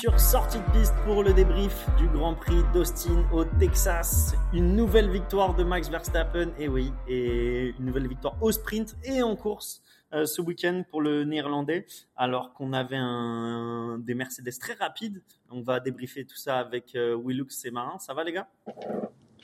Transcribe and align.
sur 0.00 0.18
Sortie 0.18 0.58
de 0.58 0.72
piste 0.72 0.94
pour 1.04 1.22
le 1.22 1.34
débrief 1.34 1.86
du 1.98 2.08
Grand 2.08 2.34
Prix 2.34 2.62
d'Austin 2.72 3.22
au 3.34 3.44
Texas. 3.44 4.34
Une 4.54 4.74
nouvelle 4.74 5.10
victoire 5.10 5.54
de 5.54 5.62
Max 5.62 5.90
Verstappen, 5.90 6.52
et 6.58 6.68
oui, 6.68 6.90
et 7.06 7.74
une 7.78 7.84
nouvelle 7.84 8.08
victoire 8.08 8.34
au 8.42 8.50
sprint 8.50 8.96
et 9.04 9.22
en 9.22 9.36
course 9.36 9.82
euh, 10.14 10.24
ce 10.24 10.40
week-end 10.40 10.84
pour 10.88 11.02
le 11.02 11.24
néerlandais, 11.24 11.84
alors 12.16 12.54
qu'on 12.54 12.72
avait 12.72 12.96
un, 12.96 13.98
des 13.98 14.14
Mercedes 14.14 14.58
très 14.58 14.72
rapides. 14.72 15.20
On 15.50 15.60
va 15.60 15.80
débriefer 15.80 16.24
tout 16.24 16.36
ça 16.36 16.60
avec 16.60 16.94
euh, 16.94 17.14
Willux 17.22 17.66
et 17.66 17.70
Marin. 17.70 17.98
Ça 17.98 18.14
va 18.14 18.24
les 18.24 18.32
gars? 18.32 18.48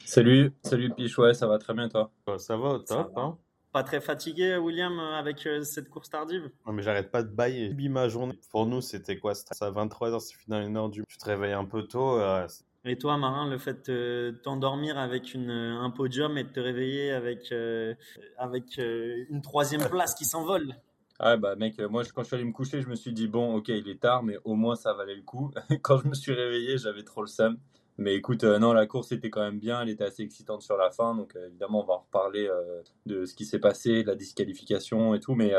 Salut, 0.06 0.54
salut 0.62 0.90
Piche, 0.94 1.18
ouais, 1.18 1.34
ça 1.34 1.46
va 1.46 1.58
très 1.58 1.74
bien 1.74 1.90
toi? 1.90 2.10
Ça 2.38 2.56
va 2.56 2.78
top, 2.78 3.12
hein 3.18 3.36
pas 3.76 3.82
très 3.82 4.00
fatigué, 4.00 4.56
William, 4.56 4.98
avec 4.98 5.46
euh, 5.46 5.62
cette 5.62 5.90
course 5.90 6.08
tardive? 6.08 6.48
Non, 6.66 6.72
mais 6.72 6.80
j'arrête 6.82 7.10
pas 7.10 7.22
de 7.22 7.28
bailler. 7.28 7.74
ma 7.90 8.08
journée. 8.08 8.32
Pour 8.50 8.64
nous, 8.64 8.80
c'était 8.80 9.18
quoi? 9.18 9.34
C'était 9.34 9.62
à 9.62 9.70
23h, 9.70 10.18
c'est 10.20 10.34
fini 10.34 10.56
dans 10.56 10.66
une 10.66 10.76
heure 10.78 10.88
du. 10.88 11.04
Tu 11.06 11.18
te 11.18 11.26
réveilles 11.26 11.52
un 11.52 11.66
peu 11.66 11.82
tôt. 11.82 12.18
Euh, 12.18 12.46
et 12.86 12.96
toi, 12.96 13.18
Marin, 13.18 13.50
le 13.50 13.58
fait 13.58 13.90
de 13.90 14.40
t'endormir 14.42 14.96
avec 14.96 15.34
une, 15.34 15.50
un 15.50 15.90
podium 15.90 16.38
et 16.38 16.44
de 16.44 16.48
te 16.48 16.58
réveiller 16.58 17.12
avec, 17.12 17.52
euh, 17.52 17.92
avec 18.38 18.78
une 18.78 19.42
troisième 19.42 19.86
place 19.90 20.14
qui 20.14 20.24
s'envole? 20.24 20.74
Ah 21.18 21.36
bah 21.36 21.54
mec, 21.56 21.78
moi 21.78 22.02
quand 22.14 22.22
je 22.22 22.28
suis 22.28 22.36
allé 22.36 22.44
me 22.44 22.52
coucher, 22.52 22.80
je 22.80 22.88
me 22.88 22.94
suis 22.94 23.12
dit 23.12 23.26
bon 23.26 23.56
ok 23.56 23.68
il 23.68 23.88
est 23.88 24.00
tard 24.00 24.22
mais 24.22 24.36
au 24.44 24.54
moins 24.54 24.76
ça 24.76 24.92
valait 24.92 25.14
le 25.14 25.22
coup. 25.22 25.50
quand 25.82 25.98
je 25.98 26.08
me 26.08 26.14
suis 26.14 26.32
réveillé 26.32 26.76
j'avais 26.76 27.04
trop 27.04 27.22
le 27.22 27.26
seum. 27.26 27.58
Mais 27.98 28.14
écoute, 28.14 28.44
euh, 28.44 28.58
non, 28.58 28.74
la 28.74 28.86
course 28.86 29.12
était 29.12 29.30
quand 29.30 29.40
même 29.40 29.58
bien, 29.58 29.80
elle 29.80 29.88
était 29.88 30.04
assez 30.04 30.22
excitante 30.22 30.60
sur 30.60 30.76
la 30.76 30.90
fin, 30.90 31.14
donc 31.14 31.34
euh, 31.34 31.46
évidemment 31.46 31.82
on 31.82 31.86
va 31.86 31.96
reparler 31.96 32.46
euh, 32.46 32.82
de 33.06 33.24
ce 33.24 33.34
qui 33.34 33.46
s'est 33.46 33.58
passé, 33.58 34.02
de 34.02 34.08
la 34.08 34.14
disqualification 34.14 35.14
et 35.14 35.20
tout, 35.20 35.34
mais 35.34 35.54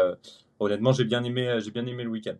honnêtement 0.60 0.92
j'ai 0.92 1.04
bien 1.04 1.24
aimé, 1.24 1.58
j'ai 1.60 1.72
bien 1.72 1.86
aimé 1.86 2.04
le 2.04 2.10
week-end. 2.10 2.36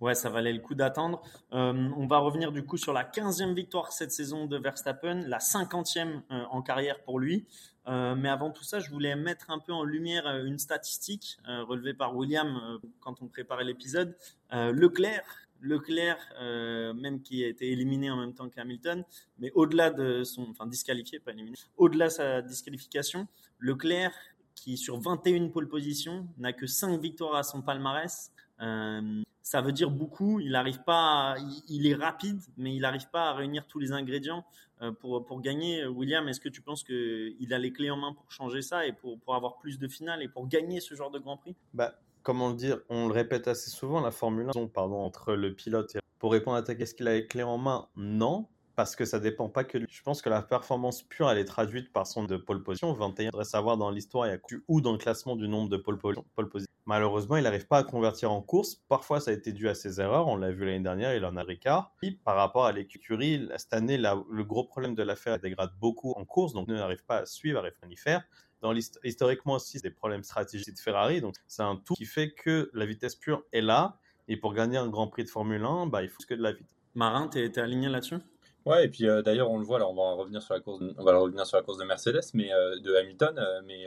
Ouais, 0.00 0.14
ça 0.14 0.28
valait 0.28 0.52
le 0.52 0.60
coup 0.60 0.74
d'attendre. 0.74 1.22
on 1.50 2.06
va 2.06 2.18
revenir 2.18 2.52
du 2.52 2.64
coup 2.64 2.76
sur 2.76 2.92
la 2.92 3.04
15e 3.04 3.54
victoire 3.54 3.92
cette 3.92 4.12
saison 4.12 4.46
de 4.46 4.58
Verstappen, 4.58 5.22
la 5.26 5.38
50e 5.38 6.20
en 6.30 6.60
carrière 6.60 7.02
pour 7.02 7.18
lui. 7.18 7.46
mais 7.86 8.28
avant 8.28 8.50
tout 8.50 8.64
ça, 8.64 8.78
je 8.78 8.90
voulais 8.90 9.16
mettre 9.16 9.50
un 9.50 9.58
peu 9.58 9.72
en 9.72 9.84
lumière 9.84 10.26
une 10.44 10.58
statistique 10.58 11.38
relevée 11.46 11.94
par 11.94 12.14
William 12.14 12.78
quand 13.00 13.22
on 13.22 13.26
préparait 13.26 13.64
l'épisode. 13.64 14.16
Leclerc 14.52 15.45
Leclerc, 15.66 16.18
euh, 16.40 16.94
même 16.94 17.20
qui 17.20 17.44
a 17.44 17.48
été 17.48 17.70
éliminé 17.70 18.10
en 18.10 18.16
même 18.16 18.34
temps 18.34 18.48
qu'Hamilton, 18.48 19.04
mais 19.38 19.50
au-delà 19.54 19.90
de 19.90 20.24
son, 20.24 20.48
enfin 20.50 20.66
disqualifié, 20.66 21.18
pas 21.18 21.32
éliminé, 21.32 21.56
au-delà 21.76 22.06
de 22.06 22.12
sa 22.12 22.42
disqualification, 22.42 23.26
Leclerc, 23.58 24.12
qui 24.54 24.76
sur 24.76 24.98
21 24.98 25.48
pole 25.48 25.68
positions, 25.68 26.26
n'a 26.38 26.52
que 26.52 26.66
5 26.66 27.00
victoires 27.00 27.34
à 27.34 27.42
son 27.42 27.62
palmarès. 27.62 28.32
Euh, 28.60 29.22
ça 29.42 29.60
veut 29.60 29.72
dire 29.72 29.90
beaucoup. 29.90 30.40
Il 30.40 30.56
arrive 30.56 30.82
pas, 30.82 31.36
il, 31.68 31.86
est 31.86 31.94
rapide, 31.94 32.40
mais 32.56 32.74
il 32.74 32.80
n'arrive 32.80 33.08
pas 33.10 33.30
à 33.30 33.34
réunir 33.34 33.66
tous 33.66 33.78
les 33.78 33.92
ingrédients 33.92 34.44
euh, 34.82 34.92
pour, 34.92 35.24
pour 35.24 35.40
gagner. 35.40 35.86
William, 35.86 36.26
est-ce 36.28 36.40
que 36.40 36.48
tu 36.48 36.62
penses 36.62 36.82
qu'il 36.82 37.52
a 37.52 37.58
les 37.58 37.72
clés 37.72 37.90
en 37.90 37.96
main 37.96 38.12
pour 38.12 38.30
changer 38.32 38.62
ça 38.62 38.86
et 38.86 38.92
pour, 38.92 39.20
pour 39.20 39.34
avoir 39.34 39.58
plus 39.58 39.78
de 39.78 39.88
finales 39.88 40.22
et 40.22 40.28
pour 40.28 40.48
gagner 40.48 40.80
ce 40.80 40.94
genre 40.94 41.10
de 41.10 41.18
Grand 41.18 41.36
Prix? 41.36 41.54
Bah, 41.74 41.94
comment 42.26 42.48
le 42.48 42.56
dire, 42.56 42.80
on 42.88 43.06
le 43.06 43.14
répète 43.14 43.46
assez 43.46 43.70
souvent, 43.70 44.00
la 44.00 44.10
Formule 44.10 44.50
1, 44.52 44.66
pardon, 44.66 44.96
entre 44.96 45.34
le 45.34 45.54
pilote 45.54 45.94
et... 45.94 46.00
Pour 46.18 46.32
répondre 46.32 46.56
à 46.56 46.62
ta 46.62 46.74
question, 46.74 46.82
est-ce 46.82 46.94
qu'il 46.96 47.06
a 47.08 47.14
les 47.14 47.26
clés 47.28 47.44
en 47.44 47.56
main? 47.56 47.86
Non, 47.94 48.48
parce 48.74 48.96
que 48.96 49.04
ça 49.04 49.20
dépend 49.20 49.48
pas 49.48 49.62
que 49.62 49.78
lui. 49.78 49.86
Je 49.88 50.02
pense 50.02 50.22
que 50.22 50.28
la 50.28 50.42
performance 50.42 51.04
pure, 51.04 51.30
elle 51.30 51.38
est 51.38 51.44
traduite 51.44 51.92
par 51.92 52.04
son 52.04 52.24
de 52.24 52.36
pole 52.36 52.64
position. 52.64 52.92
21, 52.92 53.26
voudrais 53.30 53.44
savoir 53.44 53.76
dans 53.76 53.90
l'histoire, 53.90 54.26
il 54.26 54.30
y 54.30 54.34
a 54.34 54.38
ou 54.66 54.80
dans 54.80 54.90
le 54.90 54.98
classement 54.98 55.36
du 55.36 55.46
nombre 55.46 55.68
de 55.68 55.76
pole, 55.76 55.98
position. 55.98 56.72
Malheureusement, 56.84 57.36
il 57.36 57.44
n'arrive 57.44 57.68
pas 57.68 57.78
à 57.78 57.84
convertir 57.84 58.32
en 58.32 58.42
course. 58.42 58.82
Parfois, 58.88 59.20
ça 59.20 59.30
a 59.30 59.34
été 59.34 59.52
dû 59.52 59.68
à 59.68 59.76
ses 59.76 60.00
erreurs. 60.00 60.26
On 60.26 60.36
l'a 60.36 60.50
vu 60.50 60.64
l'année 60.64 60.80
dernière, 60.80 61.14
il 61.14 61.24
en 61.24 61.36
a 61.36 61.42
ricard. 61.44 61.94
Et 62.02 62.10
par 62.10 62.34
rapport 62.34 62.64
à 62.64 62.72
l'écurie, 62.72 63.48
cette 63.56 63.72
année, 63.72 63.98
le 63.98 64.42
gros 64.42 64.64
problème 64.64 64.96
de 64.96 65.02
l'affaire, 65.04 65.38
dégrade 65.38 65.70
beaucoup 65.80 66.12
en 66.16 66.24
course, 66.24 66.54
donc 66.54 66.66
il 66.68 66.74
n'arrive 66.74 67.04
pas 67.04 67.18
à 67.18 67.26
suivre, 67.26 67.64
à 67.64 67.70
faire 67.96 68.24
historiquement 69.04 69.54
aussi, 69.54 69.80
des 69.80 69.90
problèmes 69.90 70.24
stratégiques 70.24 70.74
de 70.74 70.80
Ferrari. 70.80 71.20
Donc, 71.20 71.34
c'est 71.46 71.62
un 71.62 71.76
tout 71.76 71.94
qui 71.94 72.04
fait 72.04 72.30
que 72.30 72.70
la 72.74 72.86
vitesse 72.86 73.14
pure 73.14 73.44
est 73.52 73.60
là. 73.60 73.98
Et 74.28 74.36
pour 74.36 74.54
gagner 74.54 74.76
un 74.76 74.88
Grand 74.88 75.06
Prix 75.06 75.24
de 75.24 75.30
Formule 75.30 75.64
1, 75.64 75.86
bah, 75.86 76.02
il 76.02 76.08
faut 76.08 76.22
que 76.28 76.34
de 76.34 76.42
la 76.42 76.52
vitesse. 76.52 76.76
Marin, 76.96 77.28
tu 77.28 77.38
es, 77.38 77.58
aligné 77.58 77.90
là-dessus? 77.90 78.16
Ouais, 78.64 78.86
et 78.86 78.88
puis 78.88 79.06
euh, 79.06 79.22
d'ailleurs, 79.22 79.50
on 79.50 79.58
le 79.58 79.64
voit, 79.64 79.78
là, 79.78 79.86
on 79.86 79.94
va 79.94 80.14
revenir 80.14 80.42
sur 80.42 80.54
la 80.54 80.60
course, 80.60 80.80
de, 80.80 80.92
on 80.98 81.04
va 81.04 81.16
revenir 81.16 81.46
sur 81.46 81.56
la 81.56 81.62
course 81.62 81.78
de 81.78 81.84
Mercedes, 81.84 82.24
mais 82.34 82.52
euh, 82.52 82.80
de 82.80 82.96
Hamilton, 82.96 83.38
euh, 83.38 83.60
mais 83.64 83.86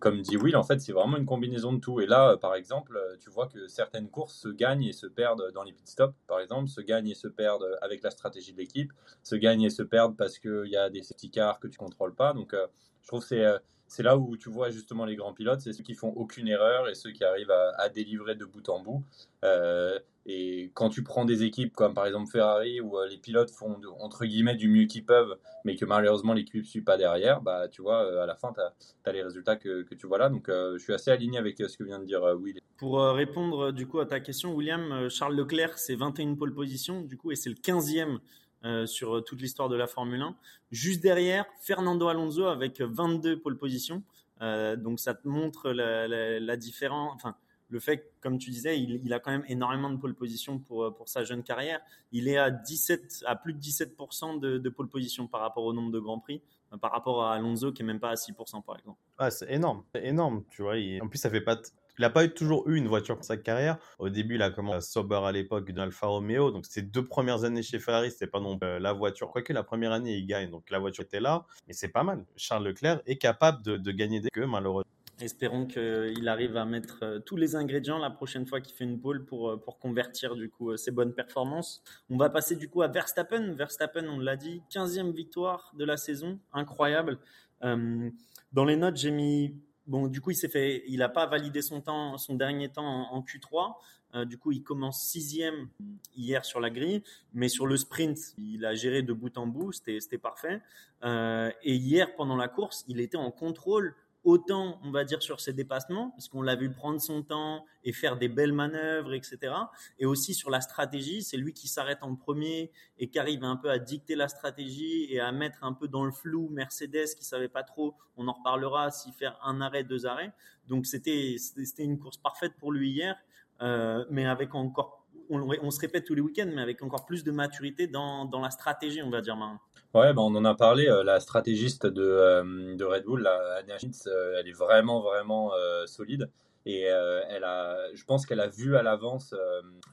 comme 0.00 0.20
dit 0.20 0.36
Will, 0.36 0.56
en 0.56 0.64
fait, 0.64 0.80
c'est 0.80 0.92
vraiment 0.92 1.16
une 1.16 1.24
combinaison 1.24 1.72
de 1.72 1.78
tout. 1.78 2.00
Et 2.00 2.06
là, 2.06 2.36
par 2.36 2.54
exemple, 2.54 3.00
tu 3.20 3.30
vois 3.30 3.46
que 3.46 3.68
certaines 3.68 4.10
courses 4.10 4.34
se 4.34 4.48
gagnent 4.48 4.84
et 4.84 4.92
se 4.92 5.06
perdent 5.06 5.50
dans 5.54 5.62
les 5.62 5.72
pit 5.72 5.88
stops, 5.88 6.14
par 6.26 6.40
exemple, 6.40 6.68
se 6.68 6.80
gagnent 6.80 7.08
et 7.08 7.14
se 7.14 7.28
perdent 7.28 7.78
avec 7.80 8.02
la 8.02 8.10
stratégie 8.10 8.52
de 8.52 8.58
l'équipe, 8.58 8.92
se 9.22 9.36
gagnent 9.36 9.62
et 9.62 9.70
se 9.70 9.82
perdent 9.82 10.16
parce 10.16 10.38
qu'il 10.38 10.66
y 10.66 10.76
a 10.76 10.90
des 10.90 11.02
safety 11.02 11.30
cars 11.30 11.58
que 11.60 11.68
tu 11.68 11.78
contrôles 11.78 12.14
pas. 12.14 12.34
Donc, 12.34 12.54
je 13.00 13.08
trouve 13.08 13.20
que 13.20 13.28
c'est 13.28 13.46
c'est 13.88 14.02
là 14.02 14.16
où 14.16 14.36
tu 14.36 14.50
vois 14.50 14.70
justement 14.70 15.04
les 15.06 15.16
grands 15.16 15.32
pilotes, 15.32 15.60
c'est 15.60 15.72
ceux 15.72 15.82
qui 15.82 15.94
font 15.94 16.12
aucune 16.14 16.46
erreur 16.46 16.88
et 16.88 16.94
ceux 16.94 17.10
qui 17.10 17.24
arrivent 17.24 17.50
à, 17.50 17.88
délivrer 17.88 18.34
de 18.34 18.44
bout 18.44 18.68
en 18.68 18.80
bout. 18.80 19.02
Euh, 19.44 19.98
et 20.26 20.70
quand 20.74 20.90
tu 20.90 21.02
prends 21.02 21.24
des 21.24 21.42
équipes 21.42 21.74
comme 21.74 21.94
par 21.94 22.04
exemple 22.04 22.30
Ferrari 22.30 22.82
où 22.82 22.98
euh, 22.98 23.08
les 23.08 23.16
pilotes 23.16 23.50
font 23.50 23.80
entre 23.98 24.26
guillemets 24.26 24.56
du 24.56 24.68
mieux 24.68 24.84
qu'ils 24.84 25.06
peuvent, 25.06 25.38
mais 25.64 25.74
que 25.74 25.86
malheureusement 25.86 26.34
l'équipe 26.34 26.62
ne 26.62 26.68
suit 26.68 26.82
pas 26.82 26.98
derrière, 26.98 27.40
bah 27.40 27.66
tu 27.68 27.80
vois, 27.80 28.04
euh, 28.04 28.22
à 28.22 28.26
la 28.26 28.34
fin, 28.36 28.52
tu 28.52 28.60
as, 28.60 29.12
les 29.12 29.22
résultats 29.22 29.56
que, 29.56 29.82
que 29.82 29.94
tu 29.94 30.06
vois 30.06 30.18
là. 30.18 30.28
Donc 30.28 30.48
je 30.48 30.78
suis 30.78 30.92
assez 30.92 31.10
aligné 31.10 31.38
avec 31.38 31.56
ce 31.56 31.76
que 31.76 31.84
vient 31.84 31.98
de 31.98 32.04
dire 32.04 32.22
Will. 32.38 32.60
Pour 32.76 33.00
répondre 33.00 33.72
du 33.72 33.86
coup 33.86 34.00
à 34.00 34.06
ta 34.06 34.20
question, 34.20 34.54
William, 34.54 35.08
Charles 35.08 35.34
Leclerc, 35.34 35.78
c'est 35.78 35.96
21 35.96 36.34
pole 36.34 36.54
position 36.54 37.00
du 37.00 37.16
coup 37.16 37.32
et 37.32 37.36
c'est 37.36 37.48
le 37.50 37.56
15e 37.56 38.18
euh, 38.64 38.86
sur 38.86 39.24
toute 39.24 39.40
l'histoire 39.40 39.68
de 39.68 39.76
la 39.76 39.86
Formule 39.86 40.20
1. 40.20 40.36
Juste 40.70 41.02
derrière, 41.02 41.46
Fernando 41.60 42.08
Alonso 42.08 42.46
avec 42.46 42.80
22 42.80 43.38
pole 43.40 43.56
positions. 43.56 44.02
Euh, 44.40 44.76
donc 44.76 45.00
ça 45.00 45.14
te 45.14 45.26
montre 45.26 45.70
la, 45.70 46.56
différence, 46.56 47.12
enfin 47.14 47.36
le 47.70 47.80
fait, 47.80 48.12
comme 48.20 48.38
tu 48.38 48.50
disais, 48.50 48.80
il, 48.80 49.12
a 49.12 49.20
quand 49.20 49.30
même 49.30 49.44
énormément 49.48 49.90
de 49.90 49.96
pole 49.96 50.14
position 50.14 50.58
pour, 50.58 50.94
pour 50.94 51.08
sa 51.08 51.24
jeune 51.24 51.42
carrière. 51.42 51.80
Il 52.12 52.26
est 52.26 52.38
à 52.38 52.50
17, 52.50 53.24
à 53.26 53.36
plus 53.36 53.52
de 53.52 53.60
17% 53.60 54.40
de, 54.40 54.58
de 54.58 54.68
pole 54.70 54.88
position 54.88 55.26
par 55.26 55.42
rapport 55.42 55.64
au 55.64 55.72
nombre 55.72 55.92
de 55.92 55.98
grands 55.98 56.18
prix, 56.18 56.40
euh, 56.72 56.76
par 56.76 56.92
rapport 56.92 57.24
à 57.24 57.34
Alonso 57.34 57.72
qui 57.72 57.82
est 57.82 57.84
même 57.84 58.00
pas 58.00 58.10
à 58.10 58.14
6% 58.14 58.62
par 58.62 58.78
exemple. 58.78 58.98
Ah, 59.18 59.30
c'est 59.30 59.50
énorme, 59.52 59.84
c'est 59.94 60.04
énorme, 60.04 60.44
tu 60.50 60.62
vois. 60.62 60.74
En 61.02 61.08
plus, 61.08 61.18
ça 61.18 61.30
fait 61.30 61.40
pas 61.40 61.56
il 61.98 62.02
n'a 62.02 62.10
pas 62.10 62.26
toujours 62.28 62.68
eu 62.68 62.76
une 62.76 62.86
voiture 62.86 63.16
pour 63.16 63.24
sa 63.24 63.36
carrière. 63.36 63.76
Au 63.98 64.08
début, 64.08 64.36
il 64.36 64.42
a 64.42 64.50
commencé 64.50 64.76
à 64.76 64.80
Sauber 64.80 65.20
à 65.24 65.32
l'époque 65.32 65.72
d'Alfa 65.72 66.06
Romeo. 66.06 66.52
Donc, 66.52 66.66
ses 66.66 66.82
deux 66.82 67.04
premières 67.04 67.42
années 67.42 67.62
chez 67.62 67.80
Ferrari, 67.80 68.12
c'était 68.12 68.28
pas 68.28 68.38
non 68.40 68.56
plus 68.56 68.68
euh, 68.68 68.78
la 68.78 68.92
voiture. 68.92 69.30
Quoique 69.30 69.52
la 69.52 69.64
première 69.64 69.90
année, 69.90 70.16
il 70.16 70.26
gagne. 70.26 70.48
Donc, 70.50 70.70
la 70.70 70.78
voiture 70.78 71.02
était 71.02 71.18
là. 71.18 71.44
Mais 71.66 71.72
c'est 71.72 71.88
pas 71.88 72.04
mal. 72.04 72.24
Charles 72.36 72.64
Leclerc 72.64 73.02
est 73.06 73.16
capable 73.16 73.62
de, 73.62 73.90
gagner 73.90 74.20
des 74.20 74.28
queues, 74.30 74.46
malheureusement. 74.46 74.88
Espérons 75.20 75.66
qu'il 75.66 76.28
arrive 76.28 76.56
à 76.56 76.64
mettre 76.64 77.00
euh, 77.02 77.18
tous 77.18 77.34
les 77.34 77.56
ingrédients 77.56 77.98
la 77.98 78.10
prochaine 78.10 78.46
fois 78.46 78.60
qu'il 78.60 78.76
fait 78.76 78.84
une 78.84 79.00
pole 79.00 79.24
pour, 79.24 79.50
euh, 79.50 79.56
pour 79.56 79.80
convertir 79.80 80.36
du 80.36 80.48
coup 80.48 80.76
ses 80.76 80.92
bonnes 80.92 81.12
performances. 81.12 81.82
On 82.10 82.16
va 82.16 82.30
passer 82.30 82.54
du 82.54 82.68
coup 82.68 82.82
à 82.82 82.88
Verstappen. 82.88 83.54
Verstappen, 83.54 84.06
on 84.06 84.20
l'a 84.20 84.36
dit, 84.36 84.62
15e 84.70 85.10
victoire 85.12 85.72
de 85.76 85.84
la 85.84 85.96
saison, 85.96 86.38
incroyable. 86.52 87.18
dans 87.60 88.64
les 88.64 88.76
notes, 88.76 88.96
j'ai 88.96 89.10
mis 89.10 89.56
Bon, 89.88 90.06
du 90.06 90.20
coup, 90.20 90.30
il 90.30 90.36
s'est 90.36 90.48
fait, 90.48 90.84
il 90.86 90.98
n'a 90.98 91.08
pas 91.08 91.24
validé 91.24 91.62
son 91.62 91.80
temps, 91.80 92.18
son 92.18 92.34
dernier 92.34 92.68
temps 92.68 93.10
en, 93.10 93.22
Q3. 93.22 93.74
Euh, 94.14 94.24
du 94.26 94.36
coup, 94.36 94.52
il 94.52 94.62
commence 94.62 95.02
sixième 95.02 95.68
hier 96.14 96.44
sur 96.44 96.60
la 96.60 96.68
grille, 96.68 97.02
mais 97.32 97.48
sur 97.48 97.66
le 97.66 97.76
sprint, 97.78 98.18
il 98.36 98.66
a 98.66 98.74
géré 98.74 99.02
de 99.02 99.14
bout 99.14 99.36
en 99.38 99.46
bout, 99.46 99.72
c'était 99.72 100.18
parfait. 100.18 100.60
Euh, 101.04 101.50
et 101.62 101.74
hier, 101.74 102.14
pendant 102.16 102.36
la 102.36 102.48
course, 102.48 102.84
il 102.88 103.00
était 103.00 103.16
en 103.16 103.30
contrôle 103.30 103.94
autant, 104.24 104.80
on 104.82 104.90
va 104.90 105.04
dire, 105.04 105.22
sur 105.22 105.40
ses 105.40 105.52
dépassements, 105.52 106.10
parce 106.10 106.28
qu'on 106.28 106.42
l'a 106.42 106.56
vu 106.56 106.70
prendre 106.70 107.00
son 107.00 107.22
temps 107.22 107.64
et 107.84 107.92
faire 107.92 108.16
des 108.16 108.28
belles 108.28 108.52
manœuvres, 108.52 109.14
etc. 109.14 109.54
Et 109.98 110.06
aussi 110.06 110.34
sur 110.34 110.50
la 110.50 110.60
stratégie, 110.60 111.22
c'est 111.22 111.36
lui 111.36 111.52
qui 111.52 111.68
s'arrête 111.68 112.02
en 112.02 112.14
premier 112.14 112.72
et 112.98 113.08
qui 113.08 113.18
arrive 113.18 113.44
un 113.44 113.56
peu 113.56 113.70
à 113.70 113.78
dicter 113.78 114.16
la 114.16 114.28
stratégie 114.28 115.06
et 115.10 115.20
à 115.20 115.32
mettre 115.32 115.62
un 115.62 115.72
peu 115.72 115.88
dans 115.88 116.04
le 116.04 116.12
flou 116.12 116.48
Mercedes 116.50 117.14
qui 117.16 117.24
savait 117.24 117.48
pas 117.48 117.62
trop, 117.62 117.94
on 118.16 118.28
en 118.28 118.32
reparlera, 118.32 118.90
s'y 118.90 119.12
faire 119.12 119.38
un 119.42 119.60
arrêt, 119.60 119.84
deux 119.84 120.06
arrêts. 120.06 120.32
Donc 120.66 120.86
c'était 120.86 121.36
une 121.78 121.98
course 121.98 122.18
parfaite 122.18 122.52
pour 122.58 122.72
lui 122.72 122.90
hier, 122.90 123.16
euh, 123.62 124.04
mais 124.10 124.26
avec 124.26 124.54
encore, 124.54 124.97
on, 125.30 125.70
se 125.70 125.80
répète 125.80 126.04
tous 126.04 126.14
les 126.14 126.20
week-ends, 126.20 126.50
mais 126.54 126.62
avec 126.62 126.82
encore 126.82 127.04
plus 127.04 127.24
de 127.24 127.30
maturité 127.30 127.86
dans, 127.86 128.28
la 128.40 128.50
stratégie, 128.50 129.02
on 129.02 129.10
va 129.10 129.20
dire 129.20 129.36
maintenant. 129.36 129.60
Ouais, 129.94 130.12
bah 130.12 130.20
on 130.22 130.34
en 130.34 130.44
a 130.44 130.54
parlé. 130.54 130.86
Euh, 130.86 131.02
la 131.02 131.18
stratégiste 131.18 131.86
de, 131.86 132.02
euh, 132.02 132.76
de 132.76 132.84
Red 132.84 133.04
Bull, 133.04 133.22
la 133.22 133.56
Anna 133.56 133.76
euh, 134.06 134.36
elle 134.38 134.48
est 134.48 134.52
vraiment, 134.52 135.00
vraiment 135.00 135.52
solide. 135.86 136.30
Et 136.66 136.82
elle 136.82 137.44
a, 137.44 137.78
je 137.94 138.04
pense 138.04 138.26
qu'elle 138.26 138.40
a 138.40 138.48
vu 138.48 138.76
à 138.76 138.82
l'avance 138.82 139.34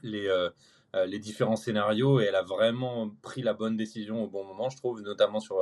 les, 0.02 0.28
différents 1.18 1.56
scénarios 1.56 2.20
et 2.20 2.24
elle 2.24 2.34
a 2.34 2.42
vraiment 2.42 3.10
pris 3.22 3.40
la 3.40 3.54
bonne 3.54 3.78
décision 3.78 4.22
au 4.22 4.26
bon 4.28 4.44
moment, 4.44 4.68
je 4.68 4.76
trouve, 4.76 5.00
notamment 5.00 5.40
sur 5.40 5.56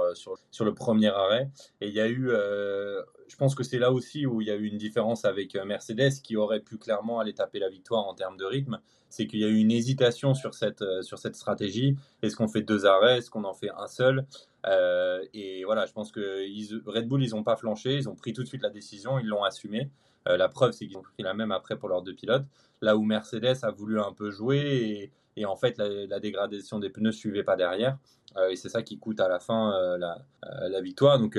le 0.64 0.74
premier 0.74 1.08
arrêt. 1.08 1.50
Et 1.80 1.86
il 1.86 1.94
y 1.94 2.00
a 2.00 2.08
eu, 2.08 2.30
je 2.30 3.36
pense 3.36 3.54
que 3.54 3.62
c'est 3.62 3.78
là 3.78 3.92
aussi 3.92 4.26
où 4.26 4.40
il 4.40 4.48
y 4.48 4.50
a 4.50 4.56
eu 4.56 4.66
une 4.66 4.78
différence 4.78 5.24
avec 5.24 5.54
Mercedes 5.54 6.20
qui 6.24 6.36
aurait 6.36 6.60
pu 6.60 6.78
clairement 6.78 7.20
aller 7.20 7.34
taper 7.34 7.60
la 7.60 7.68
victoire 7.68 8.08
en 8.08 8.14
termes 8.14 8.36
de 8.36 8.44
rythme. 8.44 8.80
C'est 9.14 9.28
qu'il 9.28 9.38
y 9.38 9.44
a 9.44 9.48
eu 9.48 9.58
une 9.58 9.70
hésitation 9.70 10.34
sur 10.34 10.54
cette, 10.54 10.84
sur 11.02 11.20
cette 11.20 11.36
stratégie. 11.36 11.96
Est-ce 12.22 12.34
qu'on 12.34 12.48
fait 12.48 12.62
deux 12.62 12.84
arrêts? 12.84 13.18
Est-ce 13.18 13.30
qu'on 13.30 13.44
en 13.44 13.54
fait 13.54 13.70
un 13.76 13.86
seul? 13.86 14.26
Euh, 14.66 15.22
et 15.34 15.64
voilà, 15.64 15.86
je 15.86 15.92
pense 15.92 16.10
que 16.10 16.40
Red 16.86 17.06
Bull, 17.06 17.22
ils 17.22 17.30
n'ont 17.30 17.42
pas 17.42 17.56
flanché, 17.56 17.94
ils 17.94 18.08
ont 18.08 18.16
pris 18.16 18.32
tout 18.32 18.42
de 18.42 18.48
suite 18.48 18.62
la 18.62 18.70
décision, 18.70 19.18
ils 19.18 19.26
l'ont 19.26 19.44
assumé. 19.44 19.90
Euh, 20.26 20.36
la 20.36 20.48
preuve, 20.48 20.72
c'est 20.72 20.86
qu'ils 20.86 20.96
ont 20.96 21.02
pris 21.02 21.22
la 21.22 21.34
même 21.34 21.52
après 21.52 21.76
pour 21.76 21.88
leurs 21.88 22.02
deux 22.02 22.14
pilotes. 22.14 22.44
Là 22.80 22.96
où 22.96 23.04
Mercedes 23.04 23.58
a 23.62 23.70
voulu 23.70 24.00
un 24.00 24.12
peu 24.12 24.30
jouer 24.30 25.12
et, 25.36 25.44
en 25.44 25.56
fait, 25.56 25.78
la, 25.78 26.20
dégradation 26.20 26.78
des 26.78 26.90
pneus 26.90 27.08
ne 27.08 27.12
suivait 27.12 27.42
pas 27.42 27.56
derrière. 27.56 27.98
Euh, 28.36 28.50
et 28.50 28.56
c'est 28.56 28.68
ça 28.68 28.82
qui 28.82 28.98
coûte 28.98 29.20
à 29.20 29.28
la 29.28 29.38
fin 29.38 29.72
la, 29.98 30.80
victoire. 30.80 31.18
Donc, 31.18 31.38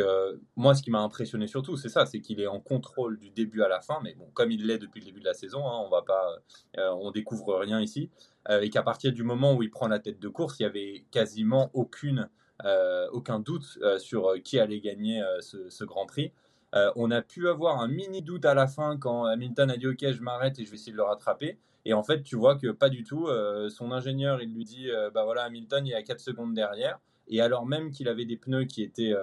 moi, 0.55 0.73
ce 0.73 0.81
qui 0.81 0.91
m'a 0.91 1.01
impressionné 1.01 1.47
surtout, 1.47 1.77
c'est 1.77 1.89
ça 1.89 2.05
c'est 2.05 2.21
qu'il 2.21 2.39
est 2.39 2.47
en 2.47 2.59
contrôle 2.59 3.19
du 3.19 3.29
début 3.29 3.61
à 3.61 3.67
la 3.67 3.81
fin. 3.81 3.99
Mais 4.03 4.13
bon, 4.15 4.27
comme 4.33 4.51
il 4.51 4.65
l'est 4.65 4.77
depuis 4.77 5.01
le 5.01 5.05
début 5.05 5.19
de 5.19 5.25
la 5.25 5.33
saison, 5.33 5.67
hein, 5.67 5.81
on 5.85 5.89
va 5.89 6.01
pas, 6.01 6.37
on 6.77 7.11
découvre 7.11 7.55
rien 7.57 7.79
ici. 7.81 8.09
et 8.49 8.69
qu'à 8.69 8.83
partir 8.83 9.11
du 9.11 9.23
moment 9.23 9.53
où 9.53 9.63
il 9.63 9.69
prend 9.69 9.87
la 9.87 9.99
tête 9.99 10.19
de 10.19 10.29
course, 10.29 10.59
il 10.59 10.63
y 10.63 10.65
avait 10.65 11.05
quasiment 11.11 11.69
aucune 11.73 12.29
euh, 12.63 13.07
aucun 13.11 13.39
doute 13.39 13.77
euh, 13.81 13.99
sur 13.99 14.29
euh, 14.29 14.37
qui 14.39 14.59
allait 14.59 14.79
gagner 14.79 15.21
ce, 15.41 15.83
Grand 15.83 16.05
Prix. 16.05 16.31
on 16.95 17.11
a 17.11 17.21
pu 17.21 17.49
avoir 17.49 17.81
un 17.81 17.87
mini 17.87 18.21
doute 18.21 18.45
à 18.45 18.53
la 18.53 18.67
fin 18.67 18.97
quand 18.97 19.25
Hamilton 19.25 19.69
a 19.71 19.77
dit 19.77 19.87
ok 19.87 20.11
je 20.11 20.21
m'arrête 20.21 20.57
et 20.59 20.65
je 20.65 20.69
vais 20.69 20.75
essayer 20.75 20.91
de 20.91 20.97
le 20.97 21.03
rattraper. 21.03 21.57
Et 21.85 21.93
en 21.93 22.03
fait, 22.03 22.23
tu 22.23 22.35
vois 22.35 22.55
que 22.55 22.71
pas 22.71 22.89
du 22.89 23.03
tout. 23.03 23.27
son 23.69 23.91
ingénieur, 23.91 24.41
il 24.41 24.53
lui 24.53 24.65
dit 24.65 24.89
bah 25.13 25.23
voilà, 25.23 25.43
Hamilton, 25.43 25.85
il 25.85 25.93
est 25.93 25.95
à 25.95 26.03
4 26.03 26.19
secondes 26.19 26.53
derrière. 26.53 26.99
Et 27.27 27.41
alors 27.41 27.65
même 27.65 27.91
qu'il 27.91 28.07
avait 28.07 28.25
des 28.25 28.37
pneus 28.37 28.65
qui 28.65 28.81
étaient, 28.81 29.13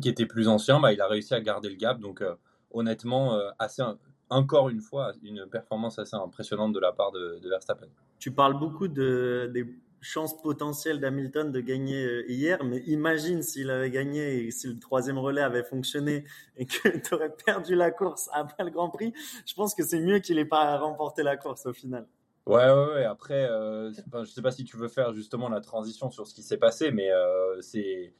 qui 0.00 0.08
étaient 0.08 0.26
plus 0.26 0.48
anciens, 0.48 0.80
bah, 0.80 0.92
il 0.92 1.00
a 1.00 1.06
réussi 1.06 1.34
à 1.34 1.40
garder 1.40 1.68
le 1.68 1.76
gap. 1.76 2.00
Donc 2.00 2.24
honnêtement, 2.72 3.38
assez, 3.60 3.82
encore 4.28 4.68
une 4.68 4.80
fois, 4.80 5.12
une 5.22 5.46
performance 5.46 5.98
assez 5.98 6.16
impressionnante 6.16 6.72
de 6.72 6.80
la 6.80 6.92
part 6.92 7.12
de, 7.12 7.40
Verstappen. 7.48 7.88
Tu 8.18 8.32
parles 8.32 8.58
beaucoup 8.58 8.88
de, 8.88 9.50
des 9.52 9.66
chance 10.00 10.40
potentielle 10.40 11.00
d'Hamilton 11.00 11.52
de 11.52 11.60
gagner 11.60 12.04
euh, 12.04 12.30
hier, 12.30 12.64
mais 12.64 12.78
imagine 12.86 13.42
s'il 13.42 13.70
avait 13.70 13.90
gagné 13.90 14.44
et 14.44 14.50
si 14.50 14.68
le 14.68 14.78
troisième 14.78 15.18
relais 15.18 15.42
avait 15.42 15.64
fonctionné 15.64 16.24
et 16.56 16.66
que 16.66 16.88
tu 17.04 17.14
aurais 17.14 17.34
perdu 17.44 17.74
la 17.74 17.90
course 17.90 18.28
après 18.32 18.64
le 18.64 18.70
Grand 18.70 18.90
Prix. 18.90 19.12
Je 19.46 19.54
pense 19.54 19.74
que 19.74 19.84
c'est 19.84 20.00
mieux 20.00 20.18
qu'il 20.18 20.36
n'ait 20.36 20.44
pas 20.44 20.78
remporté 20.78 21.22
la 21.22 21.36
course 21.36 21.66
au 21.66 21.72
final. 21.72 22.06
Ouais, 22.46 22.68
ouais, 22.68 22.86
ouais. 22.94 23.04
Après, 23.04 23.48
euh, 23.48 23.92
je 23.92 24.24
sais 24.24 24.42
pas 24.42 24.50
si 24.50 24.64
tu 24.64 24.76
veux 24.76 24.88
faire 24.88 25.12
justement 25.12 25.48
la 25.48 25.60
transition 25.60 26.10
sur 26.10 26.26
ce 26.26 26.34
qui 26.34 26.42
s'est 26.42 26.56
passé, 26.56 26.90
mais 26.90 27.10
euh, 27.12 27.60
c'est, 27.60 28.12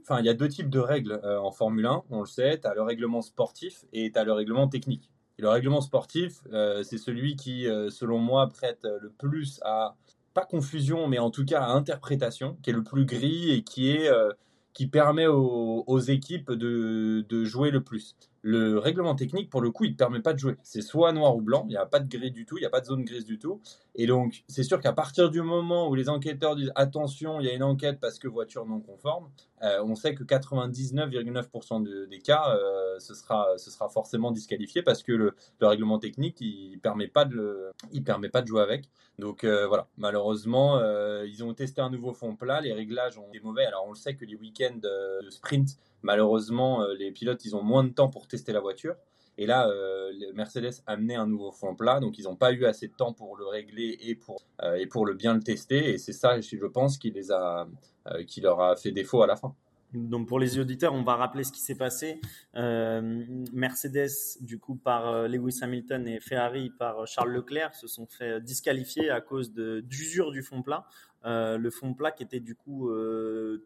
enfin, 0.00 0.18
il 0.20 0.26
y 0.26 0.28
a 0.28 0.34
deux 0.34 0.48
types 0.48 0.70
de 0.70 0.78
règles 0.78 1.20
euh, 1.22 1.38
en 1.38 1.52
Formule 1.52 1.86
1. 1.86 2.02
On 2.10 2.20
le 2.20 2.26
sait. 2.26 2.58
Tu 2.58 2.66
as 2.66 2.74
le 2.74 2.82
règlement 2.82 3.22
sportif 3.22 3.84
et 3.92 4.10
tu 4.10 4.18
as 4.18 4.24
le 4.24 4.32
règlement 4.32 4.68
technique. 4.68 5.10
Et 5.38 5.42
le 5.42 5.48
règlement 5.48 5.80
sportif, 5.80 6.40
c'est 6.82 6.98
celui 6.98 7.36
qui, 7.36 7.66
selon 7.88 8.18
moi, 8.18 8.48
prête 8.48 8.80
le 8.82 9.10
plus 9.10 9.60
à 9.64 9.96
pas 10.34 10.44
confusion, 10.44 11.08
mais 11.08 11.18
en 11.18 11.30
tout 11.30 11.44
cas 11.44 11.64
interprétation, 11.64 12.56
qui 12.62 12.70
est 12.70 12.72
le 12.72 12.82
plus 12.82 13.04
gris 13.04 13.50
et 13.50 13.62
qui 13.62 13.90
est 13.90 14.08
euh, 14.08 14.30
qui 14.72 14.86
permet 14.86 15.26
aux, 15.26 15.98
équipes 16.00 16.50
de, 16.52 17.44
jouer 17.44 17.70
le 17.70 17.82
plus. 17.82 18.16
Le 18.44 18.78
règlement 18.78 19.14
technique, 19.14 19.50
pour 19.50 19.60
le 19.60 19.70
coup, 19.70 19.84
il 19.84 19.92
ne 19.92 19.96
permet 19.96 20.20
pas 20.20 20.32
de 20.32 20.38
jouer. 20.38 20.56
C'est 20.64 20.82
soit 20.82 21.12
noir 21.12 21.36
ou 21.36 21.40
blanc, 21.40 21.64
il 21.68 21.70
n'y 21.70 21.76
a 21.76 21.86
pas 21.86 22.00
de 22.00 22.08
gris 22.08 22.32
du 22.32 22.44
tout, 22.44 22.58
il 22.58 22.60
n'y 22.60 22.66
a 22.66 22.70
pas 22.70 22.80
de 22.80 22.86
zone 22.86 23.04
grise 23.04 23.24
du 23.24 23.38
tout. 23.38 23.60
Et 23.94 24.06
donc, 24.06 24.42
c'est 24.48 24.64
sûr 24.64 24.80
qu'à 24.80 24.92
partir 24.92 25.30
du 25.30 25.42
moment 25.42 25.88
où 25.88 25.94
les 25.94 26.08
enquêteurs 26.08 26.56
disent 26.56 26.72
attention, 26.74 27.38
il 27.38 27.46
y 27.46 27.50
a 27.50 27.54
une 27.54 27.62
enquête 27.62 28.00
parce 28.00 28.18
que 28.18 28.26
voiture 28.26 28.66
non 28.66 28.80
conforme, 28.80 29.28
euh, 29.62 29.80
on 29.84 29.94
sait 29.94 30.14
que 30.14 30.24
99,9% 30.24 32.08
des 32.08 32.18
cas, 32.18 32.56
euh, 32.56 32.98
ce, 32.98 33.14
sera, 33.14 33.88
forcément 33.88 34.32
disqualifié 34.32 34.82
parce 34.82 35.04
que 35.04 35.12
le, 35.12 35.36
le 35.60 35.66
règlement 35.66 36.00
technique, 36.00 36.40
il 36.40 36.72
ne 36.72 36.80
permet, 36.80 37.06
pas 37.06 37.24
de 37.24 37.34
le, 37.34 37.70
il 37.92 38.02
permet 38.02 38.28
pas 38.28 38.42
de 38.42 38.48
jouer 38.48 38.62
avec. 38.62 38.88
Donc 39.20 39.44
euh, 39.44 39.68
voilà, 39.68 39.86
malheureusement, 39.98 40.80
ils 41.24 41.44
ont 41.44 41.54
testé 41.54 41.80
un 41.80 41.90
nouveau 41.90 42.12
fond 42.12 42.34
plat, 42.34 42.60
les 42.60 42.72
réglages 42.72 43.18
ont 43.18 43.28
été 43.28 43.40
mauvais. 43.40 43.66
Alors 43.66 43.84
on 43.86 43.90
le 43.90 43.96
sait 43.96 44.16
que 44.16 44.24
les 44.24 44.34
week-ends 44.34 44.78
de 44.82 45.30
sprint, 45.30 45.76
malheureusement, 46.02 46.86
les 46.98 47.10
pilotes, 47.12 47.44
ils 47.44 47.56
ont 47.56 47.62
moins 47.62 47.84
de 47.84 47.90
temps 47.90 48.08
pour 48.08 48.26
tester 48.26 48.52
la 48.52 48.60
voiture. 48.60 48.94
Et 49.38 49.46
là, 49.46 49.68
euh, 49.68 50.12
Mercedes 50.34 50.82
a 50.86 50.92
amené 50.92 51.14
un 51.14 51.26
nouveau 51.26 51.52
fond 51.52 51.74
plat, 51.74 52.00
donc 52.00 52.18
ils 52.18 52.24
n'ont 52.24 52.36
pas 52.36 52.52
eu 52.52 52.66
assez 52.66 52.88
de 52.88 52.92
temps 52.92 53.12
pour 53.12 53.36
le 53.36 53.46
régler 53.46 53.96
et 54.00 54.14
pour, 54.14 54.42
euh, 54.62 54.74
et 54.74 54.86
pour 54.86 55.06
le 55.06 55.14
bien 55.14 55.34
le 55.34 55.42
tester. 55.42 55.90
Et 55.90 55.98
c'est 55.98 56.12
ça, 56.12 56.40
je 56.40 56.66
pense, 56.66 56.98
qui, 56.98 57.10
les 57.10 57.32
a, 57.32 57.66
euh, 58.08 58.24
qui 58.24 58.40
leur 58.40 58.60
a 58.60 58.76
fait 58.76 58.92
défaut 58.92 59.22
à 59.22 59.26
la 59.26 59.36
fin. 59.36 59.54
Donc 59.94 60.26
pour 60.26 60.38
les 60.38 60.58
auditeurs, 60.58 60.94
on 60.94 61.02
va 61.02 61.16
rappeler 61.16 61.44
ce 61.44 61.52
qui 61.52 61.60
s'est 61.60 61.74
passé. 61.74 62.18
Mercedes, 62.54 64.38
du 64.40 64.58
coup, 64.58 64.74
par 64.74 65.28
Lewis 65.28 65.58
Hamilton 65.60 66.08
et 66.08 66.18
Ferrari 66.18 66.70
par 66.78 67.06
Charles 67.06 67.32
Leclerc 67.32 67.74
se 67.74 67.86
sont 67.86 68.06
fait 68.06 68.40
disqualifier 68.40 69.10
à 69.10 69.20
cause 69.20 69.52
d'usure 69.52 70.30
du 70.30 70.42
fond 70.42 70.62
plat. 70.62 70.86
Le 71.24 71.70
fond 71.70 71.94
plat 71.94 72.10
qui 72.10 72.22
était 72.22 72.40
du 72.40 72.54
coup 72.54 72.90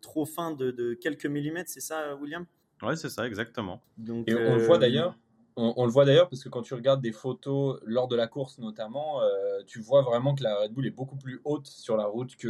trop 0.00 0.26
fin 0.26 0.52
de, 0.52 0.70
de 0.70 0.94
quelques 0.94 1.26
millimètres, 1.26 1.70
c'est 1.70 1.80
ça, 1.80 2.14
William? 2.16 2.46
Oui, 2.82 2.96
c'est 2.96 3.08
ça, 3.08 3.26
exactement. 3.26 3.82
Donc, 3.96 4.28
et 4.28 4.34
on 4.34 4.56
le 4.56 4.62
voit 4.62 4.78
d'ailleurs, 4.78 5.16
on, 5.56 5.86
le 5.86 5.90
voit 5.90 6.04
d'ailleurs 6.04 6.28
parce 6.28 6.44
que 6.44 6.50
quand 6.50 6.60
tu 6.60 6.74
regardes 6.74 7.00
des 7.00 7.12
photos 7.12 7.80
lors 7.84 8.08
de 8.08 8.16
la 8.16 8.26
course 8.26 8.58
notamment, 8.58 9.22
euh, 9.22 9.62
tu 9.66 9.80
vois 9.80 10.02
vraiment 10.02 10.34
que 10.34 10.42
la 10.42 10.54
Red 10.60 10.72
Bull 10.72 10.86
est 10.86 10.90
beaucoup 10.90 11.16
plus 11.16 11.40
haute 11.44 11.66
sur 11.66 11.96
la 11.96 12.04
route 12.04 12.36
que, 12.36 12.48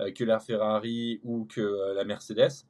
euh, 0.00 0.10
que 0.12 0.24
la 0.24 0.40
Ferrari 0.40 1.20
ou 1.22 1.44
que 1.44 1.60
euh, 1.60 1.94
la 1.94 2.04
Mercedes. 2.04 2.66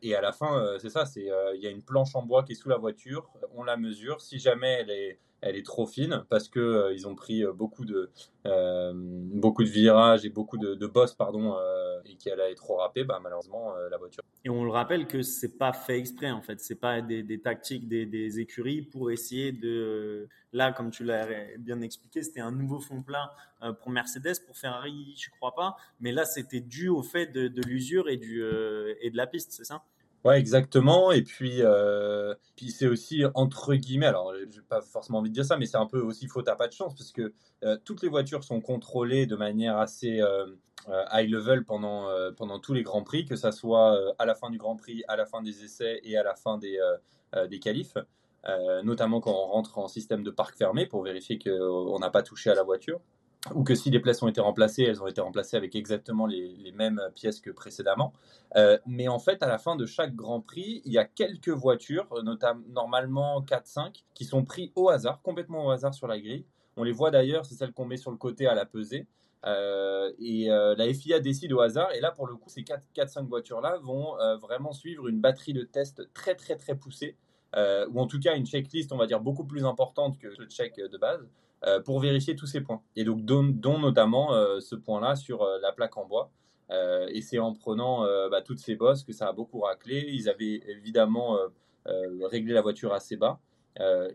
et 0.00 0.14
à 0.16 0.22
la 0.22 0.32
fin, 0.32 0.78
c'est 0.78 0.88
ça, 0.88 1.04
c'est 1.04 1.28
il 1.54 1.60
y 1.60 1.66
a 1.66 1.70
une 1.70 1.82
planche 1.82 2.16
en 2.16 2.22
bois 2.22 2.42
qui 2.42 2.52
est 2.52 2.56
sous 2.56 2.70
la 2.70 2.78
voiture, 2.78 3.28
on 3.54 3.62
la 3.64 3.76
mesure. 3.76 4.20
Si 4.20 4.38
jamais 4.38 4.78
elle 4.80 4.90
est 4.90 5.18
elle 5.42 5.56
est 5.56 5.66
trop 5.66 5.86
fine 5.86 6.24
parce 6.30 6.48
que 6.48 6.60
euh, 6.60 6.94
ils 6.94 7.06
ont 7.06 7.14
pris 7.14 7.44
euh, 7.44 7.52
beaucoup 7.52 7.84
de 7.84 8.10
euh, 8.46 8.92
beaucoup 8.94 9.64
de 9.64 9.68
virages 9.68 10.24
et 10.24 10.30
beaucoup 10.30 10.56
de, 10.56 10.86
bosses 10.86 11.14
pardon 11.14 11.56
et 12.04 12.16
qu'elle 12.16 12.40
allait 12.40 12.54
trop 12.54 12.76
râpée 12.76 13.04
bah, 13.04 13.20
malheureusement 13.22 13.74
la 13.90 13.96
voiture. 13.96 14.22
Et 14.44 14.50
on 14.50 14.64
le 14.64 14.70
rappelle 14.70 15.06
que 15.06 15.22
c'est 15.22 15.56
pas 15.58 15.72
fait 15.72 15.98
exprès 15.98 16.30
en 16.30 16.42
fait. 16.42 16.60
C'est 16.60 16.80
pas 16.80 17.00
des, 17.00 17.40
tactiques 17.40 17.88
des, 17.88 18.04
des, 18.04 18.40
écuries 18.40 18.82
pour 18.82 19.10
essayer 19.10 19.52
de 19.52 20.28
là 20.52 20.72
comme 20.72 20.90
tu 20.90 21.04
l'as 21.04 21.26
bien 21.58 21.80
expliqué 21.80 22.22
c'était 22.22 22.40
un 22.40 22.50
nouveau 22.50 22.80
fond 22.80 23.02
plat 23.02 23.32
pour 23.80 23.90
Mercedes 23.90 24.44
pour 24.44 24.56
Ferrari 24.56 25.14
je 25.16 25.30
crois 25.30 25.54
pas. 25.54 25.76
Mais 26.00 26.12
là 26.12 26.24
c'était 26.24 26.60
dû 26.60 26.88
au 26.88 27.02
fait 27.02 27.26
de, 27.26 27.48
de 27.48 27.62
l'usure 27.62 28.08
et 28.08 28.16
du 28.16 28.44
et 29.00 29.10
de 29.10 29.16
la 29.16 29.26
piste 29.26 29.52
c'est 29.52 29.64
ça? 29.64 29.84
Ouais, 30.24 30.38
exactement. 30.38 31.10
Et 31.10 31.22
puis, 31.22 31.62
euh, 31.62 32.34
puis 32.54 32.70
c'est 32.70 32.86
aussi 32.86 33.24
entre 33.34 33.74
guillemets, 33.74 34.06
alors 34.06 34.32
j'ai 34.48 34.60
pas 34.62 34.80
forcément 34.80 35.18
envie 35.18 35.30
de 35.30 35.34
dire 35.34 35.44
ça, 35.44 35.56
mais 35.56 35.66
c'est 35.66 35.76
un 35.76 35.86
peu 35.86 36.00
aussi 36.00 36.28
faute 36.28 36.46
à 36.48 36.54
pas 36.54 36.68
de 36.68 36.72
chance 36.72 36.94
parce 36.94 37.10
que 37.10 37.32
euh, 37.64 37.76
toutes 37.84 38.02
les 38.02 38.08
voitures 38.08 38.44
sont 38.44 38.60
contrôlées 38.60 39.26
de 39.26 39.34
manière 39.34 39.78
assez 39.78 40.20
euh, 40.20 40.46
high 41.12 41.28
level 41.28 41.64
pendant, 41.64 42.08
pendant 42.36 42.60
tous 42.60 42.72
les 42.72 42.82
grands 42.84 43.02
prix, 43.02 43.24
que 43.24 43.34
ça 43.36 43.50
soit 43.50 43.98
à 44.18 44.26
la 44.26 44.34
fin 44.36 44.50
du 44.50 44.58
Grand 44.58 44.76
Prix, 44.76 45.02
à 45.08 45.16
la 45.16 45.26
fin 45.26 45.42
des 45.42 45.64
essais 45.64 46.00
et 46.04 46.16
à 46.16 46.22
la 46.22 46.34
fin 46.34 46.58
des, 46.58 46.76
des 47.48 47.58
qualifs. 47.60 47.96
notamment 48.82 49.20
quand 49.20 49.30
on 49.30 49.46
rentre 49.46 49.78
en 49.78 49.86
système 49.86 50.24
de 50.24 50.30
parc 50.32 50.56
fermé 50.56 50.86
pour 50.86 51.04
vérifier 51.04 51.38
qu'on 51.38 51.98
n'a 52.00 52.10
pas 52.10 52.22
touché 52.22 52.50
à 52.50 52.54
la 52.56 52.64
voiture 52.64 53.00
ou 53.54 53.64
que 53.64 53.74
si 53.74 53.90
les 53.90 54.00
pièces 54.00 54.22
ont 54.22 54.28
été 54.28 54.40
remplacées, 54.40 54.84
elles 54.84 55.02
ont 55.02 55.06
été 55.06 55.20
remplacées 55.20 55.56
avec 55.56 55.74
exactement 55.74 56.26
les, 56.26 56.72
mêmes 56.76 57.00
pièces 57.14 57.40
que 57.40 57.50
précédemment. 57.50 58.12
Euh, 58.56 58.78
mais 58.86 59.08
en 59.08 59.18
fait, 59.18 59.42
à 59.42 59.48
la 59.48 59.58
fin 59.58 59.74
de 59.76 59.84
chaque 59.84 60.14
Grand 60.14 60.40
Prix, 60.40 60.80
il 60.84 60.92
y 60.92 60.98
a 60.98 61.04
quelques 61.04 61.48
voitures, 61.48 62.06
notamment 62.22 62.62
normalement 62.68 63.42
4-5, 63.42 64.04
qui 64.14 64.24
sont 64.24 64.44
prises 64.44 64.70
au 64.76 64.88
hasard, 64.88 65.20
complètement 65.22 65.66
au 65.66 65.70
hasard 65.70 65.92
sur 65.92 66.06
la 66.06 66.20
grille. 66.20 66.44
On 66.76 66.84
les 66.84 66.92
voit 66.92 67.10
d'ailleurs, 67.10 67.44
c'est 67.44 67.54
celles 67.54 67.72
qu'on 67.72 67.84
met 67.84 67.96
sur 67.96 68.10
le 68.10 68.16
côté 68.16 68.46
à 68.46 68.54
la 68.54 68.64
pesée. 68.64 69.06
Euh, 69.44 70.12
et 70.20 70.52
euh, 70.52 70.76
la 70.76 70.92
FIA 70.94 71.18
décide 71.18 71.52
au 71.52 71.60
hasard. 71.60 71.92
Et 71.94 72.00
là, 72.00 72.12
pour 72.12 72.28
le 72.28 72.36
coup, 72.36 72.48
ces 72.48 72.62
4-5 72.62 73.26
voitures-là 73.26 73.78
vont 73.82 74.14
vraiment 74.40 74.72
suivre 74.72 75.08
une 75.08 75.20
batterie 75.20 75.52
de 75.52 75.64
tests 75.64 76.12
très, 76.14 76.36
très, 76.36 76.56
très 76.56 76.76
poussée. 76.76 77.16
ou 77.56 78.00
en 78.00 78.06
tout 78.06 78.20
cas 78.20 78.36
une 78.36 78.46
checklist, 78.46 78.92
on 78.92 78.96
va 78.96 79.06
dire, 79.06 79.20
beaucoup 79.20 79.44
plus 79.44 79.64
importante 79.64 80.16
que 80.18 80.28
le 80.28 80.46
check 80.46 80.76
de 80.76 80.96
base. 80.96 81.28
Euh, 81.64 81.80
pour 81.80 82.00
vérifier 82.00 82.34
tous 82.34 82.46
ces 82.46 82.60
points. 82.60 82.82
Et 82.96 83.04
donc, 83.04 83.24
dont, 83.24 83.78
notamment 83.78 84.34
euh, 84.34 84.58
ce 84.58 84.74
point-là 84.74 85.14
sur 85.14 85.42
euh, 85.42 85.60
la 85.60 85.70
plaque 85.70 85.96
en 85.96 86.06
bois. 86.06 86.32
et 87.08 87.20
c'est 87.20 87.38
en 87.38 87.52
prenant 87.52 88.06
bah, 88.30 88.40
toutes 88.40 88.58
ces 88.58 88.76
bosses 88.76 89.04
que 89.04 89.12
ça 89.12 89.28
a 89.28 89.32
beaucoup 89.32 89.60
raclé. 89.60 90.06
Ils 90.08 90.30
avaient 90.30 90.62
évidemment 90.66 91.38
réglé 92.30 92.54
la 92.54 92.62
voiture 92.62 92.94
assez 92.94 93.16
bas. 93.16 93.40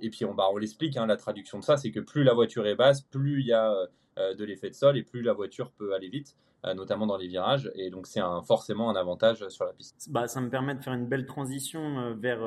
et 0.01 0.09
puis 0.09 0.25
on, 0.25 0.33
bah, 0.33 0.49
l'explique, 0.59 0.97
hein, 0.97 1.05
la 1.05 1.17
traduction 1.17 1.59
de 1.59 1.63
ça, 1.63 1.77
c'est 1.77 1.91
que 1.91 1.99
plus 1.99 2.23
la 2.23 2.33
voiture 2.33 2.65
est 2.65 2.75
basse, 2.75 3.01
plus 3.01 3.41
il 3.41 3.47
y 3.47 3.53
a 3.53 3.71
de 4.17 4.43
l'effet 4.43 4.71
de 4.71 4.75
sol 4.75 4.97
et 4.97 5.03
plus 5.03 5.21
la 5.21 5.33
voiture 5.33 5.71
peut 5.77 5.93
aller 5.93 6.09
vite, 6.09 6.35
notamment 6.75 7.05
dans 7.05 7.17
les 7.17 7.27
virages. 7.27 7.71
Et 7.75 7.91
donc 7.91 8.07
c'est 8.07 8.21
forcément 8.47 8.89
un 8.89 8.95
avantage 8.95 9.47
sur 9.49 9.65
la 9.65 9.73
piste. 9.73 10.07
Bah, 10.09 10.27
ça 10.27 10.41
me 10.41 10.49
permet 10.49 10.73
de 10.73 10.81
faire 10.81 10.93
une 10.93 11.07
belle 11.07 11.27
transition 11.27 12.15
vers 12.15 12.41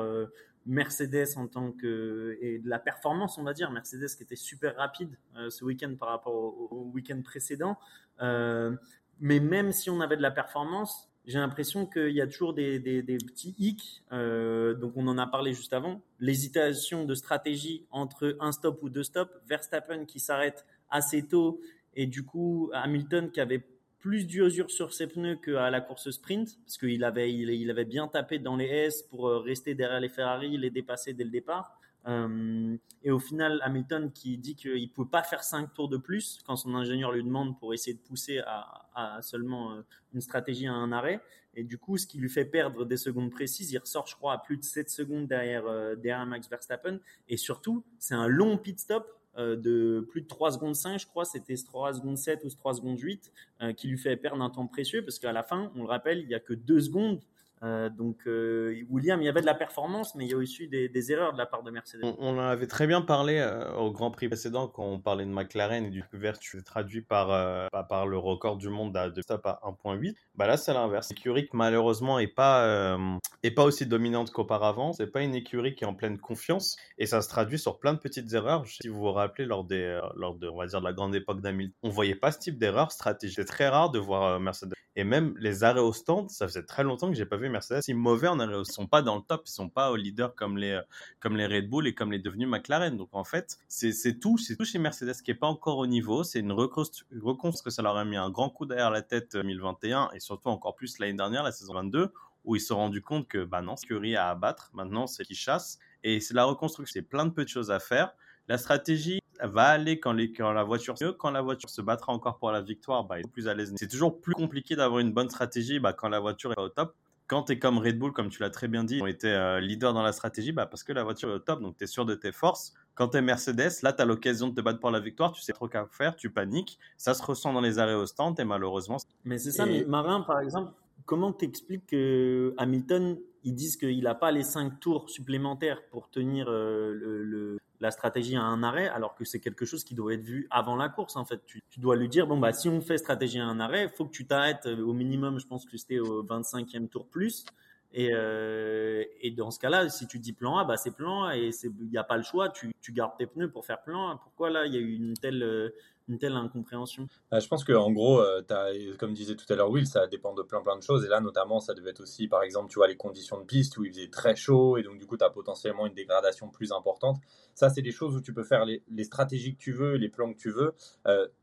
Mercedes 0.65 1.37
en 1.37 1.47
tant 1.47 1.71
que 1.71 2.37
et 2.41 2.59
de 2.59 2.69
la 2.69 2.79
performance, 2.79 3.37
on 3.37 3.43
va 3.43 3.53
dire. 3.53 3.71
Mercedes 3.71 4.15
qui 4.15 4.23
était 4.23 4.35
super 4.35 4.75
rapide 4.75 5.17
ce 5.49 5.65
week-end 5.65 5.95
par 5.99 6.09
rapport 6.09 6.33
au, 6.33 6.91
week-end 6.93 7.21
précédent. 7.23 7.77
mais 8.19 9.39
même 9.39 9.71
si 9.71 9.89
on 9.89 10.01
avait 10.01 10.17
de 10.17 10.21
la 10.21 10.31
performance, 10.31 11.11
j'ai 11.25 11.37
l'impression 11.37 11.85
qu'il 11.85 12.11
y 12.11 12.21
a 12.21 12.27
toujours 12.27 12.53
des 12.53 12.79
petits 12.79 13.55
hicks. 13.59 14.03
Euh, 14.11 14.73
donc, 14.73 14.93
on 14.95 15.07
en 15.07 15.17
a 15.17 15.27
parlé 15.27 15.53
juste 15.53 15.73
avant. 15.73 16.01
L'hésitation 16.19 17.05
de 17.05 17.13
stratégie 17.13 17.85
entre 17.91 18.35
un 18.39 18.51
stop 18.51 18.81
ou 18.81 18.89
deux 18.89 19.03
stops. 19.03 19.31
Verstappen 19.47 20.05
qui 20.05 20.19
s'arrête 20.19 20.65
assez 20.89 21.27
tôt 21.27 21.61
et 21.93 22.07
du 22.07 22.23
coup, 22.23 22.71
Hamilton 22.73 23.31
qui 23.31 23.41
avait 23.41 23.63
plus 24.01 24.25
d'usure 24.25 24.69
sur 24.69 24.93
ses 24.93 25.07
pneus 25.07 25.37
qu'à 25.37 25.69
la 25.69 25.79
course 25.79 26.09
sprint 26.09 26.57
parce 26.65 26.77
qu'il 26.77 27.03
avait, 27.03 27.31
il, 27.31 27.69
avait 27.69 27.85
bien 27.85 28.07
tapé 28.07 28.39
dans 28.39 28.55
les 28.55 28.65
S 28.65 29.03
pour 29.03 29.27
euh, 29.27 29.39
rester 29.39 29.75
derrière 29.75 29.99
les 29.99 30.09
Ferrari, 30.09 30.57
les 30.57 30.71
dépasser 30.71 31.13
dès 31.13 31.23
le 31.23 31.29
départ. 31.29 31.79
Euh, 32.07 32.75
et 33.03 33.11
au 33.11 33.19
final, 33.19 33.59
Hamilton 33.63 34.11
qui 34.11 34.39
dit 34.39 34.55
qu'il 34.55 34.81
ne 34.81 34.87
peut 34.87 35.07
pas 35.07 35.21
faire 35.21 35.43
5 35.43 35.71
tours 35.73 35.87
de 35.87 35.97
plus 35.97 36.39
quand 36.45 36.55
son 36.55 36.73
ingénieur 36.73 37.11
lui 37.11 37.23
demande 37.23 37.59
pour 37.59 37.75
essayer 37.75 37.93
de 37.93 38.01
pousser 38.01 38.39
à, 38.39 39.19
seulement 39.21 39.73
euh, 39.73 39.81
une 40.13 40.21
stratégie 40.21 40.65
à 40.65 40.73
un 40.73 40.91
arrêt. 40.91 41.21
Et 41.53 41.63
du 41.63 41.77
coup, 41.77 41.97
ce 41.97 42.07
qui 42.07 42.17
lui 42.17 42.29
fait 42.29 42.45
perdre 42.45 42.85
des 42.85 42.97
secondes 42.97 43.29
précises, 43.29 43.71
il 43.71 43.77
ressort, 43.77 44.07
je 44.07 44.15
crois, 44.15 44.33
à 44.33 44.37
plus 44.39 44.57
de 44.57 44.63
7 44.63 44.89
secondes 44.89 45.27
derrière, 45.27 45.65
derrière 45.97 46.25
Max 46.25 46.49
Verstappen. 46.49 46.97
Et 47.27 47.37
surtout, 47.37 47.83
c'est 47.99 48.15
un 48.15 48.27
long 48.27 48.57
pit 48.57 48.79
stop 48.79 49.20
de 49.37 50.05
plus 50.09 50.21
de 50.21 50.27
3 50.27 50.51
secondes 50.51 50.75
5, 50.75 50.99
je 50.99 51.07
crois, 51.07 51.25
c'était 51.25 51.55
3 51.55 51.93
secondes 51.93 52.17
7 52.17 52.43
ou 52.43 52.49
3 52.49 52.75
secondes 52.75 52.99
8, 52.99 53.31
qui 53.77 53.87
lui 53.87 53.97
fait 53.97 54.17
perdre 54.17 54.41
un 54.41 54.49
temps 54.49 54.67
précieux 54.67 55.03
parce 55.03 55.19
qu'à 55.19 55.31
la 55.31 55.43
fin, 55.43 55.71
on 55.75 55.83
le 55.83 55.87
rappelle, 55.87 56.19
il 56.19 56.27
n'y 56.27 56.35
a 56.35 56.39
que 56.39 56.53
2 56.53 56.81
secondes 56.81 57.21
euh, 57.63 57.89
donc, 57.89 58.17
euh, 58.25 58.83
William, 58.89 59.21
il 59.21 59.25
y 59.25 59.29
avait 59.29 59.41
de 59.41 59.45
la 59.45 59.53
performance, 59.53 60.15
mais 60.15 60.25
il 60.25 60.31
y 60.31 60.33
a 60.33 60.37
aussi 60.37 60.67
des, 60.67 61.11
erreurs 61.11 61.33
de 61.33 61.37
la 61.37 61.45
part 61.45 61.63
de 61.63 61.71
Mercedes. 61.71 62.01
On, 62.03 62.37
en 62.37 62.39
avait 62.39 62.67
très 62.67 62.87
bien 62.87 63.01
parlé 63.01 63.37
euh, 63.37 63.71
au 63.75 63.91
Grand 63.91 64.09
Prix 64.09 64.27
précédent 64.29 64.67
quand 64.67 64.85
on 64.85 64.99
parlait 64.99 65.25
de 65.25 65.31
McLaren 65.31 65.85
et 65.85 65.89
du 65.89 66.03
vertu 66.13 66.63
traduit 66.63 67.01
par, 67.01 67.27
bah, 67.71 67.83
par 67.87 68.07
le 68.07 68.17
record 68.17 68.57
du 68.57 68.69
monde 68.69 68.93
de 68.93 69.21
stop 69.21 69.45
à 69.45 69.59
1.8. 69.63 70.15
Bah 70.35 70.47
là, 70.47 70.57
c'est 70.57 70.73
l'inverse. 70.73 71.09
L'écurie 71.09 71.49
malheureusement 71.53 72.19
est 72.19 72.27
pas, 72.27 72.97
est 73.43 73.51
pas 73.51 73.63
aussi 73.63 73.85
dominante 73.85 74.31
qu'auparavant. 74.31 74.93
C'est 74.93 75.07
pas 75.07 75.21
une 75.21 75.35
écurie 75.35 75.75
qui 75.75 75.83
est 75.83 75.87
en 75.87 75.93
pleine 75.93 76.17
confiance 76.17 76.77
et 76.97 77.05
ça 77.05 77.21
se 77.21 77.29
traduit 77.29 77.59
sur 77.59 77.79
plein 77.79 77.93
de 77.93 77.99
petites 77.99 78.33
erreurs. 78.33 78.65
Si 78.65 78.87
vous 78.87 78.99
vous 78.99 79.11
rappelez 79.11 79.45
lors 79.45 79.63
des, 79.63 79.99
lors 80.15 80.35
de, 80.35 80.47
on 80.47 80.57
va 80.57 80.67
dire, 80.67 80.79
de 80.79 80.85
la 80.85 80.93
grande 80.93 81.15
époque 81.15 81.41
d'Hamilton, 81.41 81.75
on 81.83 81.89
voyait 81.89 82.15
pas 82.15 82.31
ce 82.31 82.39
type 82.39 82.57
d'erreur 82.57 82.91
stratégique. 82.91 83.35
C'est 83.37 83.45
très 83.45 83.67
rare 83.67 83.91
de 83.91 83.99
voir 83.99 84.39
Mercedes. 84.39 84.73
Et 84.97 85.05
même 85.05 85.35
les 85.37 85.63
arrêts 85.63 85.79
au 85.79 85.93
stand, 85.93 86.29
ça 86.29 86.47
faisait 86.47 86.63
très 86.63 86.83
longtemps 86.83 87.09
que 87.09 87.15
j'ai 87.15 87.25
pas 87.25 87.37
vu 87.37 87.49
Mercedes 87.49 87.81
si 87.81 87.93
mauvais 87.93 88.27
en 88.27 88.39
arrêt. 88.39 88.59
Ils 88.59 88.71
sont 88.71 88.87
pas 88.87 89.01
dans 89.01 89.15
le 89.15 89.21
top, 89.21 89.43
ils 89.45 89.51
sont 89.51 89.69
pas 89.69 89.89
au 89.89 89.95
leader 89.95 90.35
comme 90.35 90.57
les, 90.57 90.81
comme 91.21 91.37
les 91.37 91.45
Red 91.45 91.69
Bull 91.69 91.87
et 91.87 91.93
comme 91.93 92.11
les 92.11 92.19
devenus 92.19 92.49
McLaren. 92.49 92.97
Donc 92.97 93.09
en 93.13 93.23
fait, 93.23 93.57
c'est 93.69 94.19
tout, 94.19 94.37
c'est 94.37 94.57
tout 94.57 94.65
chez 94.65 94.79
Mercedes 94.79 95.13
qui 95.23 95.31
est 95.31 95.35
pas 95.35 95.47
encore 95.47 95.77
au 95.77 95.87
niveau. 95.87 96.23
C'est 96.23 96.39
une 96.39 96.51
reconstruction 96.51 97.63
que 97.63 97.69
ça 97.69 97.81
leur 97.81 97.95
a 97.95 98.03
mis 98.03 98.17
un 98.17 98.29
grand 98.29 98.49
coup 98.49 98.65
derrière 98.65 98.91
la 98.91 99.01
tête 99.01 99.31
2021 99.33 100.03
euh, 100.03 100.07
et 100.13 100.19
surtout 100.19 100.49
encore 100.49 100.75
plus 100.75 100.99
l'année 100.99 101.13
dernière, 101.13 101.43
la 101.43 101.53
saison 101.53 101.73
22, 101.75 102.11
où 102.43 102.55
ils 102.57 102.59
se 102.59 102.67
sont 102.67 102.75
rendus 102.75 103.01
compte 103.01 103.29
que 103.29 103.45
bah 103.45 103.61
non, 103.61 103.75
Curie 103.75 104.17
à 104.17 104.29
abattre. 104.29 104.71
Maintenant, 104.73 105.07
c'est 105.07 105.23
qui 105.23 105.35
chasse 105.35 105.79
et 106.03 106.19
c'est 106.19 106.33
la 106.33 106.43
reconstruction. 106.43 106.91
C'est 106.93 107.07
plein 107.07 107.25
de 107.25 107.31
petites 107.31 107.53
choses 107.53 107.71
à 107.71 107.79
faire. 107.79 108.13
La 108.49 108.57
stratégie 108.57 109.20
va 109.41 109.63
aller 109.63 109.99
quand, 109.99 110.13
les, 110.13 110.31
quand 110.31 110.51
la 110.51 110.63
voiture 110.63 110.95
quand 111.17 111.31
la 111.31 111.41
voiture 111.41 111.69
se 111.69 111.81
battra 111.81 112.13
encore 112.13 112.37
pour 112.37 112.51
la 112.51 112.61
victoire, 112.61 113.03
bah, 113.03 113.19
il 113.19 113.25
est 113.25 113.31
plus 113.31 113.47
à 113.47 113.53
l'aise. 113.53 113.73
C'est 113.75 113.87
toujours 113.87 114.21
plus 114.21 114.33
compliqué 114.33 114.75
d'avoir 114.75 114.99
une 114.99 115.11
bonne 115.11 115.29
stratégie 115.29 115.79
bah, 115.79 115.93
quand 115.93 116.09
la 116.09 116.19
voiture 116.19 116.51
est 116.51 116.59
au 116.59 116.69
top 116.69 116.95
quand 117.31 117.43
tu 117.43 117.53
es 117.53 117.59
comme 117.59 117.77
Red 117.77 117.97
Bull, 117.97 118.11
comme 118.11 118.27
tu 118.27 118.41
l'as 118.41 118.49
très 118.49 118.67
bien 118.67 118.83
dit, 118.83 118.97
ils 118.97 119.01
ont 119.01 119.07
été 119.07 119.29
euh, 119.29 119.61
leaders 119.61 119.93
dans 119.93 120.03
la 120.03 120.11
stratégie 120.11 120.51
bah, 120.51 120.65
parce 120.65 120.83
que 120.83 120.91
la 120.91 121.05
voiture 121.05 121.29
est 121.29 121.35
au 121.35 121.39
top, 121.39 121.61
donc 121.61 121.77
tu 121.77 121.85
es 121.85 121.87
sûr 121.87 122.05
de 122.05 122.13
tes 122.13 122.33
forces. 122.33 122.73
Quand 122.93 123.07
tu 123.07 123.17
es 123.17 123.21
Mercedes, 123.21 123.71
là, 123.83 123.93
tu 123.93 124.01
as 124.01 124.05
l'occasion 124.05 124.49
de 124.49 124.53
te 124.53 124.59
battre 124.59 124.81
pour 124.81 124.91
la 124.91 124.99
victoire, 124.99 125.31
tu 125.31 125.41
sais 125.41 125.53
trop 125.53 125.69
qu'à 125.69 125.85
faire, 125.89 126.17
tu 126.17 126.29
paniques, 126.29 126.77
ça 126.97 127.13
se 127.13 127.23
ressent 127.23 127.53
dans 127.53 127.61
les 127.61 127.79
arrêts 127.79 127.93
au 127.93 128.05
stand 128.05 128.37
et 128.37 128.43
malheureusement. 128.43 128.97
Mais 129.23 129.37
c'est 129.37 129.51
ça, 129.51 129.65
mais 129.65 129.85
Marin, 129.85 130.19
par 130.19 130.41
exemple, 130.41 130.73
comment 131.05 131.31
t'expliques 131.31 131.85
que 131.87 132.53
Hamilton, 132.57 133.17
ils 133.43 133.55
disent 133.55 133.77
qu'il 133.77 134.03
n'a 134.03 134.15
pas 134.15 134.31
les 134.31 134.43
5 134.43 134.79
tours 134.79 135.09
supplémentaires 135.09 135.81
pour 135.89 136.09
tenir 136.09 136.47
euh, 136.49 137.57
la 137.79 137.91
stratégie 137.91 138.35
à 138.35 138.43
un 138.43 138.63
arrêt, 138.63 138.87
alors 138.89 139.15
que 139.15 139.25
c'est 139.25 139.39
quelque 139.39 139.65
chose 139.65 139.83
qui 139.83 139.95
doit 139.95 140.13
être 140.13 140.23
vu 140.23 140.47
avant 140.51 140.75
la 140.75 140.89
course. 140.89 141.15
En 141.15 141.25
fait, 141.25 141.41
tu, 141.45 141.61
dois 141.77 141.95
lui 141.95 142.07
dire 142.07 142.27
bon 142.27 142.37
bah 142.37 142.53
si 142.53 142.69
on 142.69 142.81
fait 142.81 142.97
stratégie 142.97 143.39
à 143.39 143.45
un 143.45 143.59
arrêt, 143.59 143.89
faut 143.89 144.05
que 144.05 144.11
tu 144.11 144.25
t'arrêtes 144.25 144.67
euh, 144.67 144.85
au 144.85 144.93
minimum. 144.93 145.39
Je 145.39 145.47
pense 145.47 145.65
que 145.65 145.77
c'était 145.77 145.99
au 145.99 146.23
25e 146.23 146.87
tour 146.87 147.07
plus. 147.07 147.45
Et, 147.93 148.11
euh, 148.13 149.03
et 149.19 149.31
dans 149.31 149.51
ce 149.51 149.59
cas-là, 149.59 149.89
si 149.89 150.07
tu 150.07 150.19
dis 150.19 150.31
plan 150.31 150.57
A, 150.57 150.63
bah 150.63 150.77
c'est 150.77 150.91
plan 150.91 151.29
et 151.29 151.51
il 151.63 151.89
n'y 151.89 151.97
a 151.97 152.03
pas 152.03 152.17
le 152.17 152.23
choix. 152.23 152.49
Tu, 152.49 152.73
tu, 152.81 152.93
gardes 152.93 153.17
tes 153.17 153.27
pneus 153.27 153.51
pour 153.51 153.65
faire 153.65 153.81
plan 153.81 154.09
A. 154.09 154.19
Pourquoi 154.23 154.49
là 154.49 154.65
il 154.65 154.73
y 154.73 154.77
a 154.77 154.79
eu 154.79 154.93
une 154.95 155.13
telle 155.13 155.43
euh, 155.43 155.69
une 156.07 156.17
telle 156.17 156.33
incompréhension? 156.33 157.07
Bah, 157.29 157.39
Je 157.39 157.47
pense 157.49 157.65
qu'en 157.65 157.91
gros, 157.91 158.21
euh, 158.21 158.41
as, 158.49 158.95
comme 158.97 159.13
disait 159.13 159.35
tout 159.35 159.45
à 159.51 159.55
l'heure 159.55 159.69
Will, 159.69 159.85
ça 159.85 160.07
dépend 160.07 160.33
de 160.33 160.41
plein 160.41 160.61
plein 160.61 160.77
de 160.77 160.83
choses. 160.83 161.03
Et 161.03 161.09
là, 161.09 161.19
notamment, 161.19 161.59
ça 161.59 161.73
devait 161.73 161.89
être 161.89 161.99
aussi, 161.99 162.29
par 162.29 162.43
exemple, 162.43 162.69
tu 162.69 162.75
vois, 162.75 162.87
les 162.87 162.95
conditions 162.95 163.39
de 163.39 163.45
piste 163.45 163.77
où 163.77 163.83
il 163.83 163.91
faisait 163.91 164.09
très 164.09 164.37
chaud 164.37 164.77
et 164.77 164.83
donc 164.83 164.97
du 164.97 165.05
coup, 165.05 165.17
tu 165.17 165.25
as 165.25 165.29
potentiellement 165.29 165.85
une 165.85 165.93
dégradation 165.93 166.47
plus 166.47 166.71
importante. 166.71 167.17
Ça, 167.55 167.69
c'est 167.69 167.81
des 167.81 167.91
choses 167.91 168.15
où 168.15 168.21
tu 168.21 168.33
peux 168.33 168.43
faire 168.43 168.63
les, 168.63 168.81
stratégies 169.03 169.53
que 169.53 169.59
tu 169.59 169.73
veux, 169.73 169.95
les 169.95 170.07
plans 170.07 170.31
que 170.31 170.37
tu 170.37 170.51
veux. 170.51 170.73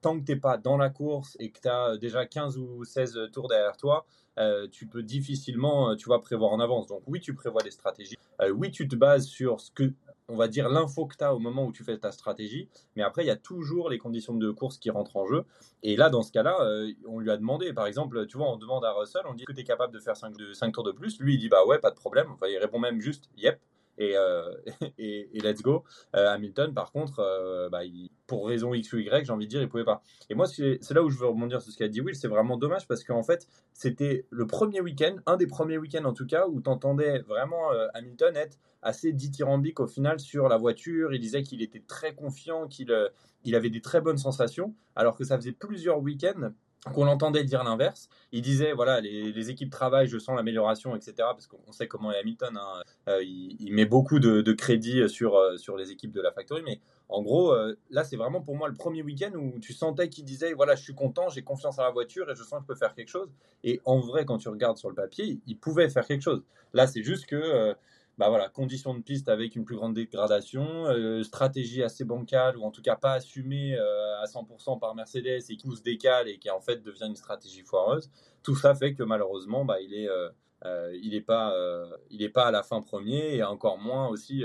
Tant 0.00 0.19
que 0.19 0.25
tu 0.25 0.33
n'es 0.33 0.40
pas 0.40 0.57
dans 0.57 0.78
la 0.78 0.88
course 0.88 1.37
et 1.40 1.50
que 1.50 1.61
tu 1.61 1.69
as 1.69 1.99
déjà 1.99 2.25
15 2.25 2.57
ou 2.57 2.85
16 2.85 3.28
tours 3.33 3.49
derrière 3.49 3.76
toi, 3.76 4.07
euh, 4.38 4.68
tu 4.71 4.87
peux 4.87 5.02
difficilement, 5.02 5.97
tu 5.97 6.07
vois, 6.07 6.21
prévoir 6.21 6.52
en 6.52 6.61
avance. 6.61 6.87
Donc 6.87 7.02
oui, 7.07 7.21
tu 7.21 7.35
prévois 7.35 7.62
des 7.62 7.71
stratégies. 7.71 8.16
oui, 8.54 8.71
tu 8.71 8.88
te 8.88 8.97
bases 8.97 9.26
sur 9.26 9.61
ce 9.61 9.71
que 9.71 9.92
on 10.28 10.37
va 10.37 10.47
dire, 10.47 10.68
l'info 10.68 11.07
que 11.07 11.16
tu 11.16 11.25
as 11.25 11.35
au 11.35 11.38
moment 11.38 11.64
où 11.64 11.73
tu 11.73 11.83
fais 11.83 11.97
ta 11.99 12.12
stratégie. 12.12 12.68
Mais 12.97 13.02
après, 13.02 13.25
il 13.25 13.26
y 13.26 13.30
a 13.30 13.37
toujours 13.37 13.88
les 13.88 13.99
conditions 13.99 14.35
de 14.35 14.50
course 14.50 14.76
qui 14.76 14.90
rentrent 14.90 15.16
en 15.16 15.26
jeu. 15.26 15.45
Et 15.83 15.97
là, 15.97 16.11
dans 16.11 16.23
ce 16.23 16.30
cas-là, 16.33 16.59
euh, 16.61 16.92
on 17.07 17.18
lui 17.18 17.30
a 17.30 17.37
demandé, 17.38 17.73
par 17.73 17.87
exemple, 17.87 18.26
tu 18.26 18.37
vois, 18.37 18.52
on 18.52 18.57
demande 18.57 18.85
à 18.85 18.92
Russell, 18.92 19.23
on 19.26 19.35
dit 19.35 19.45
que 19.45 19.52
tu 19.52 19.61
es 19.61 19.64
capable 19.64 19.92
de 19.95 19.99
faire 19.99 20.16
5, 20.16 20.73
tours 20.73 20.85
de 20.85 20.92
plus. 20.92 21.18
Lui, 21.18 21.35
il 21.35 21.38
dit, 21.38 21.49
bah 21.49 21.64
ouais, 21.66 21.78
pas 21.78 21.90
de 21.90 21.97
problème. 21.97 22.26
Enfin, 22.33 22.47
il 22.47 22.59
répond 22.59 22.78
même 22.78 23.00
juste, 23.00 23.30
yep. 23.38 23.59
Euh, 24.00 24.55
et, 24.99 25.28
et, 25.33 25.40
let's 25.40 25.62
go. 25.62 25.85
Euh, 26.14 26.28
Hamilton, 26.28 26.73
par 26.75 26.93
contre, 26.93 27.21
euh, 27.21 27.69
bah, 27.69 27.81
pour 28.26 28.47
raison 28.47 28.75
X 28.75 28.93
ou 28.93 28.99
Y, 28.99 29.25
j'ai 29.25 29.33
envie 29.33 29.47
de 29.47 29.50
dire, 29.50 29.62
il 29.62 29.69
pouvait 29.69 29.85
pas. 29.85 30.02
Et 30.31 30.35
moi, 30.35 30.47
c'est 30.47 30.90
là 30.90 31.02
où 31.02 31.11
je 31.11 31.19
veux 31.19 31.26
rebondir 31.26 31.61
sur 31.62 31.73
ce 31.73 31.76
qu'a 31.76 31.88
dit 31.88 32.00
Will, 32.00 32.14
c'est 32.14 32.28
vraiment 32.28 32.57
dommage 32.57 32.87
parce 32.87 33.05
qu'en 33.05 33.23
fait, 33.23 33.47
c'était 33.73 34.26
le 34.31 34.47
premier 34.47 34.81
week-end, 34.81 35.17
un 35.26 35.37
des 35.37 35.47
premiers 35.47 35.78
week-ends 35.78 36.05
en 36.05 36.12
tout 36.12 36.26
cas, 36.26 36.47
où 36.47 36.61
tu 36.61 36.71
entendais 36.71 37.21
vraiment 37.21 37.71
Hamilton 37.95 38.37
être 38.37 38.59
assez 38.83 39.12
dithyrambique 39.12 39.81
au 39.81 39.87
final 39.87 40.21
sur 40.21 40.49
la 40.49 40.57
voiture. 40.57 41.12
Il 41.12 41.21
disait 41.21 41.43
qu'il 41.43 41.62
était 41.62 41.83
très 41.87 42.14
confiant, 42.14 42.69
qu'il 42.69 42.95
il 43.45 43.55
avait 43.55 43.71
des 43.71 43.81
très 43.81 44.00
bonnes 44.00 44.19
sensations, 44.19 44.75
alors 44.95 45.17
que 45.17 45.25
ça 45.25 45.37
faisait 45.37 45.52
plusieurs 45.52 46.00
week-ends 46.00 46.52
qu'on 46.92 47.04
l'entendait 47.04 47.44
dire 47.44 47.64
l'inverse. 47.64 48.08
Il 48.32 48.42
disait, 48.42 48.73
voilà, 48.73 49.00
les, 49.00 49.50
équipes 49.50 49.70
travaillent, 49.70 50.08
je 50.08 50.18
sens 50.18 50.37
l'amélioration, 50.37 50.94
etc. 50.94 51.14
Parce 51.18 51.47
qu'on 51.47 51.73
sait 51.73 51.88
comment 51.88 52.11
Hamilton. 52.11 52.56
Hein. 52.56 52.82
Euh, 53.08 53.23
il, 53.23 53.73
met 53.73 53.87
beaucoup 53.87 54.18
de, 54.18 54.52
crédit 54.52 55.08
sur, 55.08 55.37
euh, 55.37 55.56
sur 55.56 55.76
les 55.76 55.90
équipes 55.90 56.12
de 56.12 56.20
la 56.20 56.32
Factory. 56.32 56.62
Mais 56.64 56.80
en 57.08 57.23
gros, 57.23 57.52
euh, 57.52 57.76
là, 57.90 58.04
c'est 58.04 58.16
vraiment 58.16 58.40
pour 58.40 58.56
moi 58.56 58.68
le 58.68 58.75
premier 58.75 59.02
week-end 59.02 59.32
où 59.35 59.58
tu 59.61 59.73
sentais 59.73 60.08
qu'il 60.08 60.25
disait, 60.25 60.52
voilà, 60.52 60.75
je 60.75 60.82
suis 60.82 60.94
content, 60.94 61.28
j'ai 61.28 61.42
confiance 61.42 61.78
en 61.78 61.82
la 61.82 61.90
voiture 61.90 62.30
et 62.30 62.35
je 62.35 62.42
sens 62.42 62.61
que 62.61 62.62
je 62.62 62.66
peux 62.66 62.78
faire 62.78 62.94
quelque 62.94 63.08
chose. 63.08 63.30
Et 63.64 63.80
en 63.85 63.99
vrai, 63.99 64.25
quand 64.25 64.38
tu 64.38 64.49
regardes 64.49 64.76
sur 64.76 64.88
le 64.88 64.94
papier, 64.94 65.40
il 65.47 65.58
pouvait 65.58 65.88
faire 65.88 66.06
quelque 66.06 66.23
chose. 66.23 66.42
Là, 66.75 66.87
c'est 66.87 67.02
juste 67.02 67.26
que 67.26 67.75
bah 68.18 68.28
voilà, 68.28 68.48
conditions 68.48 68.94
de 68.94 69.00
piste 69.00 69.28
avec 69.28 69.54
une 69.54 69.64
plus 69.64 69.76
grande 69.76 69.94
dégradation, 69.94 70.87
euh, 70.87 71.22
stratégie 71.22 71.84
assez 71.84 72.04
bancale 72.04 72.56
ou 72.56 72.64
en 72.64 72.72
tout 72.72 72.82
cas 72.82 72.96
pas 72.96 73.12
assumée 73.12 73.76
euh, 73.76 74.20
à 74.20 74.25
100% 74.25 74.80
par 74.80 74.96
Mercedes 74.96 75.44
et 75.48 75.56
qui 75.56 75.68
se 75.76 75.82
décale 75.82 76.28
et 76.28 76.38
qui 76.38 76.50
en 76.50 76.60
fait 76.60 76.82
devient 76.82 77.06
une 77.06 77.16
stratégie 77.16 77.62
foireuse. 77.62 78.10
Tout 78.42 78.56
ça 78.56 78.75
fait 78.75 78.92
que 78.94 79.04
malheureusement, 79.04 79.64
bah, 79.64 79.80
il 79.80 79.94
est 79.94 80.08
euh, 80.08 80.30
il 81.00 81.10
n'est 81.12 81.20
pas, 81.20 81.54
pas 82.34 82.46
à 82.46 82.50
la 82.50 82.64
fin 82.64 82.82
premier 82.82 83.37
et 83.37 83.44
encore 83.44 83.78
moins 83.78 84.08
aussi, 84.08 84.42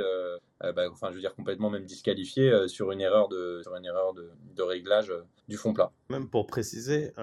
bah, 0.61 0.83
enfin 0.91 1.09
je 1.09 1.15
veux 1.15 1.21
dire 1.21 1.33
complètement 1.33 1.71
même 1.71 1.85
disqualifié 1.85 2.67
sur 2.67 2.91
une 2.91 3.01
erreur 3.01 3.27
de, 3.29 3.61
sur 3.63 3.75
une 3.75 3.85
erreur 3.85 4.13
de, 4.13 4.29
de 4.55 4.61
réglage 4.61 5.11
du 5.47 5.57
fond 5.57 5.73
plat. 5.73 5.91
Même 6.09 6.29
pour 6.29 6.45
préciser, 6.45 7.13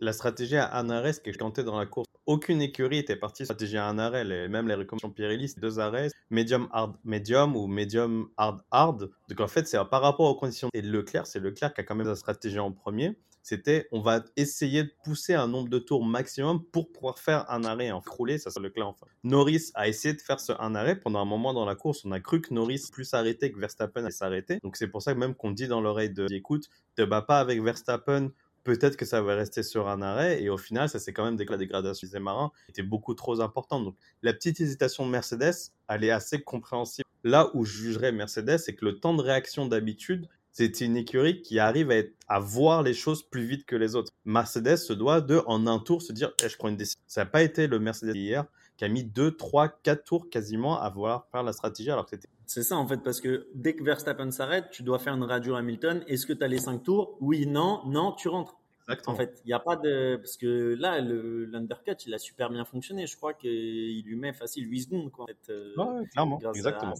la 0.00 0.12
stratégie 0.12 0.58
à 0.58 0.82
ce 0.82 1.20
qui 1.20 1.30
est 1.30 1.38
tenté 1.38 1.64
dans 1.64 1.78
la 1.78 1.86
course, 1.86 2.05
aucune 2.26 2.60
écurie 2.60 2.98
était 2.98 3.16
partie 3.16 3.44
stratégie 3.44 3.76
à 3.76 3.86
un 3.86 3.98
arrêt. 3.98 4.24
même 4.48 4.68
les 4.68 4.74
recommandations 4.74 5.10
Pirelli, 5.10 5.48
c'est 5.48 5.60
deux 5.60 5.78
arrêts, 5.78 6.08
medium 6.30 6.68
hard 6.72 6.96
medium 7.04 7.56
ou 7.56 7.66
medium 7.66 8.28
hard 8.36 8.60
hard. 8.70 9.10
Donc 9.28 9.40
en 9.40 9.48
fait, 9.48 9.66
c'est 9.66 9.78
par 9.90 10.02
rapport 10.02 10.28
aux 10.28 10.36
conditions. 10.36 10.68
Et 10.74 10.82
Leclerc, 10.82 11.26
c'est 11.26 11.40
Leclerc 11.40 11.74
qui 11.74 11.80
a 11.80 11.84
quand 11.84 11.94
même 11.94 12.06
la 12.06 12.16
stratégie 12.16 12.58
en 12.58 12.72
premier. 12.72 13.16
C'était, 13.42 13.86
on 13.92 14.00
va 14.00 14.24
essayer 14.34 14.82
de 14.82 14.90
pousser 15.04 15.34
un 15.34 15.46
nombre 15.46 15.68
de 15.68 15.78
tours 15.78 16.04
maximum 16.04 16.64
pour 16.64 16.90
pouvoir 16.90 17.20
faire 17.20 17.48
un 17.48 17.62
arrêt 17.62 17.92
en 17.92 18.00
rouler, 18.04 18.38
ça 18.38 18.50
c'est 18.50 18.58
Leclerc 18.58 18.88
enfin. 18.88 19.06
Norris 19.22 19.70
a 19.74 19.86
essayé 19.86 20.14
de 20.14 20.20
faire 20.20 20.40
ce 20.40 20.50
un 20.58 20.74
arrêt 20.74 20.96
pendant 20.96 21.20
un 21.20 21.24
moment 21.24 21.54
dans 21.54 21.64
la 21.64 21.76
course. 21.76 22.04
On 22.04 22.10
a 22.10 22.18
cru 22.18 22.40
que 22.40 22.52
Norris 22.52 22.88
plus 22.90 23.04
s'arrêter 23.04 23.52
que 23.52 23.60
Verstappen 23.60 24.02
allait 24.02 24.10
s'arrêter. 24.10 24.58
Donc 24.64 24.76
c'est 24.76 24.88
pour 24.88 25.00
ça 25.00 25.14
que 25.14 25.20
même 25.20 25.36
qu'on 25.36 25.52
dit 25.52 25.68
dans 25.68 25.80
l'oreille 25.80 26.10
de, 26.10 26.26
écoute, 26.32 26.68
te 26.96 27.02
bats 27.02 27.22
pas 27.22 27.38
avec 27.38 27.62
Verstappen 27.62 28.32
peut-être 28.66 28.96
que 28.96 29.04
ça 29.04 29.22
va 29.22 29.34
rester 29.34 29.62
sur 29.62 29.88
un 29.88 30.02
arrêt. 30.02 30.42
Et 30.42 30.50
au 30.50 30.58
final, 30.58 30.88
ça 30.88 30.98
c'est 30.98 31.12
quand 31.12 31.24
même 31.24 31.38
la 31.38 31.56
dégradation 31.56 32.08
des 32.12 32.18
marins 32.18 32.50
était 32.68 32.82
beaucoup 32.82 33.14
trop 33.14 33.40
importante. 33.40 33.84
Donc 33.84 33.96
la 34.22 34.32
petite 34.32 34.60
hésitation 34.60 35.06
de 35.06 35.10
Mercedes, 35.10 35.54
elle 35.88 36.04
est 36.04 36.10
assez 36.10 36.42
compréhensible. 36.42 37.06
Là 37.24 37.50
où 37.54 37.64
je 37.64 37.72
jugerais 37.72 38.12
Mercedes, 38.12 38.58
c'est 38.58 38.74
que 38.74 38.84
le 38.84 38.98
temps 38.98 39.14
de 39.14 39.22
réaction 39.22 39.66
d'habitude, 39.66 40.28
c'est 40.52 40.80
une 40.80 40.96
écurie 40.96 41.42
qui 41.42 41.58
arrive 41.58 41.92
à, 42.28 42.38
voir 42.40 42.82
les 42.82 42.94
choses 42.94 43.22
plus 43.22 43.44
vite 43.44 43.66
que 43.66 43.76
les 43.76 43.94
autres. 43.94 44.12
Mercedes 44.24 44.76
se 44.76 44.92
doit 44.92 45.20
de, 45.20 45.42
en 45.46 45.66
un 45.66 45.78
tour, 45.78 46.02
se 46.02 46.12
dire 46.12 46.32
eh, 46.42 46.48
je 46.48 46.56
prends 46.56 46.68
une 46.68 46.76
décision. 46.76 47.00
Ça 47.06 47.22
n'a 47.22 47.30
pas 47.30 47.42
été 47.42 47.66
le 47.66 47.78
Mercedes 47.78 48.16
hier 48.16 48.46
qui 48.76 48.84
a 48.84 48.88
mis 48.88 49.04
2, 49.04 49.36
3, 49.36 49.68
4 49.68 50.04
tours 50.04 50.30
quasiment 50.30 50.80
à 50.80 50.90
voir 50.90 51.28
faire 51.30 51.42
la 51.42 51.52
stratégie 51.52 51.90
alors 51.90 52.04
que 52.04 52.10
c'était. 52.10 52.28
C'est 52.46 52.62
ça 52.62 52.76
en 52.76 52.86
fait, 52.86 52.98
parce 52.98 53.20
que 53.20 53.48
dès 53.54 53.74
que 53.74 53.82
Verstappen 53.82 54.30
s'arrête, 54.30 54.70
tu 54.70 54.82
dois 54.82 54.98
faire 54.98 55.14
une 55.14 55.24
radio 55.24 55.56
Hamilton. 55.56 56.04
Est-ce 56.06 56.26
que 56.26 56.32
tu 56.32 56.44
as 56.44 56.48
les 56.48 56.58
5 56.58 56.82
tours? 56.82 57.16
Oui, 57.20 57.46
non, 57.46 57.82
non, 57.86 58.12
tu 58.12 58.28
rentres. 58.28 58.56
Exactement. 58.88 59.14
En 59.14 59.16
fait, 59.16 59.40
il 59.44 59.48
n'y 59.48 59.52
a 59.52 59.58
pas 59.58 59.74
de. 59.74 60.16
Parce 60.16 60.36
que 60.36 60.76
là, 60.78 61.00
l'undercut, 61.00 61.96
il 62.06 62.14
a 62.14 62.18
super 62.18 62.50
bien 62.50 62.64
fonctionné. 62.64 63.06
Je 63.08 63.16
crois 63.16 63.34
qu'il 63.34 64.04
lui 64.04 64.14
met 64.14 64.32
facile 64.32 64.70
8 64.70 64.80
secondes. 64.82 65.10
Quoi, 65.10 65.24
en 65.24 65.26
fait, 65.26 65.50
euh, 65.50 65.74
ouais, 65.76 66.06
clairement. 66.06 66.38
Exactement. 66.54 66.94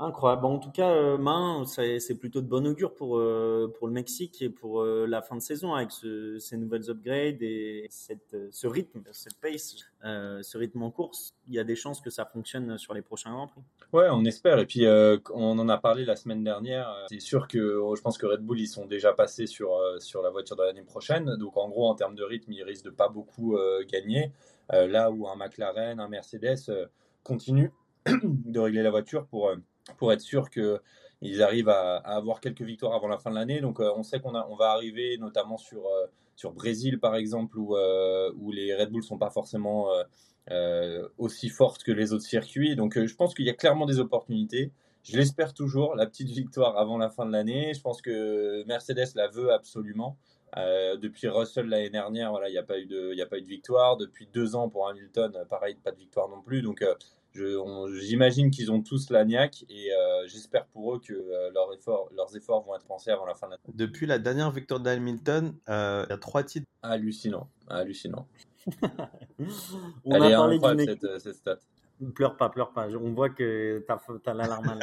Incroyable. 0.00 0.46
En 0.46 0.58
tout 0.58 0.70
cas, 0.70 0.90
euh, 0.90 1.18
Main, 1.18 1.64
c'est 1.66 2.14
plutôt 2.14 2.40
de 2.40 2.46
bon 2.46 2.66
augure 2.66 2.94
pour, 2.94 3.18
euh, 3.18 3.72
pour 3.76 3.88
le 3.88 3.92
Mexique 3.92 4.40
et 4.42 4.48
pour 4.48 4.80
euh, 4.80 5.06
la 5.06 5.22
fin 5.22 5.34
de 5.34 5.40
saison 5.40 5.74
avec 5.74 5.90
ce, 5.90 6.38
ces 6.38 6.56
nouvelles 6.56 6.88
upgrades 6.88 7.42
et 7.42 7.86
cette, 7.90 8.36
ce 8.50 8.66
rythme, 8.68 9.02
cette 9.10 9.40
pace, 9.40 9.76
ce 10.02 10.56
rythme 10.56 10.82
en 10.82 10.90
course. 10.90 11.34
Il 11.48 11.54
y 11.54 11.58
a 11.58 11.64
des 11.64 11.74
chances 11.74 12.00
que 12.00 12.10
ça 12.10 12.24
fonctionne 12.24 12.78
sur 12.78 12.94
les 12.94 13.02
prochains 13.02 13.32
Grands 13.32 13.48
Prix. 13.48 13.62
Ouais, 13.92 14.06
on 14.10 14.24
espère. 14.24 14.58
Et 14.60 14.66
puis, 14.66 14.86
on 14.86 15.58
en 15.58 15.68
a 15.68 15.78
parlé 15.78 16.04
la 16.04 16.14
semaine 16.14 16.44
dernière. 16.44 16.94
C'est 17.08 17.20
sûr 17.20 17.48
que 17.48 17.58
je 17.96 18.00
pense 18.00 18.18
que 18.18 18.26
Red 18.26 18.40
Bull, 18.40 18.60
ils 18.60 18.68
sont 18.68 18.86
déjà 18.86 19.12
passés 19.12 19.46
sur, 19.46 19.70
sur 19.98 20.22
la 20.22 20.30
voiture 20.30 20.56
de 20.56 20.62
l'année 20.62 20.82
prochaine. 20.82 21.36
Donc, 21.36 21.56
en 21.56 21.68
gros, 21.68 21.88
en 21.88 21.94
termes 21.94 22.14
de 22.14 22.22
rythme, 22.22 22.52
ils 22.52 22.62
risquent 22.62 22.84
de 22.84 22.90
pas 22.90 23.08
beaucoup 23.08 23.58
gagner. 23.90 24.32
là 24.70 25.10
où 25.10 25.26
un 25.26 25.36
McLaren, 25.36 25.98
un 25.98 26.08
Mercedes 26.08 26.88
continue 27.24 27.72
de 28.24 28.60
régler 28.60 28.82
la 28.82 28.90
voiture 28.90 29.26
pour 29.26 29.50
pour 29.96 30.12
être 30.12 30.20
sûr 30.20 30.50
qu'ils 30.50 31.42
arrivent 31.42 31.68
à, 31.68 31.96
avoir 31.96 32.40
quelques 32.40 32.62
victoires 32.62 32.94
avant 32.94 33.08
la 33.08 33.18
fin 33.18 33.30
de 33.30 33.36
l'année. 33.36 33.60
Donc 33.60 33.80
euh, 33.80 33.90
on 33.96 34.02
sait 34.02 34.20
qu'on 34.20 34.34
on 34.34 34.56
va 34.56 34.70
arriver 34.70 35.16
notamment 35.18 35.56
sur, 35.56 35.86
euh, 35.86 36.06
sur 36.36 36.52
Brésil 36.52 37.00
par 37.00 37.16
exemple 37.16 37.58
où, 37.58 37.76
euh, 37.76 38.32
où 38.36 38.52
les 38.52 38.74
Red 38.74 38.90
Bull 38.90 39.02
sont 39.02 39.18
pas 39.18 39.30
forcément 39.30 39.88
aussi 41.18 41.50
fortes 41.50 41.82
que 41.82 41.92
les 41.92 42.12
autres 42.12 42.24
circuits. 42.24 42.76
Donc 42.76 42.98
je 42.98 43.14
pense 43.14 43.34
qu'il 43.34 43.46
y 43.46 43.50
a 43.50 43.54
clairement 43.54 43.86
des 43.86 44.00
opportunités. 44.00 44.72
Je 45.02 45.16
l'espère 45.16 45.54
toujours, 45.54 45.94
la 45.94 46.06
petite 46.06 46.28
victoire 46.28 46.76
avant 46.76 46.98
la 46.98 47.08
fin 47.08 47.24
de 47.24 47.32
l'année. 47.32 47.72
Je 47.74 47.80
pense 47.80 48.02
que 48.02 48.64
Mercedes 48.66 49.14
la 49.14 49.28
veut 49.28 49.52
absolument. 49.52 50.16
depuis 50.56 51.28
Russell 51.28 51.66
l'année 51.66 51.90
dernière, 51.90 52.30
voilà, 52.30 52.48
il 52.48 52.52
n'y 52.52 52.58
a, 52.58 52.62
pas 52.62 52.78
eu 52.78 52.86
de, 52.86 53.20
a 53.20 53.26
pas 53.26 53.38
eu 53.38 53.42
de 53.42 53.46
victoire. 53.46 53.98
Depuis 53.98 54.26
deux 54.32 54.56
ans 54.56 54.70
pour 54.70 54.88
Hamilton, 54.88 55.32
pareil, 55.50 55.76
pas 55.84 55.92
de 55.92 55.98
victoire 55.98 56.30
non 56.30 56.40
plus. 56.40 56.62
Donc 56.62 56.82
J'imagine 57.34 58.50
qu'ils 58.50 58.72
ont 58.72 58.82
tous 58.82 59.10
la 59.10 59.24
niaque 59.24 59.64
et 59.68 59.92
euh, 59.92 60.26
j'espère 60.26 60.66
pour 60.66 60.94
eux 60.94 61.00
que 61.00 61.12
euh, 61.12 61.50
leurs, 61.52 61.72
efforts, 61.72 62.08
leurs 62.16 62.34
efforts 62.36 62.64
vont 62.64 62.74
être 62.74 62.86
pensés 62.86 63.10
avant 63.10 63.26
la 63.26 63.34
fin 63.34 63.46
de 63.46 63.52
l'année. 63.52 63.62
Depuis 63.74 64.06
la 64.06 64.18
dernière 64.18 64.50
victoire 64.50 64.80
d'Hamilton, 64.80 65.54
euh, 65.68 66.04
il 66.08 66.10
y 66.10 66.14
a 66.14 66.18
trois 66.18 66.42
titres. 66.42 66.66
Hallucinant, 66.82 67.48
hallucinant. 67.68 68.26
On 70.04 70.14
Elle 70.14 70.22
a 70.22 70.30
est 70.30 70.34
parlé 70.34 70.56
incroyable 70.56 70.98
cette, 71.00 71.18
cette, 71.20 71.34
stat. 71.34 71.58
Pleure 72.14 72.36
pas, 72.36 72.48
pleure 72.48 72.72
pas. 72.72 72.88
On 72.94 73.12
voit 73.12 73.30
que 73.30 73.84
tu 73.86 74.30
as, 74.30 74.34
l'alarme 74.34 74.78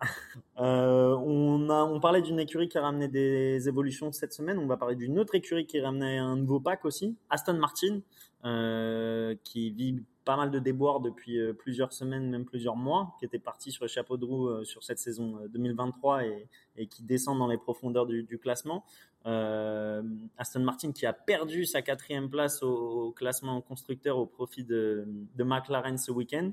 on, 0.56 1.68
a, 1.68 1.84
on 1.84 2.00
parlait 2.00 2.22
d'une 2.22 2.40
écurie 2.40 2.68
qui 2.68 2.78
a 2.78 2.82
ramené 2.82 3.08
des 3.08 3.68
évolutions 3.68 4.12
cette 4.12 4.32
semaine. 4.32 4.58
On 4.58 4.66
va 4.66 4.76
parler 4.76 4.96
d'une 4.96 5.18
autre 5.18 5.34
écurie 5.34 5.66
qui 5.66 5.78
a 5.78 5.84
ramené 5.84 6.18
un 6.18 6.36
nouveau 6.36 6.60
pack 6.60 6.84
aussi, 6.84 7.16
Aston 7.28 7.58
Martin, 7.58 8.00
qui 9.44 9.70
vit 9.72 10.02
pas 10.24 10.36
mal 10.36 10.50
de 10.50 10.58
déboires 10.58 11.00
depuis 11.00 11.38
euh, 11.38 11.52
plusieurs 11.52 11.92
semaines, 11.92 12.30
même 12.30 12.44
plusieurs 12.44 12.76
mois, 12.76 13.14
qui 13.18 13.24
était 13.24 13.38
parti 13.38 13.70
sur 13.70 13.84
le 13.84 13.88
chapeau 13.88 14.16
de 14.16 14.24
roue 14.24 14.48
euh, 14.48 14.64
sur 14.64 14.82
cette 14.82 14.98
saison 14.98 15.38
2023 15.52 16.22
euh, 16.22 16.38
et, 16.76 16.86
qui 16.86 17.02
descend 17.02 17.38
dans 17.38 17.46
les 17.46 17.58
profondeurs 17.58 18.06
du, 18.06 18.38
classement. 18.38 18.84
Aston 19.26 20.60
Martin 20.60 20.92
qui 20.92 21.06
a 21.06 21.14
perdu 21.14 21.64
sa 21.64 21.80
quatrième 21.80 22.28
place 22.28 22.62
au, 22.62 23.12
classement 23.12 23.60
constructeur 23.62 24.18
au 24.18 24.26
profit 24.26 24.64
de, 24.64 25.06
McLaren 25.38 25.96
ce 25.96 26.10
week-end. 26.10 26.52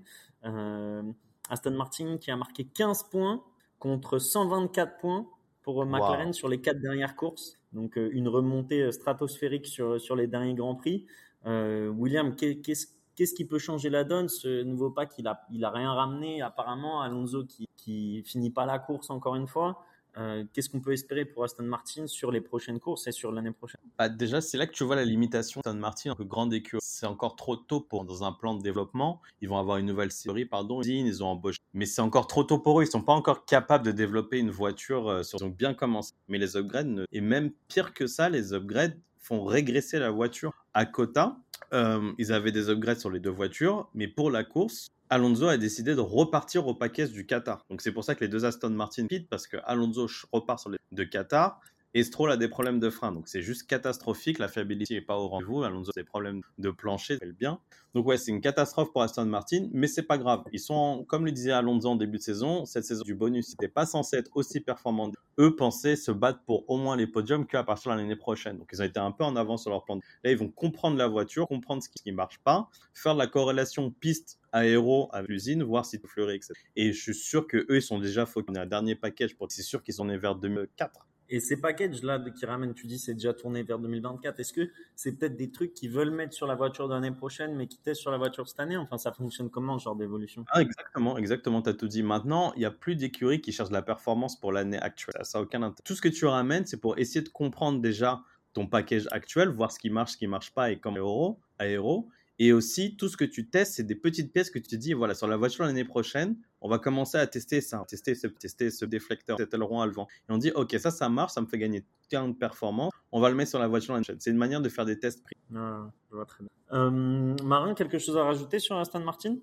Aston 1.49 1.71
Martin 1.71 2.17
qui 2.17 2.31
a 2.31 2.37
marqué 2.37 2.63
15 2.63 3.03
points 3.11 3.43
contre 3.77 4.19
124 4.19 4.99
points 4.99 5.27
pour 5.63 5.85
McLaren 5.85 6.31
sur 6.31 6.47
les 6.47 6.61
quatre 6.61 6.79
dernières 6.79 7.17
courses. 7.17 7.59
Donc 7.73 7.97
une 7.97 8.29
remontée 8.29 8.89
stratosphérique 8.93 9.67
sur, 9.67 9.99
sur 9.99 10.15
les 10.15 10.27
derniers 10.27 10.53
Grands 10.53 10.75
Prix. 10.75 11.05
William, 11.45 12.35
qu'est-ce 12.37 12.87
Qu'est-ce 13.15 13.33
qui 13.33 13.45
peut 13.45 13.59
changer 13.59 13.89
la 13.89 14.03
donne 14.03 14.29
Ce 14.29 14.63
nouveau 14.63 14.89
pack, 14.89 15.11
il 15.17 15.27
a, 15.27 15.45
a 15.63 15.69
rien 15.69 15.93
ramené 15.93 16.41
apparemment. 16.41 17.01
Alonso 17.01 17.45
qui, 17.45 17.67
qui 17.77 18.23
finit 18.23 18.51
pas 18.51 18.65
la 18.65 18.79
course 18.79 19.09
encore 19.09 19.35
une 19.35 19.47
fois. 19.47 19.83
Euh, 20.17 20.43
qu'est-ce 20.51 20.69
qu'on 20.69 20.81
peut 20.81 20.91
espérer 20.91 21.25
pour 21.25 21.43
Aston 21.43 21.63
Martin 21.63 22.05
sur 22.05 22.31
les 22.31 22.41
prochaines 22.41 22.79
courses 22.79 23.07
et 23.07 23.11
sur 23.11 23.31
l'année 23.31 23.51
prochaine? 23.51 23.79
Bah, 23.97 24.09
Déjà, 24.09 24.41
c'est 24.41 24.57
là 24.57 24.67
que 24.67 24.73
tu 24.73 24.83
vois 24.83 24.95
la 24.95 25.05
limitation 25.05 25.61
d'Aston 25.63 25.79
Martin, 25.79 26.11
un 26.11 26.15
peu 26.15 26.25
grande 26.25 26.53
écurie. 26.53 26.81
C'est 26.83 27.05
encore 27.05 27.35
trop 27.35 27.55
tôt 27.55 27.79
pour 27.79 28.03
dans 28.03 28.23
un 28.23 28.33
plan 28.33 28.53
de 28.55 28.61
développement. 28.61 29.21
Ils 29.41 29.49
vont 29.49 29.57
avoir 29.57 29.77
une 29.77 29.85
nouvelle 29.85 30.11
série, 30.11 30.45
pardon, 30.45 30.81
ils 30.81 31.23
ont 31.23 31.27
embauché. 31.27 31.59
Mais 31.73 31.85
c'est 31.85 32.01
encore 32.01 32.27
trop 32.27 32.43
tôt 32.43 32.59
pour 32.59 32.79
eux. 32.79 32.83
Ils 32.83 32.91
sont 32.91 33.01
pas 33.01 33.13
encore 33.13 33.45
capables 33.45 33.85
de 33.85 33.91
développer 33.91 34.37
une 34.37 34.51
voiture. 34.51 35.07
Euh, 35.07 35.21
ils 35.21 35.43
ont 35.43 35.49
bien 35.49 35.73
commencé. 35.73 36.13
Mais 36.27 36.37
les 36.37 36.57
upgrades, 36.57 37.05
et 37.11 37.21
même 37.21 37.51
pire 37.67 37.93
que 37.93 38.07
ça, 38.07 38.29
les 38.29 38.53
upgrades 38.53 38.99
font 39.17 39.45
régresser 39.45 39.99
la 39.99 40.11
voiture 40.11 40.51
à 40.73 40.85
quota. 40.85 41.37
Euh, 41.73 42.11
ils 42.17 42.33
avaient 42.33 42.51
des 42.51 42.69
upgrades 42.69 42.99
sur 42.99 43.09
les 43.09 43.19
deux 43.19 43.29
voitures, 43.29 43.89
mais 43.93 44.07
pour 44.07 44.29
la 44.29 44.43
course, 44.43 44.89
Alonso 45.09 45.47
a 45.47 45.57
décidé 45.57 45.95
de 45.95 45.99
repartir 45.99 46.67
au 46.67 46.73
paquet 46.73 47.07
du 47.07 47.25
Qatar. 47.25 47.65
Donc 47.69 47.81
c'est 47.81 47.91
pour 47.91 48.03
ça 48.03 48.15
que 48.15 48.21
les 48.21 48.27
deux 48.27 48.45
Aston 48.45 48.69
Martin 48.69 49.07
quittent 49.07 49.29
parce 49.29 49.47
que 49.47 49.57
Alonso 49.65 50.07
repart 50.31 50.59
sur 50.59 50.69
les 50.69 50.77
deux 50.91 51.05
Qatar 51.05 51.59
et 51.93 52.03
Stroll 52.03 52.31
a 52.31 52.37
des 52.37 52.47
problèmes 52.47 52.79
de 52.79 52.89
frein. 52.89 53.11
Donc 53.11 53.27
c'est 53.27 53.41
juste 53.41 53.67
catastrophique. 53.67 54.39
La 54.39 54.47
fiabilité 54.47 54.95
n'est 54.95 55.01
pas 55.01 55.17
au 55.17 55.27
rendez-vous. 55.27 55.63
Alonso 55.63 55.91
a 55.95 55.99
des 55.99 56.05
problèmes 56.05 56.41
de 56.57 56.69
plancher, 56.71 57.17
fait 57.17 57.33
bien. 57.33 57.59
Donc 57.93 58.07
ouais, 58.07 58.17
c'est 58.17 58.31
une 58.31 58.39
catastrophe 58.39 58.93
pour 58.93 59.01
Aston 59.01 59.25
Martin, 59.25 59.67
mais 59.73 59.87
c'est 59.87 60.03
pas 60.03 60.17
grave. 60.17 60.43
Ils 60.53 60.59
sont, 60.59 61.03
comme 61.09 61.25
le 61.25 61.31
disait 61.31 61.51
Alonso 61.51 61.89
en 61.89 61.97
début 61.97 62.17
de 62.17 62.23
saison, 62.23 62.65
cette 62.65 62.85
saison 62.85 63.03
du 63.03 63.15
bonus 63.15 63.49
n'était 63.49 63.67
pas 63.67 63.85
censé 63.85 64.15
être 64.15 64.31
aussi 64.35 64.61
performant. 64.61 65.11
Eux 65.39 65.55
pensaient 65.55 65.97
se 65.97 66.11
battre 66.11 66.39
pour 66.45 66.69
au 66.69 66.77
moins 66.77 66.95
les 66.95 67.07
podiums 67.07 67.45
qu'à 67.45 67.63
partir 67.63 67.91
de 67.91 67.97
l'année 67.97 68.15
prochaine. 68.15 68.57
Donc 68.57 68.69
ils 68.71 68.81
ont 68.81 68.85
été 68.85 68.99
un 68.99 69.11
peu 69.11 69.25
en 69.25 69.35
avance 69.35 69.63
sur 69.63 69.71
leur 69.71 69.83
plan. 69.83 69.99
Là, 70.23 70.31
ils 70.31 70.37
vont 70.37 70.49
comprendre 70.49 70.97
la 70.97 71.07
voiture, 71.07 71.47
comprendre 71.47 71.83
ce 71.83 71.89
qui 71.89 72.09
ne 72.09 72.15
marche 72.15 72.39
pas, 72.39 72.69
faire 72.93 73.15
la 73.15 73.27
corrélation 73.27 73.91
piste 73.91 74.39
aéro 74.53 75.09
avec 75.11 75.29
l'usine, 75.29 75.63
voir 75.63 75.85
si 75.85 75.99
tout 75.99 76.07
fleurit, 76.07 76.35
etc. 76.35 76.53
Et 76.77 76.93
je 76.93 77.01
suis 77.01 77.13
sûr 77.13 77.47
que 77.47 77.57
eux, 77.57 77.77
ils 77.77 77.81
sont 77.81 77.99
déjà 77.99 78.25
focus. 78.25 78.55
un 78.57 78.65
dernier 78.65 78.95
package 78.95 79.35
pour 79.35 79.51
c'est 79.51 79.63
sûr 79.63 79.83
qu'ils 79.83 79.95
sont 79.95 80.05
nés 80.05 80.17
vers 80.17 80.35
2004. 80.35 81.07
Et 81.33 81.39
ces 81.39 81.59
packages-là 81.61 82.19
qui 82.35 82.45
ramènent, 82.45 82.73
tu 82.73 82.87
dis, 82.87 82.99
c'est 82.99 83.13
déjà 83.13 83.33
tourné 83.33 83.63
vers 83.63 83.79
2024. 83.79 84.41
Est-ce 84.41 84.51
que 84.51 84.69
c'est 84.95 85.13
peut-être 85.13 85.37
des 85.37 85.49
trucs 85.49 85.73
qu'ils 85.73 85.89
veulent 85.89 86.11
mettre 86.11 86.33
sur 86.33 86.45
la 86.45 86.55
voiture 86.55 86.89
de 86.89 86.93
l'année 86.93 87.11
prochaine, 87.11 87.55
mais 87.55 87.67
qui 87.67 87.77
testent 87.77 88.01
sur 88.01 88.11
la 88.11 88.17
voiture 88.17 88.49
cette 88.49 88.59
année? 88.59 88.75
Enfin, 88.75 88.97
ça 88.97 89.13
fonctionne 89.13 89.49
comment, 89.49 89.79
ce 89.79 89.85
genre 89.85 89.95
d'évolution? 89.95 90.43
Ah, 90.51 90.61
Exactement, 90.61 91.17
exactement. 91.17 91.61
Tu 91.61 91.69
as 91.69 91.73
tout 91.73 91.87
dit. 91.87 92.03
Maintenant, 92.03 92.51
il 92.55 92.59
n'y 92.59 92.65
a 92.65 92.71
plus 92.71 92.97
d'écuries 92.97 93.39
qui 93.39 93.53
cherchent 93.53 93.71
la 93.71 93.81
performance 93.81 94.37
pour 94.37 94.51
l'année 94.51 94.79
actuelle. 94.79 95.23
Ça 95.23 95.39
n'a 95.39 95.43
aucun 95.43 95.63
intérêt. 95.63 95.83
Tout 95.85 95.95
ce 95.95 96.01
que 96.01 96.09
tu 96.09 96.25
ramènes, 96.25 96.65
c'est 96.65 96.81
pour 96.81 96.97
essayer 96.97 97.21
de 97.21 97.29
comprendre 97.29 97.79
déjà 97.79 98.21
ton 98.51 98.67
package 98.67 99.07
actuel, 99.11 99.47
voir 99.47 99.71
ce 99.71 99.79
qui 99.79 99.89
marche, 99.89 100.11
ce 100.11 100.17
qui 100.17 100.27
marche 100.27 100.53
pas 100.53 100.71
et 100.71 100.79
comme 100.79 100.95
aéro, 100.95 101.39
aéro 101.57 102.09
et 102.43 102.53
aussi, 102.53 102.95
tout 102.97 103.07
ce 103.07 103.17
que 103.17 103.23
tu 103.23 103.47
testes, 103.47 103.73
c'est 103.73 103.83
des 103.83 103.93
petites 103.93 104.33
pièces 104.33 104.49
que 104.49 104.57
tu 104.57 104.67
te 104.67 104.75
dis, 104.75 104.93
voilà, 104.93 105.13
sur 105.13 105.27
la 105.27 105.37
voiture 105.37 105.63
l'année 105.63 105.85
prochaine, 105.85 106.35
on 106.59 106.69
va 106.69 106.79
commencer 106.79 107.19
à 107.19 107.27
tester 107.27 107.61
ça, 107.61 107.85
tester 107.87 108.15
ce, 108.15 108.25
tester 108.25 108.71
ce 108.71 108.83
déflecteur, 108.83 109.37
cet 109.37 109.53
aileron 109.53 109.79
à 109.79 109.87
vent. 109.87 110.07
Et 110.27 110.31
on 110.33 110.39
dit, 110.39 110.49
OK, 110.55 110.75
ça, 110.79 110.89
ça 110.89 111.07
marche, 111.07 111.33
ça 111.33 111.41
me 111.41 111.45
fait 111.45 111.59
gagner 111.59 111.85
40 112.09 112.33
de 112.33 112.37
performance, 112.39 112.91
on 113.11 113.19
va 113.19 113.29
le 113.29 113.35
mettre 113.35 113.51
sur 113.51 113.59
la 113.59 113.67
voiture 113.67 113.93
l'année 113.93 114.01
prochaine. 114.01 114.19
C'est 114.19 114.31
une 114.31 114.37
manière 114.37 114.59
de 114.59 114.69
faire 114.69 114.85
des 114.85 114.97
tests 114.97 115.21
pris. 115.21 115.35
Ah, 115.55 115.91
je 116.09 116.15
vois 116.15 116.25
très 116.25 116.39
bien. 116.43 116.49
Euh, 116.73 117.35
Marin, 117.43 117.75
quelque 117.75 117.99
chose 117.99 118.17
à 118.17 118.23
rajouter 118.23 118.57
sur 118.57 118.75
Aston 118.75 119.01
Martin? 119.01 119.35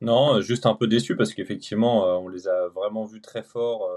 Non, 0.00 0.40
juste 0.40 0.66
un 0.66 0.74
peu 0.74 0.88
déçu 0.88 1.14
parce 1.14 1.32
qu'effectivement, 1.34 2.04
euh, 2.04 2.14
on 2.14 2.26
les 2.26 2.48
a 2.48 2.66
vraiment 2.66 3.04
vus 3.04 3.20
très 3.20 3.44
forts. 3.44 3.88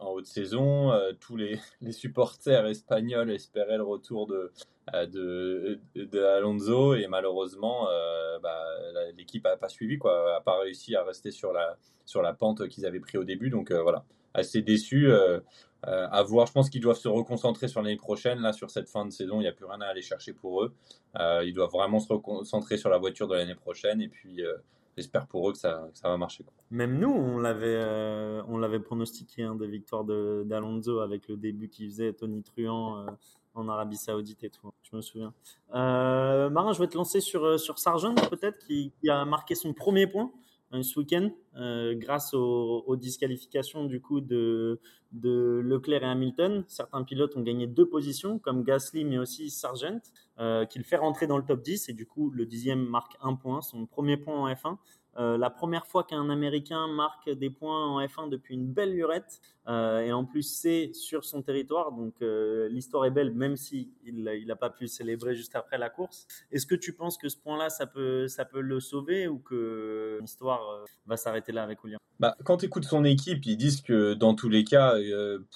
Euh, 0.00 0.04
en 0.04 0.12
haute 0.12 0.26
saison. 0.26 0.92
tous 1.20 1.36
les, 1.36 1.58
supporters 1.92 2.66
espagnols 2.66 3.30
espéraient 3.30 3.76
le 3.76 3.84
retour 3.84 4.26
de, 4.26 4.52
euh, 4.94 6.36
Alonso 6.36 6.94
et 6.94 7.06
malheureusement 7.06 7.88
euh, 7.88 8.38
bah, 8.40 8.64
l'équipe 9.16 9.44
n'a 9.44 9.56
pas 9.56 9.68
suivi 9.68 9.98
quoi, 9.98 10.36
a 10.36 10.40
pas 10.40 10.58
réussi 10.58 10.96
à 10.96 11.04
rester 11.04 11.30
sur 11.30 11.52
la, 11.52 12.32
pente 12.34 12.68
qu'ils 12.68 12.86
avaient 12.86 13.00
pris 13.00 13.18
au 13.18 13.24
début. 13.24 13.50
Donc 13.50 13.70
euh, 13.70 13.82
voilà. 13.82 14.04
Assez 14.32 14.62
déçu 14.62 15.10
à 15.82 16.22
voir. 16.22 16.46
Je 16.46 16.52
pense 16.52 16.70
qu'ils 16.70 16.80
doivent 16.80 16.96
se 16.96 17.08
reconcentrer 17.08 17.66
sur 17.66 17.82
l'année 17.82 17.96
prochaine. 17.96 18.38
Là 18.38 18.52
sur 18.52 18.70
cette 18.70 18.88
fin 18.88 19.04
de 19.04 19.10
saison 19.10 19.40
il 19.40 19.40
n'y 19.40 19.48
a 19.48 19.52
plus 19.52 19.64
rien 19.64 19.80
à 19.80 19.86
aller 19.86 20.02
chercher 20.02 20.32
pour 20.32 20.62
eux. 20.62 20.72
Ils 21.16 21.52
doivent 21.52 21.72
vraiment 21.72 21.98
se 21.98 22.12
reconcentrer 22.12 22.76
sur 22.76 22.90
la 22.90 22.98
voiture 22.98 23.26
de 23.26 23.34
l'année 23.34 23.56
prochaine. 23.56 24.00
Et 24.00 24.08
puis 24.08 24.40
j'espère 25.00 25.26
pour 25.26 25.48
eux 25.48 25.52
que 25.52 25.58
ça, 25.58 25.88
ça 25.94 26.08
va 26.08 26.16
marcher. 26.16 26.44
Même 26.70 26.98
nous, 26.98 27.10
on 27.10 27.38
l'avait, 27.38 27.82
on 28.48 28.58
l'avait 28.58 28.80
pronostiqué 28.80 29.42
hein, 29.42 29.54
des 29.54 29.66
victoires 29.66 30.04
d'Alonso 30.04 31.00
avec 31.00 31.28
le 31.28 31.36
début 31.36 31.68
qu'il 31.68 31.88
faisait, 31.88 32.12
Tony 32.12 32.42
Truant 32.42 33.06
en 33.54 33.68
Arabie 33.68 33.96
Saoudite 33.96 34.44
et 34.44 34.50
tout. 34.50 34.72
Je 34.82 34.96
me 34.96 35.00
souviens. 35.00 35.32
Euh, 35.74 36.50
Marin, 36.50 36.72
je 36.72 36.80
vais 36.80 36.88
te 36.88 36.96
lancer 36.96 37.20
sur, 37.20 37.58
sur 37.58 37.78
Sargent, 37.78 38.14
peut-être, 38.14 38.58
qui, 38.58 38.92
a 39.08 39.24
marqué 39.24 39.54
son 39.54 39.72
premier 39.72 40.06
point 40.06 40.30
ce 40.82 40.98
week-end 40.98 41.30
grâce 41.96 42.34
aux, 42.34 42.96
disqualifications 42.96 43.84
du 43.84 44.00
coup 44.00 44.20
de, 44.20 44.80
Leclerc 45.12 46.02
et 46.02 46.06
Hamilton. 46.06 46.64
Certains 46.68 47.02
pilotes 47.02 47.36
ont 47.36 47.42
gagné 47.42 47.66
deux 47.66 47.88
positions, 47.88 48.38
comme 48.38 48.62
Gasly, 48.62 49.04
mais 49.04 49.18
aussi 49.18 49.50
Sargent, 49.50 50.00
qui 50.68 50.78
le 50.78 50.84
fait 50.84 50.96
rentrer 50.96 51.26
dans 51.26 51.38
le 51.38 51.44
top 51.44 51.62
10. 51.62 51.88
Et 51.88 51.92
du 51.92 52.06
coup, 52.06 52.30
le 52.30 52.46
dixième 52.46 52.84
marque 52.84 53.16
un 53.20 53.34
point, 53.34 53.60
son 53.62 53.86
premier 53.86 54.16
point 54.16 54.36
en 54.36 54.48
F1. 54.48 54.76
Euh, 55.18 55.36
la 55.36 55.50
première 55.50 55.86
fois 55.86 56.04
qu'un 56.04 56.30
Américain 56.30 56.86
marque 56.86 57.30
des 57.30 57.50
points 57.50 57.86
en 57.86 58.00
F1 58.00 58.28
depuis 58.28 58.54
une 58.54 58.66
belle 58.66 58.94
lurette, 58.94 59.40
euh, 59.68 60.00
et 60.00 60.12
en 60.12 60.24
plus 60.24 60.42
c'est 60.42 60.92
sur 60.94 61.24
son 61.24 61.42
territoire, 61.42 61.92
donc 61.92 62.14
euh, 62.22 62.68
l'histoire 62.68 63.04
est 63.04 63.10
belle, 63.10 63.32
même 63.32 63.56
si 63.56 63.90
il 64.04 64.46
n'a 64.46 64.56
pas 64.56 64.70
pu 64.70 64.86
célébrer 64.86 65.34
juste 65.34 65.56
après 65.56 65.78
la 65.78 65.90
course. 65.90 66.26
Est-ce 66.52 66.66
que 66.66 66.74
tu 66.74 66.92
penses 66.92 67.18
que 67.18 67.28
ce 67.28 67.36
point-là, 67.36 67.70
ça 67.70 67.86
peut, 67.86 68.28
ça 68.28 68.44
peut 68.44 68.60
le 68.60 68.78
sauver 68.80 69.26
ou 69.26 69.38
que 69.38 70.18
l'histoire 70.20 70.84
va 71.06 71.16
s'arrêter 71.16 71.52
là 71.52 71.64
avec 71.64 71.82
William? 71.82 71.98
Bah, 72.20 72.36
Quand 72.44 72.58
tu 72.58 72.66
écoutes 72.66 72.84
son 72.84 73.04
équipe, 73.04 73.44
ils 73.46 73.56
disent 73.56 73.80
que 73.80 74.14
dans 74.14 74.34
tous 74.34 74.48
les 74.48 74.62
cas, 74.62 74.94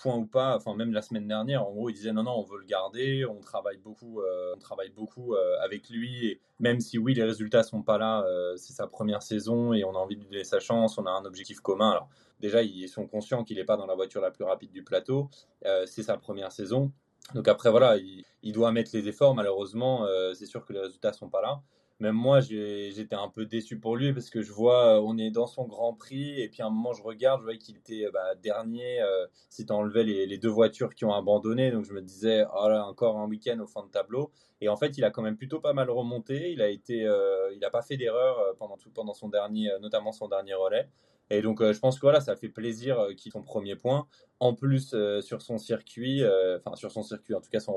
point 0.02 0.16
ou 0.16 0.26
pas, 0.26 0.56
enfin 0.56 0.74
même 0.74 0.92
la 0.92 1.02
semaine 1.02 1.28
dernière, 1.28 1.66
en 1.66 1.72
gros, 1.72 1.90
ils 1.90 1.94
disaient 1.94 2.12
non, 2.12 2.24
non, 2.24 2.38
on 2.38 2.42
veut 2.42 2.58
le 2.58 2.66
garder, 2.66 3.24
on 3.24 3.40
travaille 3.40 3.78
beaucoup, 3.78 4.20
on 4.54 4.58
travaille 4.58 4.90
beaucoup 4.90 5.34
avec 5.62 5.88
lui, 5.90 6.26
et 6.26 6.40
même 6.58 6.80
si 6.80 6.98
oui, 6.98 7.14
les 7.14 7.24
résultats 7.24 7.62
sont 7.62 7.82
pas 7.82 7.98
là, 7.98 8.24
c'est 8.56 8.72
sa 8.72 8.86
première 8.86 9.22
saison 9.22 9.43
et 9.74 9.84
on 9.84 9.94
a 9.94 9.98
envie 9.98 10.16
de 10.16 10.22
lui 10.22 10.28
donner 10.28 10.44
sa 10.44 10.60
chance, 10.60 10.98
on 10.98 11.06
a 11.06 11.10
un 11.10 11.24
objectif 11.24 11.60
commun. 11.60 11.90
Alors 11.90 12.08
déjà, 12.40 12.62
ils 12.62 12.88
sont 12.88 13.06
conscients 13.06 13.44
qu'il 13.44 13.56
n'est 13.56 13.64
pas 13.64 13.76
dans 13.76 13.86
la 13.86 13.94
voiture 13.94 14.20
la 14.20 14.30
plus 14.30 14.44
rapide 14.44 14.72
du 14.72 14.82
plateau, 14.82 15.28
euh, 15.64 15.86
c'est 15.86 16.02
sa 16.02 16.16
première 16.16 16.52
saison. 16.52 16.92
Donc 17.34 17.48
après, 17.48 17.70
voilà, 17.70 17.96
il, 17.96 18.52
doit 18.52 18.70
mettre 18.70 18.90
les 18.92 19.08
efforts. 19.08 19.34
Malheureusement, 19.34 20.04
euh, 20.04 20.34
c'est 20.34 20.46
sûr 20.46 20.64
que 20.66 20.72
les 20.72 20.80
résultats 20.80 21.12
sont 21.12 21.30
pas 21.30 21.40
là. 21.40 21.62
Même 22.00 22.16
moi, 22.16 22.40
j'étais 22.40 23.14
un 23.14 23.28
peu 23.28 23.46
déçu 23.46 23.78
pour 23.78 23.96
lui 23.96 24.12
parce 24.12 24.28
que 24.28 24.42
je 24.42 24.52
vois, 24.52 25.00
on 25.00 25.16
est 25.16 25.30
dans 25.30 25.46
son 25.46 25.64
Grand 25.64 25.94
Prix 25.94 26.40
et 26.40 26.48
puis 26.48 26.60
à 26.60 26.66
un 26.66 26.70
moment, 26.70 26.92
je 26.92 27.02
regarde, 27.02 27.40
je 27.40 27.44
vois 27.44 27.56
qu'il 27.56 27.76
était 27.76 28.08
bah, 28.12 28.34
dernier 28.42 29.00
euh, 29.00 29.26
si 29.48 29.64
tu 29.64 29.72
enlevais 29.72 30.02
les, 30.02 30.38
deux 30.38 30.48
voitures 30.48 30.94
qui 30.96 31.04
ont 31.04 31.14
abandonné. 31.14 31.70
Donc 31.70 31.84
je 31.84 31.92
me 31.92 32.02
disais, 32.02 32.44
oh 32.52 32.68
là, 32.68 32.84
encore 32.84 33.16
un 33.18 33.28
week-end 33.28 33.60
au 33.60 33.66
fond 33.66 33.84
de 33.84 33.90
tableau. 33.90 34.32
Et 34.60 34.68
en 34.68 34.76
fait, 34.76 34.98
il 34.98 35.04
a 35.04 35.10
quand 35.10 35.22
même 35.22 35.36
plutôt 35.36 35.60
pas 35.60 35.72
mal 35.72 35.88
remonté. 35.88 36.50
Il 36.50 36.62
a 36.62 36.68
été, 36.68 37.06
euh, 37.06 37.52
il 37.54 37.64
a 37.64 37.70
pas 37.70 37.82
fait 37.82 37.96
d'erreur 37.96 38.40
euh, 38.40 38.52
pendant 38.58 38.76
tout, 38.76 38.90
pendant 38.90 39.14
son 39.14 39.28
dernier, 39.28 39.70
notamment 39.80 40.10
son 40.10 40.26
dernier 40.28 40.54
relais. 40.54 40.88
Et 41.30 41.42
donc, 41.42 41.62
je 41.62 41.78
pense 41.78 41.96
que 41.96 42.02
voilà, 42.02 42.20
ça 42.20 42.36
fait 42.36 42.50
plaisir 42.50 42.98
qu'il 43.16 43.32
son 43.32 43.42
premier 43.42 43.76
point. 43.76 44.06
En 44.40 44.52
plus, 44.52 44.94
sur 45.22 45.40
son 45.40 45.56
circuit, 45.56 46.22
enfin 46.58 46.76
sur 46.76 46.92
son 46.92 47.02
circuit, 47.02 47.34
en 47.34 47.40
tout 47.40 47.48
cas 47.48 47.60
son 47.60 47.72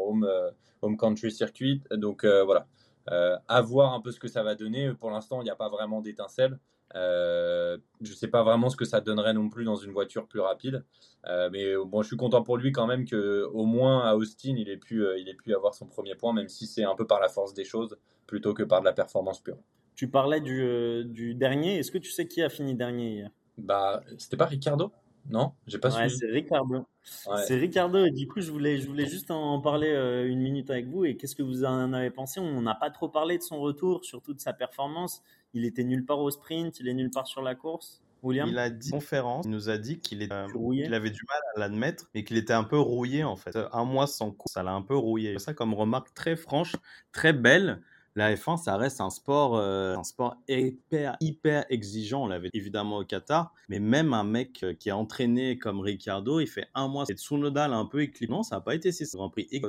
home, 0.82 0.98
country 0.98 1.32
circuit. 1.32 1.82
Donc 1.92 2.26
voilà, 2.26 2.68
euh, 2.87 2.87
à 3.08 3.62
voir 3.62 3.94
un 3.94 4.02
peu 4.02 4.12
ce 4.12 4.20
que 4.20 4.28
ça 4.28 4.44
va 4.44 4.56
donner. 4.56 4.94
Pour 4.94 5.12
l'instant, 5.12 5.42
il 5.42 5.46
n'y 5.46 5.50
a 5.50 5.56
pas 5.56 5.70
vraiment 5.70 6.02
d'étincelle. 6.02 6.60
Euh, 6.96 7.78
je 8.02 8.12
ne 8.12 8.16
sais 8.16 8.28
pas 8.30 8.44
vraiment 8.44 8.70
ce 8.70 8.78
que 8.78 8.86
ça 8.86 9.02
donnerait 9.02 9.34
non 9.34 9.50
plus 9.50 9.66
dans 9.66 9.76
une 9.76 9.92
voiture 9.92 10.28
plus 10.28 10.40
rapide. 10.40 10.86
Euh, 11.26 11.50
mais 11.52 11.76
bon, 11.76 12.02
je 12.02 12.08
suis 12.08 12.18
content 12.18 12.44
pour 12.44 12.58
lui 12.58 12.72
quand 12.72 12.88
même 12.88 13.08
qu'au 13.08 13.66
moins 13.66 14.06
à 14.06 14.16
Austin, 14.16 14.56
il 14.58 14.70
ait, 14.70 14.78
pu, 14.78 15.06
il 15.18 15.28
ait 15.28 15.34
pu 15.34 15.54
avoir 15.54 15.74
son 15.74 15.86
premier 15.86 16.16
point, 16.16 16.34
même 16.34 16.48
si 16.48 16.66
c'est 16.66 16.84
un 16.84 16.96
peu 16.96 17.06
par 17.06 17.20
la 17.20 17.30
force 17.30 17.54
des 17.54 17.66
choses 17.66 17.98
plutôt 18.26 18.54
que 18.54 18.64
par 18.64 18.80
de 18.82 18.86
la 18.86 18.94
performance 18.94 19.42
pure. 19.42 19.58
Tu 19.96 20.10
parlais 20.10 20.42
du, 20.42 21.04
du 21.06 21.34
dernier. 21.34 21.78
Est-ce 21.78 21.92
que 21.92 21.98
tu 21.98 22.12
sais 22.12 22.28
qui 22.28 22.42
a 22.42 22.50
fini 22.50 22.76
dernier 22.76 23.10
hier? 23.10 23.30
Bah, 23.58 24.04
c'était 24.18 24.38
pas 24.38 24.46
Ricardo? 24.46 24.92
Non, 25.30 25.54
j'ai 25.68 25.78
pas 25.78 25.96
ouais, 25.96 26.10
C'est 26.10 26.28
Ricardo. 26.28 26.86
C'est 27.04 27.56
Ricardo 27.56 28.06
et 28.06 28.12
du 28.12 28.28
coup 28.28 28.42
je 28.42 28.52
voulais, 28.52 28.78
je 28.78 28.88
voulais 28.88 29.06
juste 29.06 29.32
en 29.32 29.60
parler 29.62 29.90
euh, 29.90 30.28
une 30.28 30.42
minute 30.42 30.70
avec 30.70 30.88
vous 30.88 31.06
et 31.06 31.16
qu'est-ce 31.16 31.36
que 31.36 31.44
vous 31.44 31.64
en 31.64 31.94
avez 31.94 32.12
pensé? 32.12 32.40
On 32.40 32.62
n'a 32.62 32.76
pas 32.76 32.90
trop 32.92 33.10
parlé 33.10 33.38
de 33.38 33.44
son 33.44 33.60
retour, 33.60 34.04
surtout 34.06 34.34
de 34.34 34.40
sa 34.40 34.54
performance. 34.54 35.22
Il 35.54 35.66
était 35.66 35.84
nulle 35.84 36.06
part 36.06 36.20
au 36.20 36.30
sprint, 36.30 36.80
il 36.80 36.88
est 36.88 36.94
nulle 36.94 37.12
part 37.12 37.28
sur 37.28 37.42
la 37.42 37.56
course. 37.56 38.02
William? 38.24 38.50
Il 38.50 38.58
a 38.58 38.70
dit 38.70 38.90
conférence, 38.90 39.46
il 39.46 39.52
nous 39.52 39.70
a 39.70 39.78
dit 39.78 40.00
qu'il 40.00 40.24
avait 40.24 41.10
du 41.10 41.22
mal 41.28 41.42
à 41.56 41.60
l'admettre 41.60 42.10
et 42.14 42.24
qu'il 42.24 42.38
était 42.38 42.54
un 42.54 42.64
peu 42.64 42.80
rouillé 42.80 43.24
en 43.24 43.36
fait. 43.36 43.58
Un 43.72 43.86
mois 43.86 44.08
sans 44.08 44.32
course, 44.32 44.54
ça 44.54 44.64
l'a 44.64 44.72
un 44.72 44.82
peu 44.82 44.96
rouillé. 44.96 45.40
Ça 45.40 45.54
comme 45.54 45.74
remarque 45.74 46.14
très 46.14 46.36
franche, 46.36 46.76
très 47.12 47.34
belle 47.34 47.82
la 48.18 48.34
F1, 48.34 48.58
ça 48.58 48.78
reste 48.78 49.00
un 49.00 49.12
sport, 49.12 49.58
euh, 49.58 49.96
un 49.96 50.04
sport 50.04 50.38
hyper, 50.48 51.18
hyper 51.22 51.66
exigeant. 51.70 52.24
On 52.24 52.28
l'avait 52.28 52.50
évidemment 52.52 52.98
au 52.98 53.06
Qatar, 53.06 53.54
mais 53.70 53.80
même 53.80 54.12
un 54.12 54.24
mec 54.24 54.64
euh, 54.64 54.74
qui 54.74 54.90
est 54.90 54.94
entraîné 54.94 55.60
comme 55.60 55.80
Ricardo, 55.82 56.40
il 56.40 56.48
fait 56.48 56.68
un 56.74 56.88
mois. 56.88 57.06
Et 57.10 57.14
Tsunoda 57.14 57.66
un 57.66 57.86
peu 57.86 58.02
éclipsé. 58.02 58.34
Non, 58.34 58.42
ça 58.42 58.56
n'a 58.56 58.62
pas 58.62 58.74
été 58.74 58.92
si 58.92 59.06
Grand 59.14 59.30
Prix 59.30 59.48
et 59.52 59.62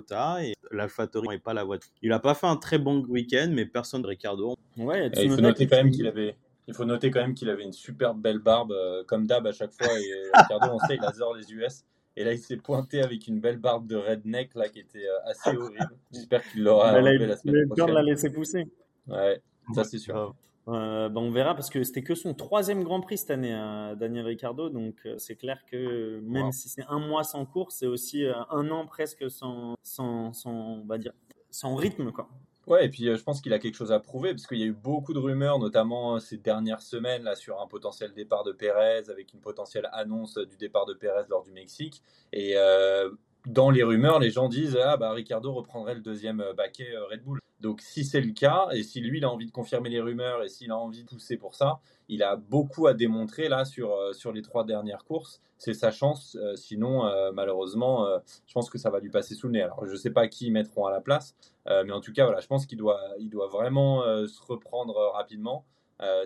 l'AlphaTauri 0.71 1.29
n'est 1.29 1.39
pas 1.39 1.53
la 1.53 1.65
voiture. 1.65 1.91
Il 2.01 2.09
n'a 2.09 2.21
pas 2.21 2.35
fait 2.35 2.47
un 2.47 2.57
très 2.57 2.79
bon 2.79 3.05
week-end, 3.09 3.51
mais 3.53 3.67
personne 3.67 4.01
de 4.01 4.07
Ricardo. 4.07 4.57
Ouais, 4.79 5.11
il 5.15 5.31
faut 5.31 5.41
noter 5.43 5.67
quand 5.67 5.77
même 5.77 5.91
qu'il 5.91 6.07
avait. 6.07 6.37
Il 6.69 6.75
faut 6.75 6.87
noter 6.87 7.11
quand 7.11 7.21
même 7.21 7.35
qu'il 7.35 7.51
avait 7.51 7.65
une 7.65 7.73
super 7.73 8.15
belle 8.15 8.39
barbe, 8.39 8.73
euh, 8.73 9.05
comme 9.05 9.27
d'hab 9.27 9.47
à 9.47 9.53
chaque 9.53 9.73
fois. 9.73 9.89
Et 9.99 10.13
Ricardo, 10.35 10.69
on 10.73 10.79
sait, 10.87 10.97
il 10.97 11.05
adore 11.05 11.35
les 11.35 11.53
US. 11.53 11.85
Et 12.19 12.25
là, 12.25 12.33
il 12.33 12.39
s'est 12.41 12.57
pointé 12.57 13.01
avec 13.01 13.29
une 13.29 13.39
belle 13.39 13.59
barbe 13.59 13.87
de 13.87 13.95
redneck 13.95 14.57
là, 14.57 14.69
qui 14.69 14.81
était 14.81 15.07
euh, 15.07 15.31
assez 15.31 15.51
horrible. 15.57 15.97
J'espère 16.13 16.43
qu'il 16.51 16.65
l'aura 16.65 17.01
la 17.01 17.37
semaine 17.37 17.69
prochaine. 17.69 17.95
La 17.95 18.03
laisser 18.03 18.31
pousser. 18.31 18.67
Ouais, 19.07 19.41
ça 19.73 19.85
c'est 19.85 19.99
sûr. 19.99 20.35
Euh, 20.67 21.09
ben 21.09 21.21
on 21.21 21.31
verra 21.31 21.55
parce 21.55 21.71
que 21.71 21.83
c'était 21.85 22.03
que 22.03 22.17
son 22.17 22.35
troisième 22.35 22.83
Grand 22.83 23.01
Prix 23.01 23.19
cette 23.19 23.31
année, 23.31 23.53
hein, 23.53 23.95
Daniel 23.95 24.27
Ricciardo. 24.27 24.69
Donc 24.69 24.97
euh, 25.07 25.15
c'est 25.19 25.37
clair 25.37 25.65
que 25.71 26.19
même 26.25 26.51
si 26.51 26.69
c'est 26.69 26.85
un 26.89 26.99
mois 26.99 27.23
sans 27.23 27.47
course, 27.47 27.77
c'est 27.79 27.87
aussi 27.87 28.27
un 28.51 28.69
an 28.73 28.85
presque 28.85 29.31
sans, 29.31 29.77
sans, 29.85 30.33
sans, 30.33 30.51
on 30.51 30.87
va 30.87 30.99
dire, 30.99 31.13
sans 31.51 31.77
rythme. 31.77 32.11
Quoi. 32.11 32.29
Ouais, 32.69 32.85
et 32.85 32.89
puis 32.91 33.09
euh, 33.09 33.17
je 33.17 33.23
pense 33.23 33.41
qu'il 33.41 33.55
a 33.55 33.59
quelque 33.59 33.77
chose 33.77 33.93
à 33.93 33.99
prouver, 33.99 34.33
parce 34.33 34.47
qu'il 34.47 34.59
y 34.59 34.63
a 34.63 34.67
eu 34.67 34.73
beaucoup 34.73 35.15
de 35.15 35.19
rumeurs, 35.19 35.59
notamment 35.59 36.17
euh, 36.17 36.19
ces 36.19 36.37
dernières 36.37 36.83
semaines, 36.83 37.23
là, 37.23 37.35
sur 37.35 37.63
un 37.63 37.67
potentiel 37.67 38.13
départ 38.13 38.45
de 38.45 38.53
Pérez, 38.53 39.09
avec 39.09 39.33
une 39.33 39.41
potentielle 39.41 39.89
annonce 39.93 40.37
du 40.37 40.59
départ 40.59 40.85
de 40.85 40.93
Pérez 40.93 41.25
lors 41.31 41.43
du 41.43 41.51
Mexique. 41.51 42.03
Et 42.31 42.59
euh, 42.59 43.11
dans 43.47 43.71
les 43.71 43.83
rumeurs, 43.83 44.19
les 44.19 44.31
gens 44.31 44.51
disent 44.51 44.77
Ah, 44.77 44.99
bah, 44.99 45.13
Ricardo 45.13 45.55
reprendrait 45.55 45.95
le 45.95 46.03
deuxième 46.03 46.45
baquet 46.57 46.95
Red 47.11 47.23
Bull. 47.23 47.41
Donc, 47.61 47.81
si 47.81 48.05
c'est 48.05 48.21
le 48.21 48.33
cas, 48.33 48.69
et 48.73 48.83
si 48.83 49.01
lui, 49.01 49.19
il 49.19 49.25
a 49.25 49.31
envie 49.31 49.47
de 49.47 49.51
confirmer 49.51 49.89
les 49.89 50.01
rumeurs, 50.01 50.43
et 50.43 50.49
s'il 50.49 50.71
a 50.71 50.77
envie 50.77 51.03
de 51.03 51.09
pousser 51.09 51.37
pour 51.37 51.55
ça, 51.55 51.81
il 52.09 52.23
a 52.23 52.37
beaucoup 52.37 52.87
à 52.87 52.95
démontrer 52.95 53.49
là 53.49 53.65
sur, 53.65 54.15
sur 54.15 54.33
les 54.33 54.43
trois 54.43 54.65
dernières 54.65 55.05
courses. 55.05 55.41
C'est 55.59 55.75
sa 55.75 55.91
chance. 55.91 56.39
sinon, 56.55 57.03
malheureusement, 57.33 58.07
je 58.47 58.53
pense 58.53 58.71
que 58.71 58.79
ça 58.79 58.91
va 58.91 59.01
lui 59.01 59.11
passer 59.11 59.35
sous 59.35 59.49
le 59.49 59.55
nez. 59.55 59.63
Alors, 59.63 59.85
je 59.85 59.91
ne 59.91 59.97
sais 59.97 60.11
pas 60.11 60.29
qui 60.29 60.47
ils 60.47 60.53
mettront 60.53 60.87
à 60.87 60.93
la 60.93 61.01
place, 61.01 61.35
mais 61.67 61.91
en 61.91 62.01
tout 62.01 62.13
cas, 62.13 62.25
voilà, 62.25 62.41
je 62.41 62.47
pense 62.47 62.65
qu'il 62.65 62.79
doit, 62.79 63.01
il 63.19 63.29
doit 63.29 63.49
vraiment 63.49 64.03
se 64.29 64.41
reprendre 64.41 64.95
rapidement. 65.15 65.65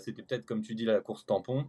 C'était 0.01 0.23
peut-être, 0.23 0.45
comme 0.45 0.61
tu 0.61 0.75
dis, 0.75 0.85
la 0.85 1.01
course 1.01 1.25
tampon. 1.25 1.64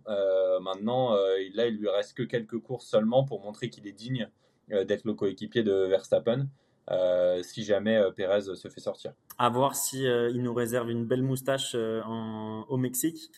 maintenant, 0.61 1.15
là, 1.15 1.67
il 1.67 1.77
lui 1.77 1.87
reste 1.87 2.15
que 2.15 2.23
quelques 2.23 2.59
courses 2.59 2.85
seulement 2.85 3.23
pour 3.23 3.41
montrer 3.41 3.69
qu'il 3.69 3.87
est 3.87 3.93
digne 3.93 4.29
euh, 4.71 4.85
d'être 4.85 5.03
le 5.03 5.13
coéquipier 5.13 5.63
de 5.63 5.73
Verstappen. 5.73 6.47
Euh, 6.91 7.41
si 7.43 7.63
jamais 7.63 7.95
euh, 7.95 8.11
Pérez 8.11 8.41
se 8.41 8.67
fait 8.67 8.81
sortir. 8.81 9.13
À 9.37 9.49
voir 9.49 9.75
si 9.75 10.03
il 10.03 10.41
nous 10.41 10.53
réserve 10.53 10.89
une 10.91 11.05
belle 11.05 11.23
moustache 11.23 11.75
au 11.75 12.77
Mexique 12.77 13.31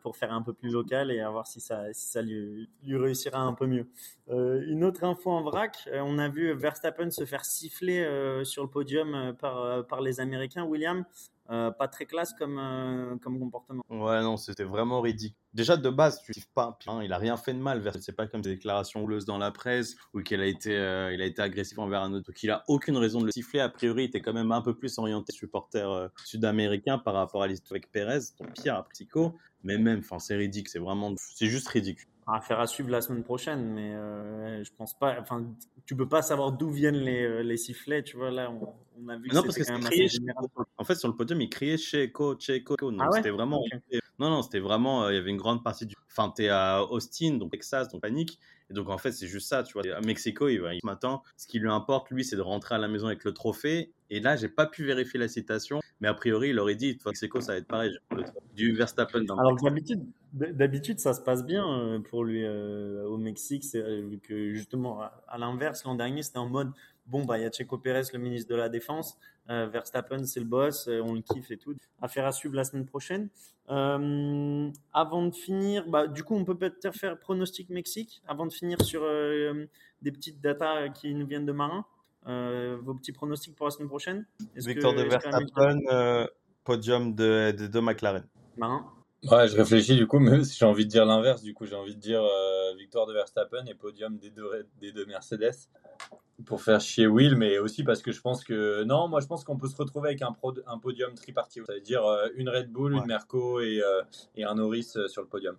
pour 0.00 0.16
faire 0.16 0.32
un 0.32 0.42
peu 0.42 0.52
plus 0.52 0.70
local 0.70 1.10
et 1.10 1.20
à 1.20 1.30
voir 1.30 1.46
si 1.46 1.60
ça, 1.60 1.92
si 1.92 2.08
ça 2.08 2.22
lui, 2.22 2.68
lui 2.82 2.96
réussira 2.96 3.40
un 3.40 3.52
peu 3.52 3.66
mieux. 3.66 3.86
une 4.28 4.82
autre 4.82 5.04
info 5.04 5.30
en 5.30 5.42
vrac, 5.42 5.88
on 5.92 6.18
a 6.18 6.28
vu 6.28 6.52
Verstappen 6.52 7.10
se 7.10 7.24
faire 7.24 7.44
siffler 7.44 8.04
sur 8.44 8.64
le 8.64 8.70
podium 8.70 9.36
par, 9.38 9.86
par 9.86 10.00
les 10.00 10.18
Américains. 10.18 10.64
William, 10.64 11.04
euh, 11.48 11.70
pas 11.70 11.86
très 11.86 12.06
classe 12.06 12.32
comme, 12.32 12.58
euh, 12.58 13.16
comme 13.22 13.38
comportement. 13.38 13.84
Ouais, 13.88 14.20
non, 14.20 14.36
c'était 14.36 14.64
vraiment 14.64 15.00
ridicule. 15.00 15.36
Déjà, 15.56 15.78
de 15.78 15.88
base, 15.88 16.20
tu 16.22 16.32
pas, 16.54 16.78
hein, 16.86 17.00
il 17.02 17.12
a 17.14 17.18
rien 17.18 17.38
fait 17.38 17.54
de 17.54 17.58
mal. 17.58 17.82
C'est 18.02 18.14
pas 18.14 18.26
comme 18.26 18.42
des 18.42 18.50
déclarations 18.50 19.02
houleuses 19.02 19.24
dans 19.24 19.38
la 19.38 19.50
presse 19.50 19.96
ou 20.12 20.20
qu'il 20.20 20.40
a 20.42 20.46
été, 20.46 20.76
euh, 20.76 21.08
a 21.08 21.24
été 21.24 21.40
agressif 21.40 21.78
envers 21.78 22.02
un 22.02 22.12
autre. 22.12 22.26
Donc, 22.26 22.42
il 22.42 22.50
a 22.50 22.62
aucune 22.68 22.98
raison 22.98 23.20
de 23.20 23.26
le 23.26 23.32
siffler. 23.32 23.60
A 23.60 23.70
priori, 23.70 24.02
il 24.02 24.06
était 24.08 24.20
quand 24.20 24.34
même 24.34 24.52
un 24.52 24.60
peu 24.60 24.76
plus 24.76 24.98
orienté 24.98 25.32
supporter 25.32 26.10
sud-américain 26.24 26.98
par 26.98 27.14
rapport 27.14 27.42
à 27.42 27.46
l'histoire 27.46 27.72
avec 27.72 27.90
Pérez, 27.90 28.20
ton 28.36 28.44
pire 28.44 28.84
psycho. 28.92 29.34
Mais 29.64 29.78
même, 29.78 30.02
c'est 30.18 30.36
ridicule. 30.36 30.70
C'est 30.70 30.78
vraiment, 30.78 31.14
c'est 31.16 31.46
juste 31.46 31.68
ridicule. 31.68 32.06
Affaire 32.28 32.58
à 32.58 32.66
suivre 32.66 32.90
la 32.90 33.00
semaine 33.00 33.22
prochaine, 33.22 33.64
mais 33.72 34.64
je 34.64 34.70
pense 34.76 34.98
pas. 34.98 35.16
Enfin, 35.20 35.46
tu 35.84 35.94
peux 35.94 36.08
pas 36.08 36.22
savoir 36.22 36.52
d'où 36.52 36.70
viennent 36.70 36.96
les, 36.96 37.44
les 37.44 37.56
sifflets. 37.56 38.02
Tu 38.02 38.16
vois 38.16 38.32
là, 38.32 38.50
on, 38.50 38.74
on 39.00 39.08
a 39.08 39.16
vu. 39.16 39.28
Non, 39.32 39.42
parce 39.42 39.56
que 39.56 39.62
c'est 39.62 39.80
crié. 39.80 40.08
En 40.76 40.84
fait, 40.84 40.96
sur 40.96 41.08
le 41.08 41.14
podium, 41.14 41.40
il 41.40 41.48
criait 41.48 41.76
Checo, 41.76 42.34
Checo. 42.36 42.76
Donc 42.76 43.00
ah 43.00 43.10
c'était 43.12 43.30
vraiment. 43.30 43.62
Non, 44.18 44.30
non, 44.30 44.42
c'était 44.42 44.58
vraiment. 44.58 45.04
Euh, 45.04 45.12
il 45.12 45.16
y 45.16 45.18
avait 45.18 45.30
une 45.30 45.36
grande 45.36 45.62
partie 45.62 45.86
du. 45.86 45.94
Enfin, 46.10 46.32
t'es 46.34 46.48
à 46.48 46.82
Austin, 46.82 47.34
donc 47.34 47.52
Texas, 47.52 47.88
donc 47.88 48.02
panique. 48.02 48.40
Et 48.70 48.74
donc 48.74 48.88
en 48.88 48.98
fait, 48.98 49.12
c'est 49.12 49.28
juste 49.28 49.48
ça, 49.48 49.62
tu 49.62 49.74
vois. 49.74 49.82
À 49.94 50.00
Mexico, 50.00 50.48
il 50.48 50.60
va 50.60 50.72
ce 50.74 50.84
matin, 50.84 51.22
ce 51.36 51.46
qui 51.46 51.60
lui 51.60 51.70
importe, 51.70 52.10
lui, 52.10 52.24
c'est 52.24 52.34
de 52.34 52.40
rentrer 52.40 52.74
à 52.74 52.78
la 52.78 52.88
maison 52.88 53.06
avec 53.06 53.22
le 53.22 53.32
trophée. 53.32 53.92
Et 54.10 54.18
là, 54.18 54.34
j'ai 54.36 54.48
pas 54.48 54.66
pu 54.66 54.84
vérifier 54.84 55.20
la 55.20 55.28
citation, 55.28 55.80
mais 56.00 56.08
a 56.08 56.14
priori, 56.14 56.50
il 56.50 56.58
aurait 56.58 56.74
dit, 56.74 56.98
Mexico, 57.06 57.40
ça 57.40 57.52
va 57.52 57.58
être 57.58 57.66
pareil, 57.66 57.96
du 58.54 58.72
Verstappen. 58.72 59.22
Dans 59.22 59.36
Alors 59.36 59.56
d'habitude, 59.56 60.04
d'habitude, 60.32 60.98
ça 61.00 61.14
se 61.14 61.20
passe 61.20 61.44
bien 61.44 61.66
euh, 61.66 62.00
pour 62.00 62.24
lui 62.24 62.44
euh, 62.44 63.04
au 63.06 63.16
Mexique, 63.16 63.64
c'est 63.64 63.82
que 64.22 64.52
justement, 64.52 65.00
à 65.28 65.38
l'inverse, 65.38 65.84
l'an 65.84 65.94
dernier, 65.94 66.22
c'était 66.22 66.38
en 66.38 66.48
mode 66.48 66.72
bon, 67.06 67.24
bah, 67.24 67.38
il 67.38 67.42
y 67.42 67.44
a 67.44 67.50
Checo 67.50 67.78
Pérez, 67.78 68.02
le 68.12 68.18
ministre 68.18 68.50
de 68.50 68.56
la 68.56 68.68
Défense. 68.68 69.18
Euh, 69.48 69.66
Verstappen, 69.66 70.24
c'est 70.24 70.40
le 70.40 70.46
boss, 70.46 70.88
on 70.88 71.14
le 71.14 71.20
kiffe 71.20 71.50
et 71.52 71.56
tout. 71.56 71.74
Affaire 72.02 72.26
à 72.26 72.32
suivre 72.32 72.54
la 72.54 72.64
semaine 72.64 72.86
prochaine. 72.86 73.28
avant 73.68 75.26
de 75.26 75.34
finir, 75.34 75.88
bah, 75.88 76.06
du 76.08 76.24
coup, 76.24 76.34
on 76.34 76.44
peut 76.44 76.56
peut-être 76.56 76.92
faire 76.92 77.18
pronostic 77.18 77.70
Mexique 77.70 78.22
avant 78.26 78.46
de 78.46 78.52
finir 78.52 78.80
sur 78.82 79.02
des 80.02 80.12
petites 80.12 80.40
datas 80.40 80.88
qui 80.88 81.14
nous 81.14 81.26
viennent 81.26 81.46
de 81.46 81.52
Marin. 81.52 81.84
vos 82.24 82.94
petits 82.94 83.12
pronostics 83.12 83.54
pour 83.54 83.66
la 83.66 83.70
semaine 83.70 83.88
prochaine 83.88 84.26
Victoire 84.56 84.94
de 84.94 85.02
Verstappen, 85.02 86.26
podium 86.64 87.14
de, 87.14 87.52
de, 87.52 87.68
de 87.68 87.80
McLaren. 87.80 88.26
Marin 88.56 88.95
Ouais, 89.24 89.48
je 89.48 89.56
réfléchis 89.56 89.96
du 89.96 90.06
coup, 90.06 90.18
mais 90.20 90.44
j'ai 90.44 90.64
envie 90.64 90.84
de 90.84 90.90
dire 90.90 91.04
l'inverse. 91.04 91.42
Du 91.42 91.54
coup, 91.54 91.66
j'ai 91.66 91.76
envie 91.76 91.94
de 91.94 92.00
dire 92.00 92.22
euh, 92.22 92.74
victoire 92.76 93.06
de 93.06 93.12
Verstappen 93.12 93.64
et 93.66 93.74
podium 93.74 94.16
des 94.18 94.30
deux, 94.30 94.66
des 94.80 94.92
deux 94.92 95.06
Mercedes 95.06 95.68
pour 96.44 96.60
faire 96.60 96.80
chier 96.80 97.06
Will, 97.06 97.34
mais 97.34 97.58
aussi 97.58 97.82
parce 97.82 98.02
que 98.02 98.12
je 98.12 98.20
pense 98.20 98.44
que 98.44 98.84
non, 98.84 99.08
moi 99.08 99.20
je 99.20 99.26
pense 99.26 99.42
qu'on 99.42 99.56
peut 99.56 99.68
se 99.68 99.76
retrouver 99.76 100.10
avec 100.10 100.22
un, 100.22 100.32
pro, 100.32 100.52
un 100.66 100.78
podium 100.78 101.14
tripartite, 101.14 101.64
c'est-à-dire 101.66 102.04
euh, 102.04 102.28
une 102.36 102.50
Red 102.50 102.70
Bull, 102.70 102.92
une 102.92 103.06
Merco 103.06 103.60
et, 103.60 103.80
euh, 103.82 104.02
et 104.34 104.44
un 104.44 104.54
Norris 104.54 104.92
sur 105.08 105.22
le 105.22 105.28
podium. 105.28 105.56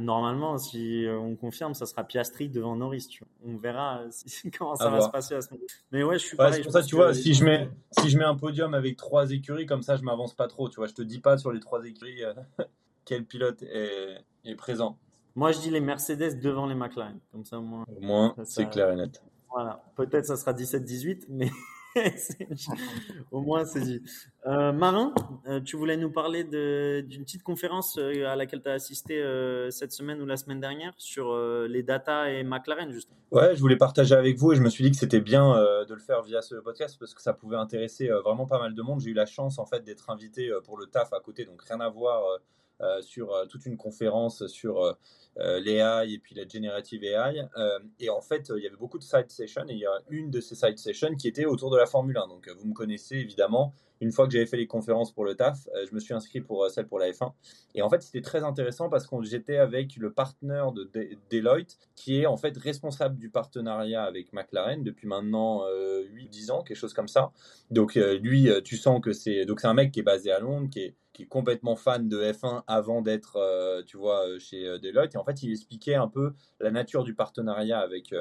Normalement, 0.00 0.56
si 0.56 1.04
on 1.10 1.36
confirme, 1.36 1.74
ça 1.74 1.84
sera 1.84 2.04
Piastri 2.04 2.48
devant 2.48 2.74
Norris. 2.74 3.06
Tu 3.10 3.22
On 3.44 3.58
verra 3.58 4.00
comment 4.58 4.76
ça 4.76 4.88
va 4.88 5.02
se 5.02 5.10
passer 5.10 5.34
à 5.34 5.42
ce 5.42 5.50
moment. 5.50 5.62
Mais 5.92 6.02
ouais, 6.02 6.18
je 6.18 6.24
suis 6.24 6.38
pareil. 6.38 6.62
pour 6.62 6.72
ça, 6.72 6.82
tu 6.82 6.94
vois, 6.94 7.12
si 7.12 7.34
je 7.34 7.44
mets 7.44 7.68
si 7.90 8.08
je 8.08 8.16
mets 8.16 8.24
un 8.24 8.34
podium 8.34 8.72
avec 8.72 8.96
trois 8.96 9.30
écuries, 9.30 9.66
comme 9.66 9.82
ça, 9.82 9.96
je 9.96 10.02
m'avance 10.02 10.32
pas 10.32 10.48
trop. 10.48 10.70
Tu 10.70 10.76
vois, 10.76 10.86
je 10.86 10.94
te 10.94 11.02
dis 11.02 11.18
pas 11.18 11.36
sur 11.36 11.52
les 11.52 11.60
trois 11.60 11.84
écuries 11.84 12.22
quel 13.04 13.24
pilote 13.24 13.62
est, 13.62 14.54
présent. 14.56 14.98
Moi, 15.34 15.52
je 15.52 15.60
dis 15.60 15.70
les 15.70 15.80
Mercedes 15.80 16.40
devant 16.40 16.66
les 16.66 16.74
McLaren. 16.74 17.18
Comme 17.32 17.44
ça, 17.44 17.58
au 17.58 17.62
moins, 17.62 17.84
au 17.88 18.00
moins 18.00 18.34
c'est 18.44 18.68
clair 18.70 18.90
et 18.90 18.96
net. 18.96 19.22
Voilà. 19.50 19.82
Peut-être 19.96 20.26
ça 20.26 20.36
sera 20.36 20.52
17-18, 20.52 21.26
mais 21.28 21.50
au 23.30 23.40
moins 23.40 23.64
c'est 23.64 23.80
dit. 23.80 24.02
Euh, 24.46 24.72
Marin, 24.72 25.14
euh, 25.48 25.60
tu 25.60 25.76
voulais 25.76 25.96
nous 25.96 26.10
parler 26.10 26.44
d'une 26.44 27.24
petite 27.24 27.42
conférence 27.42 27.96
euh, 27.96 28.26
à 28.26 28.36
laquelle 28.36 28.60
tu 28.60 28.68
as 28.68 28.72
assisté 28.72 29.22
cette 29.70 29.92
semaine 29.92 30.20
ou 30.20 30.26
la 30.26 30.36
semaine 30.36 30.60
dernière 30.60 30.92
sur 30.98 31.36
les 31.66 31.82
data 31.82 32.30
et 32.30 32.44
McLaren, 32.44 32.92
justement. 32.92 33.16
Ouais, 33.30 33.54
je 33.54 33.60
voulais 33.60 33.76
partager 33.76 34.14
avec 34.14 34.36
vous 34.36 34.52
et 34.52 34.56
je 34.56 34.62
me 34.62 34.68
suis 34.68 34.84
dit 34.84 34.90
que 34.90 34.96
c'était 34.96 35.20
bien 35.20 35.54
de 35.54 35.94
le 35.94 36.00
faire 36.00 36.22
via 36.22 36.42
ce 36.42 36.56
podcast 36.56 36.96
parce 36.98 37.14
que 37.14 37.22
ça 37.22 37.32
pouvait 37.32 37.56
intéresser 37.56 38.08
vraiment 38.08 38.46
pas 38.46 38.58
mal 38.58 38.74
de 38.74 38.82
monde. 38.82 39.00
J'ai 39.00 39.10
eu 39.10 39.14
la 39.14 39.26
chance 39.26 39.58
en 39.58 39.66
fait 39.66 39.82
d'être 39.82 40.10
invité 40.10 40.50
pour 40.64 40.78
le 40.78 40.86
taf 40.86 41.12
à 41.12 41.20
côté, 41.20 41.44
donc 41.44 41.62
rien 41.62 41.80
à 41.80 41.88
voir 41.88 42.22
sur 43.00 43.32
toute 43.48 43.66
une 43.66 43.76
conférence 43.76 44.46
sur 44.46 44.96
l'AI 45.36 46.12
et 46.12 46.18
puis 46.18 46.34
la 46.34 46.46
generative 46.46 47.02
AI. 47.04 47.46
et 47.98 48.10
en 48.10 48.20
fait, 48.20 48.52
il 48.54 48.62
y 48.62 48.66
avait 48.66 48.76
beaucoup 48.76 48.98
de 48.98 49.04
side 49.04 49.30
sessions 49.30 49.64
et 49.68 49.72
il 49.72 49.78
y 49.78 49.86
a 49.86 50.00
une 50.10 50.30
de 50.30 50.40
ces 50.40 50.54
side 50.54 50.78
sessions 50.78 51.14
qui 51.16 51.28
était 51.28 51.46
autour 51.46 51.70
de 51.70 51.76
la 51.76 51.86
Formule 51.86 52.18
1. 52.18 52.28
Donc, 52.28 52.48
vous 52.56 52.66
me 52.66 52.74
connaissez 52.74 53.16
évidemment. 53.16 53.74
Une 54.04 54.12
fois 54.12 54.26
que 54.26 54.32
j'avais 54.32 54.46
fait 54.46 54.56
les 54.56 54.66
conférences 54.66 55.12
pour 55.12 55.24
le 55.24 55.34
TAF, 55.34 55.66
je 55.88 55.94
me 55.94 56.00
suis 56.00 56.14
inscrit 56.14 56.40
pour 56.40 56.68
celle 56.70 56.86
pour 56.86 56.98
la 56.98 57.10
F1. 57.10 57.32
Et 57.74 57.82
en 57.82 57.88
fait, 57.88 58.02
c'était 58.02 58.20
très 58.20 58.44
intéressant 58.44 58.88
parce 58.88 59.06
que 59.06 59.22
j'étais 59.22 59.56
avec 59.56 59.96
le 59.96 60.12
partenaire 60.12 60.72
de 60.72 60.90
Deloitte, 61.30 61.78
qui 61.94 62.20
est 62.20 62.26
en 62.26 62.36
fait 62.36 62.56
responsable 62.56 63.18
du 63.18 63.30
partenariat 63.30 64.04
avec 64.04 64.32
McLaren 64.32 64.82
depuis 64.82 65.08
maintenant 65.08 65.62
8-10 65.64 66.50
ans, 66.50 66.62
quelque 66.62 66.76
chose 66.76 66.92
comme 66.92 67.08
ça. 67.08 67.32
Donc, 67.70 67.94
lui, 67.94 68.50
tu 68.64 68.76
sens 68.76 69.00
que 69.00 69.12
c'est 69.12 69.46
un 69.64 69.74
mec 69.74 69.92
qui 69.92 70.00
est 70.00 70.04
basé 70.04 70.30
à 70.30 70.38
Londres, 70.38 70.68
qui 70.70 70.80
est 70.80 70.94
qui 71.14 71.22
est 71.22 71.26
complètement 71.26 71.76
fan 71.76 72.08
de 72.08 72.20
F1 72.20 72.64
avant 72.66 73.00
d'être, 73.00 73.36
euh, 73.36 73.82
tu 73.86 73.96
vois, 73.96 74.26
euh, 74.26 74.38
chez 74.38 74.66
euh, 74.66 74.78
Deloitte. 74.78 75.14
Et 75.14 75.18
en 75.18 75.24
fait, 75.24 75.42
il 75.42 75.52
expliquait 75.52 75.94
un 75.94 76.08
peu 76.08 76.34
la 76.60 76.70
nature 76.70 77.04
du 77.04 77.14
partenariat 77.14 77.78
avec 77.78 78.12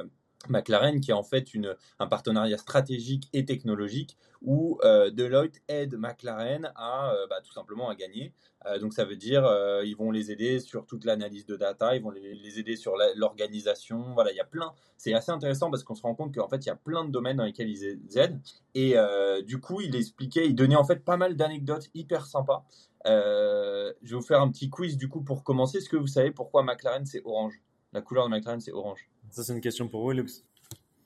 McLaren, 0.49 0.99
qui 1.01 1.11
est 1.11 1.15
en 1.15 1.23
fait 1.23 1.53
une, 1.53 1.75
un 1.99 2.07
partenariat 2.07 2.57
stratégique 2.57 3.29
et 3.33 3.45
technologique 3.45 4.17
où 4.41 4.77
Deloitte 4.83 5.61
aide 5.69 5.95
McLaren 5.97 6.71
à 6.75 7.13
bah, 7.29 7.37
tout 7.43 7.53
simplement 7.53 7.89
à 7.89 7.95
gagner. 7.95 8.33
donc 8.81 8.93
ça 8.93 9.05
veut 9.05 9.15
dire 9.15 9.43
ils 9.85 9.95
vont 9.95 10.11
les 10.11 10.31
aider 10.31 10.59
sur 10.59 10.85
toute 10.85 11.05
l'analyse 11.05 11.45
de 11.45 11.55
data, 11.55 11.95
ils 11.95 12.01
vont 12.01 12.11
les, 12.11 12.59
aider 12.59 12.75
sur 12.75 12.95
l'organisation. 13.15 14.13
Voilà, 14.13 14.31
il 14.31 14.35
y 14.35 14.41
a 14.41 14.45
plein. 14.45 14.73
C'est 14.97 15.13
assez 15.13 15.31
intéressant 15.31 15.71
parce 15.71 15.83
qu'on 15.83 15.95
se 15.95 16.01
rend 16.01 16.13
compte 16.13 16.35
qu'en 16.35 16.49
fait 16.49 16.57
il 16.57 16.67
y 16.67 16.71
a 16.71 16.75
plein 16.75 17.05
de 17.05 17.11
domaines 17.11 17.37
dans 17.37 17.45
lesquels 17.45 17.69
ils 17.69 18.17
aident. 18.17 18.41
Et 18.75 18.95
du 19.45 19.59
coup, 19.59 19.79
il 19.81 19.95
expliquait, 19.95 20.45
il 20.45 20.55
donnait 20.55 20.75
en 20.75 20.83
fait 20.83 21.03
pas 21.05 21.17
mal 21.17 21.35
d'anecdotes 21.35 21.89
hyper 21.93 22.25
sympas. 22.25 22.65
je 23.05 23.93
vais 24.01 24.15
vous 24.15 24.21
faire 24.21 24.41
un 24.41 24.51
petit 24.51 24.69
quiz 24.69 24.97
du 24.97 25.07
coup 25.07 25.21
pour 25.21 25.43
commencer. 25.43 25.77
Est-ce 25.77 25.89
que 25.89 25.97
vous 25.97 26.07
savez 26.07 26.31
pourquoi 26.31 26.63
McLaren 26.63 27.05
c'est 27.05 27.21
orange? 27.23 27.61
La 27.93 28.01
couleur 28.01 28.25
de 28.25 28.31
McLaren 28.31 28.59
c'est 28.59 28.73
orange. 28.73 29.07
Ça, 29.33 29.43
c'est 29.43 29.53
une 29.53 29.61
question 29.61 29.87
pour 29.87 30.03
vous, 30.03 30.11
Lux. 30.11 30.45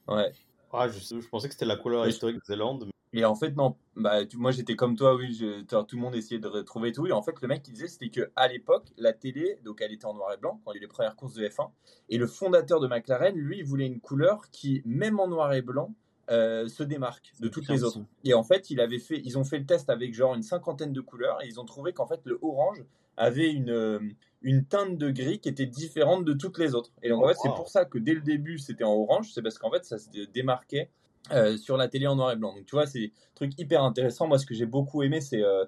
Ouais. 0.09 0.33
Ah, 0.73 0.89
je, 0.89 0.99
je, 0.99 1.27
pensais 1.29 1.47
que 1.47 1.53
c'était 1.53 1.65
la 1.65 1.77
couleur 1.77 2.05
historique 2.05 2.35
de 2.35 2.43
Zélande. 2.43 2.89
Et 3.13 3.23
en 3.23 3.35
fait, 3.35 3.51
non. 3.55 3.77
Bah, 3.95 4.17
moi, 4.35 4.51
j'étais 4.51 4.75
comme 4.75 4.97
toi, 4.97 5.15
oui. 5.15 5.33
Je, 5.33 5.61
tout 5.63 5.95
le 5.95 6.01
monde 6.01 6.13
essayait 6.13 6.41
de 6.41 6.47
retrouver 6.49 6.91
tout. 6.91 7.07
Et 7.07 7.13
en 7.13 7.21
fait, 7.21 7.41
le 7.41 7.47
mec, 7.47 7.65
il 7.69 7.71
disait, 7.71 7.87
c'était 7.87 8.09
qu'à 8.09 8.47
l'époque, 8.49 8.83
la 8.97 9.13
télé, 9.13 9.59
donc 9.63 9.81
elle 9.81 9.93
était 9.93 10.05
en 10.05 10.13
noir 10.13 10.33
et 10.33 10.37
blanc, 10.37 10.59
quand 10.65 10.73
il 10.73 10.75
y 10.75 10.77
a 10.77 10.79
eu 10.79 10.81
les 10.81 10.87
premières 10.87 11.15
courses 11.15 11.35
de 11.35 11.47
F1. 11.47 11.69
Et 12.09 12.17
le 12.17 12.27
fondateur 12.27 12.81
de 12.81 12.87
McLaren, 12.87 13.33
lui, 13.33 13.59
il 13.59 13.65
voulait 13.65 13.87
une 13.87 14.01
couleur 14.01 14.51
qui, 14.51 14.81
même 14.83 15.21
en 15.21 15.29
noir 15.29 15.53
et 15.53 15.61
blanc, 15.61 15.95
euh, 16.29 16.67
se 16.67 16.83
démarque 16.83 17.31
de 17.39 17.47
toutes 17.47 17.69
les 17.69 17.85
autres. 17.85 18.01
Et 18.25 18.33
en 18.33 18.43
fait, 18.43 18.69
il 18.69 18.81
avait 18.81 18.99
fait, 18.99 19.21
ils 19.23 19.37
ont 19.37 19.45
fait 19.45 19.59
le 19.59 19.65
test 19.65 19.89
avec 19.89 20.13
genre 20.13 20.35
une 20.35 20.43
cinquantaine 20.43 20.91
de 20.91 20.99
couleurs 20.99 21.41
et 21.41 21.47
ils 21.47 21.61
ont 21.61 21.65
trouvé 21.65 21.93
qu'en 21.93 22.07
fait, 22.07 22.19
le 22.25 22.37
orange 22.41 22.83
avait 23.17 23.51
une, 23.51 23.71
euh, 23.71 23.99
une 24.41 24.65
teinte 24.65 24.97
de 24.97 25.09
gris 25.09 25.39
qui 25.39 25.49
était 25.49 25.65
différente 25.65 26.23
de 26.23 26.33
toutes 26.33 26.59
les 26.59 26.75
autres. 26.75 26.91
Et 27.01 27.09
donc, 27.09 27.23
en 27.23 27.27
fait, 27.27 27.35
c'est 27.41 27.49
pour 27.49 27.67
ça 27.67 27.85
que 27.85 27.97
dès 27.97 28.13
le 28.13 28.21
début, 28.21 28.59
c'était 28.59 28.83
en 28.83 28.93
orange. 28.93 29.31
C'est 29.33 29.41
parce 29.41 29.57
qu'en 29.57 29.71
fait, 29.71 29.83
ça 29.83 29.97
se 29.97 30.09
démarquait 30.31 30.89
euh, 31.31 31.57
sur 31.57 31.75
la 31.75 31.87
télé 31.87 32.07
en 32.07 32.15
noir 32.15 32.31
et 32.31 32.35
blanc. 32.35 32.53
Donc, 32.55 32.65
tu 32.65 32.75
vois, 32.75 32.85
c'est 32.85 33.05
un 33.05 33.35
truc 33.35 33.59
hyper 33.59 33.83
intéressant. 33.83 34.27
Moi, 34.27 34.37
ce 34.37 34.45
que 34.45 34.53
j'ai 34.53 34.67
beaucoup 34.67 35.03
aimé, 35.03 35.19
c'est 35.19 35.43
euh, 35.43 35.65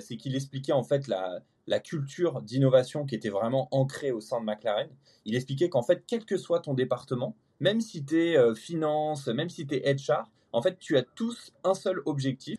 c'est 0.00 0.16
qu'il 0.16 0.36
expliquait 0.36 0.72
en 0.72 0.84
fait 0.84 1.08
la, 1.08 1.40
la 1.66 1.80
culture 1.80 2.40
d'innovation 2.40 3.04
qui 3.04 3.16
était 3.16 3.30
vraiment 3.30 3.66
ancrée 3.72 4.12
au 4.12 4.20
sein 4.20 4.40
de 4.40 4.46
McLaren. 4.46 4.88
Il 5.24 5.34
expliquait 5.34 5.68
qu'en 5.68 5.82
fait, 5.82 6.04
quel 6.06 6.24
que 6.24 6.36
soit 6.36 6.60
ton 6.60 6.72
département, 6.72 7.34
même 7.58 7.80
si 7.80 8.04
tu 8.04 8.16
es 8.16 8.54
finance, 8.54 9.26
même 9.26 9.48
si 9.48 9.66
tu 9.66 9.74
es 9.74 9.92
HR, 9.92 10.30
en 10.52 10.62
fait, 10.62 10.78
tu 10.78 10.96
as 10.96 11.02
tous 11.02 11.52
un 11.64 11.74
seul 11.74 12.00
objectif 12.06 12.58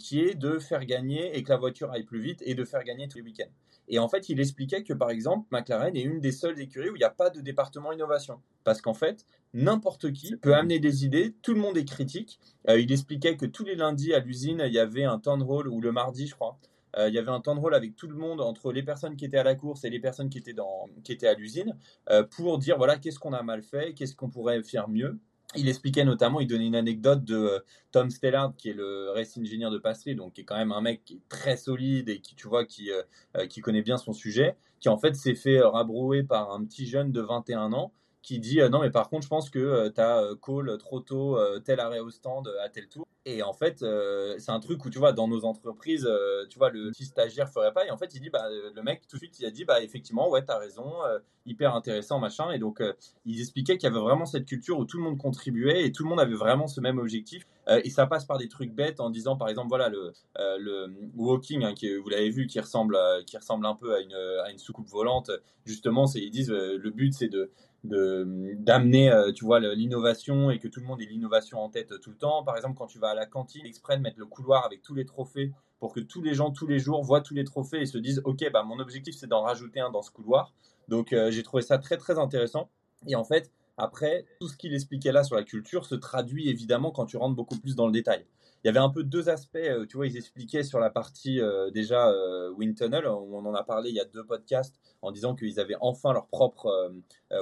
qui 0.00 0.20
est 0.20 0.34
de 0.34 0.58
faire 0.58 0.86
gagner 0.86 1.36
et 1.36 1.42
que 1.42 1.50
la 1.50 1.58
voiture 1.58 1.90
aille 1.92 2.04
plus 2.04 2.20
vite 2.20 2.42
et 2.46 2.54
de 2.54 2.64
faire 2.64 2.82
gagner 2.84 3.06
tous 3.06 3.18
les 3.18 3.24
week-ends. 3.24 3.52
Et 3.88 3.98
en 3.98 4.08
fait, 4.08 4.28
il 4.28 4.40
expliquait 4.40 4.82
que 4.82 4.92
par 4.92 5.10
exemple, 5.10 5.46
McLaren 5.50 5.96
est 5.96 6.02
une 6.02 6.20
des 6.20 6.32
seules 6.32 6.60
écuries 6.60 6.90
où 6.90 6.96
il 6.96 7.00
n'y 7.00 7.04
a 7.04 7.10
pas 7.10 7.30
de 7.30 7.40
département 7.40 7.92
innovation. 7.92 8.40
Parce 8.64 8.80
qu'en 8.80 8.94
fait, 8.94 9.26
n'importe 9.54 10.12
qui 10.12 10.36
peut 10.36 10.54
amener 10.54 10.78
des 10.78 11.04
idées, 11.04 11.34
tout 11.42 11.54
le 11.54 11.60
monde 11.60 11.76
est 11.76 11.84
critique. 11.84 12.40
Euh, 12.68 12.80
il 12.80 12.90
expliquait 12.92 13.36
que 13.36 13.46
tous 13.46 13.64
les 13.64 13.76
lundis 13.76 14.12
à 14.12 14.18
l'usine, 14.18 14.62
il 14.66 14.72
y 14.72 14.78
avait 14.78 15.04
un 15.04 15.18
temps 15.18 15.38
de 15.38 15.44
rôle, 15.44 15.68
ou 15.68 15.80
le 15.80 15.92
mardi, 15.92 16.26
je 16.26 16.34
crois, 16.34 16.58
euh, 16.98 17.08
il 17.08 17.14
y 17.14 17.18
avait 17.18 17.30
un 17.30 17.40
temps 17.40 17.54
de 17.54 17.60
rôle 17.60 17.74
avec 17.74 17.96
tout 17.96 18.08
le 18.08 18.16
monde, 18.16 18.40
entre 18.40 18.72
les 18.72 18.82
personnes 18.82 19.16
qui 19.16 19.24
étaient 19.24 19.38
à 19.38 19.44
la 19.44 19.54
course 19.54 19.84
et 19.84 19.90
les 19.90 20.00
personnes 20.00 20.30
qui 20.30 20.38
étaient, 20.38 20.52
dans, 20.52 20.88
qui 21.04 21.12
étaient 21.12 21.28
à 21.28 21.34
l'usine, 21.34 21.76
euh, 22.10 22.22
pour 22.24 22.58
dire 22.58 22.76
voilà, 22.78 22.96
qu'est-ce 22.96 23.18
qu'on 23.18 23.32
a 23.32 23.42
mal 23.42 23.62
fait, 23.62 23.94
qu'est-ce 23.94 24.14
qu'on 24.14 24.30
pourrait 24.30 24.62
faire 24.62 24.88
mieux. 24.88 25.18
Il 25.54 25.68
expliquait 25.68 26.04
notamment, 26.04 26.40
il 26.40 26.46
donnait 26.46 26.66
une 26.66 26.74
anecdote 26.74 27.24
de 27.24 27.36
euh, 27.36 27.58
Tom 27.92 28.10
Stellard, 28.10 28.54
qui 28.56 28.70
est 28.70 28.74
le 28.74 29.10
race 29.14 29.38
engineer 29.38 29.70
de 29.70 29.78
Passery, 29.78 30.16
donc 30.16 30.34
qui 30.34 30.40
est 30.40 30.44
quand 30.44 30.56
même 30.56 30.72
un 30.72 30.80
mec 30.80 31.04
qui 31.04 31.14
est 31.14 31.28
très 31.28 31.56
solide 31.56 32.08
et 32.08 32.20
qui, 32.20 32.34
tu 32.34 32.48
vois, 32.48 32.64
qui, 32.64 32.90
euh, 32.90 33.02
euh, 33.36 33.46
connaît 33.62 33.82
bien 33.82 33.96
son 33.96 34.12
sujet, 34.12 34.56
qui 34.80 34.88
en 34.88 34.98
fait 34.98 35.14
s'est 35.14 35.34
fait 35.34 35.60
rabrouer 35.60 36.24
par 36.24 36.52
un 36.52 36.64
petit 36.64 36.86
jeune 36.86 37.12
de 37.12 37.20
21 37.20 37.72
ans 37.72 37.92
qui 38.22 38.40
dit 38.40 38.58
non 38.72 38.80
mais 38.80 38.90
par 38.90 39.08
contre 39.08 39.22
je 39.22 39.28
pense 39.28 39.50
que 39.50 39.88
tu 39.88 40.00
as 40.00 40.34
call 40.44 40.76
trop 40.78 40.98
tôt 40.98 41.38
tel 41.64 41.78
arrêt 41.78 42.00
au 42.00 42.10
stand 42.10 42.52
à 42.60 42.68
tel 42.68 42.88
tour 42.88 43.06
et 43.28 43.42
en 43.42 43.52
fait, 43.52 43.82
euh, 43.82 44.36
c'est 44.38 44.52
un 44.52 44.60
truc 44.60 44.84
où 44.84 44.88
tu 44.88 45.00
vois, 45.00 45.12
dans 45.12 45.26
nos 45.26 45.44
entreprises, 45.44 46.06
euh, 46.08 46.46
tu 46.48 46.60
vois, 46.60 46.70
le 46.70 46.92
petit 46.92 47.06
stagiaire 47.06 47.50
ferait 47.50 47.72
pas. 47.72 47.84
Et 47.84 47.90
en 47.90 47.96
fait, 47.96 48.14
il 48.14 48.20
dit, 48.20 48.30
bah, 48.30 48.46
le 48.72 48.82
mec, 48.82 49.02
tout 49.08 49.16
de 49.16 49.18
suite, 49.18 49.40
il 49.40 49.46
a 49.46 49.50
dit, 49.50 49.64
bah, 49.64 49.82
effectivement, 49.82 50.30
ouais, 50.30 50.44
t'as 50.44 50.58
raison, 50.58 51.04
euh, 51.04 51.18
hyper 51.44 51.74
intéressant, 51.74 52.20
machin. 52.20 52.52
Et 52.52 52.60
donc, 52.60 52.80
il 53.24 53.40
expliquait 53.40 53.78
qu'il 53.78 53.88
y 53.88 53.92
avait 53.92 54.00
vraiment 54.00 54.26
cette 54.26 54.46
culture 54.46 54.78
où 54.78 54.84
tout 54.84 54.96
le 54.98 55.02
monde 55.02 55.18
contribuait 55.18 55.84
et 55.84 55.90
tout 55.90 56.04
le 56.04 56.08
monde 56.08 56.20
avait 56.20 56.36
vraiment 56.36 56.68
ce 56.68 56.80
même 56.80 56.98
objectif. 56.98 57.48
et 57.68 57.90
ça 57.90 58.06
passe 58.06 58.24
par 58.24 58.38
des 58.38 58.48
trucs 58.48 58.72
bêtes 58.72 59.00
en 59.00 59.10
disant, 59.10 59.36
par 59.36 59.48
exemple, 59.48 59.68
voilà, 59.68 59.88
le, 59.88 60.12
le 60.36 60.94
walking, 61.16 61.64
hein, 61.64 61.74
vous 62.00 62.08
l'avez 62.08 62.30
vu, 62.30 62.46
qui 62.46 62.60
ressemble, 62.60 62.96
qui 63.26 63.36
ressemble 63.36 63.66
un 63.66 63.74
peu 63.74 63.92
à 63.96 64.00
une, 64.00 64.14
à 64.44 64.52
une 64.52 64.58
soucoupe 64.58 64.88
volante. 64.88 65.32
Justement, 65.64 66.06
ils 66.14 66.30
disent, 66.30 66.50
le 66.50 66.90
but, 66.90 67.12
c'est 67.12 67.28
de, 67.28 67.50
d'amener 67.86 69.10
euh, 69.10 69.32
tu 69.32 69.44
vois 69.44 69.60
l'innovation 69.60 70.50
et 70.50 70.58
que 70.58 70.68
tout 70.68 70.80
le 70.80 70.86
monde 70.86 71.00
ait 71.00 71.06
l'innovation 71.06 71.60
en 71.60 71.68
tête 71.68 72.00
tout 72.00 72.10
le 72.10 72.16
temps. 72.16 72.42
Par 72.44 72.56
exemple 72.56 72.76
quand 72.76 72.86
tu 72.86 72.98
vas 72.98 73.10
à 73.10 73.14
la 73.14 73.26
cantine 73.26 73.64
exprès 73.66 73.96
de 73.96 74.02
mettre 74.02 74.18
le 74.18 74.26
couloir 74.26 74.64
avec 74.64 74.82
tous 74.82 74.94
les 74.94 75.04
trophées 75.04 75.52
pour 75.78 75.92
que 75.92 76.00
tous 76.00 76.22
les 76.22 76.34
gens 76.34 76.50
tous 76.50 76.66
les 76.66 76.78
jours 76.78 77.02
voient 77.02 77.20
tous 77.20 77.34
les 77.34 77.44
trophées 77.44 77.82
et 77.82 77.86
se 77.86 77.98
disent 77.98 78.22
ok 78.24 78.50
bah 78.52 78.62
mon 78.62 78.78
objectif 78.78 79.14
c'est 79.16 79.26
d'en 79.26 79.42
rajouter 79.42 79.80
un 79.80 79.90
dans 79.90 80.02
ce 80.02 80.10
couloir. 80.10 80.52
Donc 80.88 81.12
euh, 81.12 81.30
j'ai 81.30 81.42
trouvé 81.42 81.62
ça 81.62 81.78
très 81.78 81.96
très 81.96 82.18
intéressant. 82.18 82.68
Et 83.06 83.16
en 83.16 83.24
fait 83.24 83.50
après 83.76 84.24
tout 84.40 84.48
ce 84.48 84.56
qu'il 84.56 84.74
expliquait 84.74 85.12
là 85.12 85.24
sur 85.24 85.36
la 85.36 85.42
culture 85.42 85.84
se 85.84 85.94
traduit 85.94 86.48
évidemment 86.48 86.90
quand 86.90 87.06
tu 87.06 87.16
rentres 87.16 87.36
beaucoup 87.36 87.58
plus 87.58 87.74
dans 87.74 87.86
le 87.86 87.92
détail 87.92 88.26
il 88.66 88.66
y 88.66 88.70
avait 88.70 88.80
un 88.80 88.90
peu 88.90 89.04
deux 89.04 89.28
aspects, 89.28 89.56
euh, 89.56 89.86
tu 89.86 89.96
vois, 89.96 90.08
ils 90.08 90.16
expliquaient 90.16 90.64
sur 90.64 90.80
la 90.80 90.90
partie 90.90 91.40
euh, 91.40 91.70
déjà 91.70 92.08
euh, 92.08 92.50
Wind 92.50 92.76
Tunnel, 92.76 93.06
on 93.06 93.46
en 93.46 93.54
a 93.54 93.62
parlé 93.62 93.90
il 93.90 93.94
y 93.94 94.00
a 94.00 94.04
deux 94.04 94.24
podcasts 94.24 94.80
en 95.02 95.12
disant 95.12 95.36
qu'ils 95.36 95.60
avaient 95.60 95.76
enfin 95.80 96.12
leur 96.12 96.26
propre 96.26 96.90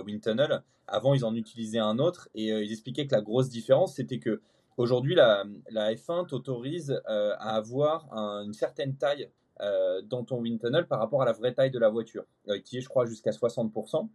Wind 0.05 0.21
Tunnel. 0.21 0.63
Avant, 0.87 1.15
ils 1.15 1.25
en 1.25 1.35
utilisaient 1.35 1.79
un 1.79 1.99
autre 1.99 2.29
et 2.35 2.49
ils 2.49 2.71
expliquaient 2.71 3.07
que 3.07 3.15
la 3.15 3.23
grosse 3.23 3.49
différence, 3.49 3.95
c'était 3.95 4.19
que 4.19 4.43
aujourd'hui, 4.77 5.15
la, 5.15 5.45
la, 5.71 5.95
F1 5.95 6.27
t'autorise 6.27 7.01
à 7.07 7.57
avoir 7.57 8.13
une 8.13 8.53
certaine 8.53 8.97
taille 8.97 9.31
dans 9.61 10.25
ton 10.25 10.41
wind 10.41 10.61
tunnel 10.61 10.87
par 10.87 10.99
rapport 10.99 11.23
à 11.23 11.25
la 11.25 11.33
vraie 11.33 11.55
taille 11.55 11.71
de 11.71 11.79
la 11.79 11.89
voiture, 11.89 12.27
qui 12.65 12.77
est, 12.77 12.81
je 12.83 12.89
crois, 12.91 13.07
jusqu'à 13.07 13.31
60%. 13.31 14.09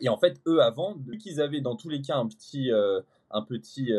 Et 0.00 0.08
en 0.08 0.16
fait, 0.16 0.40
eux, 0.46 0.60
avant, 0.60 0.96
vu 1.06 1.18
qu'ils 1.18 1.40
avaient 1.40 1.60
dans 1.60 1.76
tous 1.76 1.88
les 1.88 2.00
cas 2.00 2.16
un 2.16 2.26
petit, 2.26 2.70
un 3.30 3.42
petit 3.42 3.92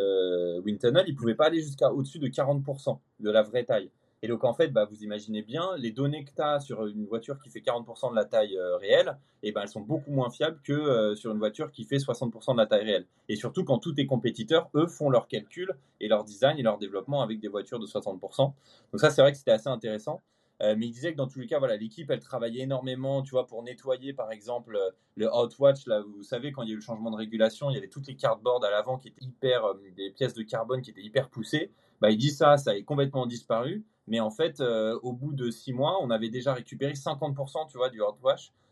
wind 0.64 0.80
tunnel, 0.80 1.06
ils 1.08 1.14
ne 1.14 1.18
pouvaient 1.18 1.36
pas 1.36 1.46
aller 1.46 1.62
jusqu'à 1.62 1.92
au-dessus 1.92 2.20
de 2.20 2.28
40% 2.28 2.98
de 3.20 3.32
la 3.32 3.44
vraie 3.44 3.64
taille. 3.64 3.90
Et 4.22 4.28
donc, 4.28 4.44
en 4.44 4.54
fait, 4.54 4.68
bah, 4.68 4.86
vous 4.86 5.04
imaginez 5.04 5.42
bien, 5.42 5.76
les 5.78 5.92
données 5.92 6.26
que 6.26 6.32
tu 6.36 6.42
as 6.42 6.60
sur 6.60 6.86
une 6.86 7.06
voiture 7.06 7.40
qui 7.40 7.50
fait 7.50 7.62
40% 7.62 8.12
de 8.12 8.16
la 8.16 8.26
taille 8.26 8.58
euh, 8.58 8.76
réelle, 8.78 9.18
et 9.42 9.50
eh 9.50 9.52
ben, 9.54 9.62
elles 9.62 9.70
sont 9.70 9.82
beaucoup 9.82 10.12
moins 10.12 10.30
fiables 10.30 10.60
que 10.64 10.74
euh, 10.74 11.16
sur 11.16 11.32
une 11.32 11.38
voiture 11.38 11.72
qui 11.72 11.86
fait 11.86 11.98
60% 11.98 12.54
de 12.54 12.58
la 12.58 12.66
taille 12.66 12.84
réelle. 12.84 13.06
Et 13.30 13.38
surtout, 13.38 13.64
quand 13.64 13.80
tous 13.80 13.94
tes 13.94 14.06
compétiteurs, 14.06 14.70
eux, 14.76 14.88
font 14.88 15.10
leurs 15.10 15.28
calculs 15.28 15.74
et 16.02 16.10
leur 16.10 16.26
design 16.26 16.58
et 16.58 16.64
leur 16.64 16.78
développement 16.78 17.22
avec 17.22 17.40
des 17.40 17.48
voitures 17.48 17.80
de 17.80 17.88
60%. 17.88 18.38
Donc, 18.38 18.56
ça, 18.96 19.10
c'est 19.10 19.22
vrai 19.22 19.32
que 19.32 19.38
c'était 19.38 19.52
assez 19.52 19.70
intéressant. 19.70 20.22
Euh, 20.62 20.76
mais 20.78 20.88
il 20.88 20.92
disait 20.92 21.12
que 21.12 21.18
dans 21.18 21.28
tous 21.28 21.40
les 21.40 21.48
cas, 21.48 21.60
voilà, 21.60 21.78
l'équipe, 21.78 22.10
elle 22.10 22.20
travaillait 22.20 22.64
énormément, 22.64 23.22
tu 23.22 23.32
vois, 23.32 23.48
pour 23.48 23.64
nettoyer, 23.64 24.14
par 24.14 24.32
exemple, 24.32 24.78
le 25.16 25.28
Hotwatch. 25.32 25.88
Là, 25.88 26.02
vous 26.02 26.24
savez, 26.24 26.52
quand 26.52 26.64
il 26.64 26.70
y 26.70 26.72
a 26.72 26.74
eu 26.74 26.78
le 26.78 26.82
changement 26.82 27.12
de 27.12 27.16
régulation, 27.16 27.70
il 27.70 27.76
y 27.76 27.78
avait 27.78 27.88
toutes 27.88 28.08
les 28.08 28.16
cardboards 28.16 28.64
à 28.64 28.70
l'avant 28.70 28.98
qui 28.98 29.10
étaient 29.10 29.24
hyper, 29.24 29.76
des 29.96 30.12
pièces 30.12 30.34
de 30.34 30.44
carbone 30.44 30.82
qui 30.82 30.92
étaient 30.92 31.02
hyper 31.02 31.30
poussées. 31.30 31.72
Bah, 32.02 32.12
il 32.12 32.18
dit 32.18 32.32
ça, 32.32 32.58
ça 32.58 32.76
est 32.76 32.84
complètement 32.84 33.26
disparu. 33.26 33.86
Mais 34.08 34.20
en 34.20 34.32
fait, 34.32 34.60
euh, 34.60 35.00
au 35.04 35.14
bout 35.14 35.34
de 35.34 35.52
six 35.52 35.72
mois, 35.72 35.98
on 36.02 36.10
avait 36.10 36.30
déjà 36.30 36.54
récupéré 36.54 36.94
50% 36.94 37.68
tu 37.70 37.78
vois, 37.78 37.90
du 37.90 38.02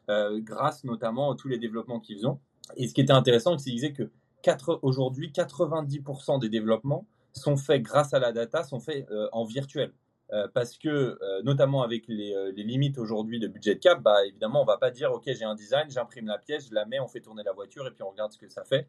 euh, 0.10 0.40
grâce 0.42 0.84
notamment 0.84 1.32
à 1.32 1.36
tous 1.36 1.48
les 1.48 1.60
développements 1.60 2.00
qu'ils 2.00 2.26
ont. 2.28 2.40
Et 2.76 2.88
ce 2.88 2.94
qui 2.94 3.02
était 3.02 3.14
intéressant, 3.14 3.58
c'est 3.58 3.66
qu'ils 3.66 3.76
disaient 3.76 3.94
que 3.94 4.12
aujourd'hui, 4.82 5.32
90% 5.32 6.40
des 6.40 6.50
développements 6.50 7.06
sont 7.34 7.58
faits 7.58 7.84
grâce 7.84 8.14
à 8.14 8.20
la 8.20 8.32
data, 8.32 8.64
sont 8.64 8.80
faits 8.80 9.08
euh, 9.12 9.28
en 9.32 9.46
virtuel. 9.46 9.94
Parce 10.54 10.78
que, 10.78 11.18
notamment 11.44 11.84
avec 11.84 12.08
les, 12.08 12.52
limites 12.56 12.98
aujourd'hui 12.98 13.40
de 13.40 13.48
budget 13.48 13.78
cap, 13.78 14.02
bah, 14.02 14.26
évidemment, 14.26 14.62
on 14.62 14.66
va 14.66 14.78
pas 14.78 14.92
dire, 14.92 15.12
OK, 15.12 15.24
j'ai 15.26 15.46
un 15.46 15.56
design, 15.56 15.90
j'imprime 15.90 16.28
la 16.28 16.38
pièce, 16.38 16.68
je 16.70 16.74
la 16.74 16.86
mets, 16.86 17.00
on 17.00 17.08
fait 17.08 17.22
tourner 17.22 17.44
la 17.44 17.54
voiture 17.54 17.88
et 17.88 17.92
puis 17.92 18.04
on 18.04 18.10
regarde 18.10 18.32
ce 18.32 18.38
que 18.38 18.50
ça 18.50 18.64
fait. 18.64 18.88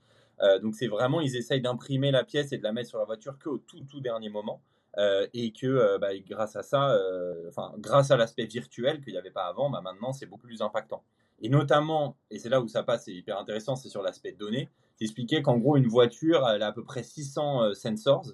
donc, 0.62 0.74
c'est 0.74 0.88
vraiment, 0.88 1.20
ils 1.20 1.37
essayent 1.37 1.61
d'imprimer 1.61 2.11
la 2.11 2.24
pièce 2.24 2.53
et 2.53 2.59
de 2.59 2.62
la 2.62 2.72
mettre 2.72 2.88
sur 2.88 2.98
la 2.98 3.05
voiture 3.05 3.38
qu'au 3.38 3.59
tout, 3.59 3.81
tout 3.88 4.01
dernier 4.01 4.31
moment. 4.31 4.61
Euh, 4.96 5.29
et 5.33 5.53
que 5.53 5.66
euh, 5.66 5.98
bah, 5.98 6.09
grâce 6.29 6.57
à 6.57 6.62
ça, 6.62 6.90
euh, 6.90 7.48
enfin 7.48 7.72
grâce 7.79 8.11
à 8.11 8.16
l'aspect 8.16 8.46
virtuel 8.46 9.01
qu'il 9.01 9.12
n'y 9.12 9.18
avait 9.18 9.31
pas 9.31 9.46
avant, 9.46 9.70
bah, 9.70 9.81
maintenant 9.81 10.12
c'est 10.12 10.27
beaucoup 10.27 10.46
plus 10.46 10.61
impactant. 10.61 11.05
Et 11.40 11.48
notamment, 11.48 12.16
et 12.31 12.38
c'est 12.40 12.48
là 12.48 12.61
où 12.61 12.66
ça 12.66 12.83
passe, 12.83 13.05
c'est 13.05 13.12
hyper 13.12 13.38
intéressant, 13.38 13.77
c'est 13.77 13.90
sur 13.90 14.03
l'aspect 14.03 14.33
données. 14.33 14.68
J'expliquais 14.98 15.40
qu'en 15.42 15.57
gros 15.59 15.77
une 15.77 15.87
voiture, 15.87 16.48
elle 16.48 16.62
a 16.62 16.68
à 16.68 16.72
peu 16.72 16.83
près 16.83 17.05
600 17.05 17.74
sensors, 17.74 18.27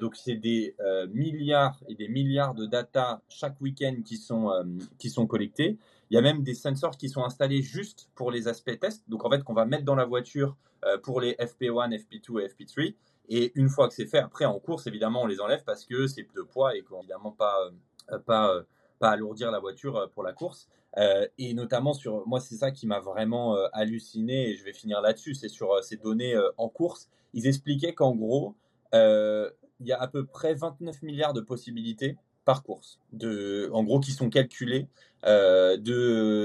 donc 0.00 0.16
c'est 0.16 0.36
des 0.36 0.74
milliards 1.12 1.80
et 1.88 1.94
des 1.94 2.08
milliards 2.08 2.54
de 2.54 2.66
data 2.66 3.22
chaque 3.28 3.60
week-end 3.60 3.96
qui 4.04 4.16
sont 4.16 4.50
qui 4.98 5.10
sont 5.10 5.26
collectés. 5.26 5.78
Il 6.10 6.14
y 6.14 6.18
a 6.18 6.22
même 6.22 6.42
des 6.42 6.54
sensors 6.54 6.96
qui 6.96 7.08
sont 7.08 7.24
installés 7.24 7.62
juste 7.62 8.10
pour 8.14 8.30
les 8.30 8.48
aspects 8.48 8.78
tests, 8.78 9.08
donc 9.08 9.24
en 9.24 9.30
fait 9.30 9.42
qu'on 9.42 9.54
va 9.54 9.64
mettre 9.64 9.84
dans 9.84 9.94
la 9.94 10.04
voiture 10.04 10.56
pour 11.02 11.20
les 11.20 11.32
FP1, 11.34 11.96
FP2 11.96 12.42
et 12.42 12.48
FP3. 12.48 12.94
Et 13.30 13.52
une 13.54 13.68
fois 13.68 13.88
que 13.88 13.94
c'est 13.94 14.06
fait, 14.06 14.18
après 14.18 14.44
en 14.44 14.58
course, 14.58 14.88
évidemment, 14.88 15.22
on 15.22 15.26
les 15.26 15.40
enlève 15.40 15.62
parce 15.64 15.86
que 15.86 16.08
c'est 16.08 16.26
de 16.34 16.42
poids 16.42 16.76
et 16.76 16.82
qu'on 16.82 16.98
évidemment 16.98 17.30
pas, 17.30 17.56
euh, 18.10 18.18
pas, 18.18 18.52
euh, 18.52 18.62
pas 18.98 19.10
alourdir 19.10 19.52
la 19.52 19.60
voiture 19.60 19.96
euh, 19.96 20.06
pour 20.08 20.24
la 20.24 20.32
course. 20.32 20.68
et 21.38 21.54
notamment 21.54 21.94
sur, 21.94 22.26
moi, 22.26 22.40
c'est 22.40 22.56
ça 22.56 22.72
qui 22.72 22.88
m'a 22.88 22.98
vraiment 22.98 23.56
halluciné 23.72 24.50
et 24.50 24.56
je 24.56 24.64
vais 24.64 24.72
finir 24.72 25.00
là-dessus, 25.00 25.34
c'est 25.34 25.48
sur 25.48 25.82
ces 25.84 25.96
données 25.96 26.34
en 26.56 26.68
course. 26.68 27.08
Ils 27.32 27.46
expliquaient 27.46 27.94
qu'en 27.94 28.16
gros, 28.16 28.56
il 29.80 29.86
y 29.86 29.92
a 29.92 30.00
à 30.00 30.06
peu 30.08 30.24
près 30.24 30.54
29 30.54 31.02
milliards 31.02 31.32
de 31.32 31.40
possibilités 31.40 32.16
par 32.44 32.62
course, 32.62 32.98
en 33.12 33.84
gros, 33.84 34.00
qui 34.00 34.12
sont 34.12 34.30
calculées 34.30 34.88
de, 35.24 35.76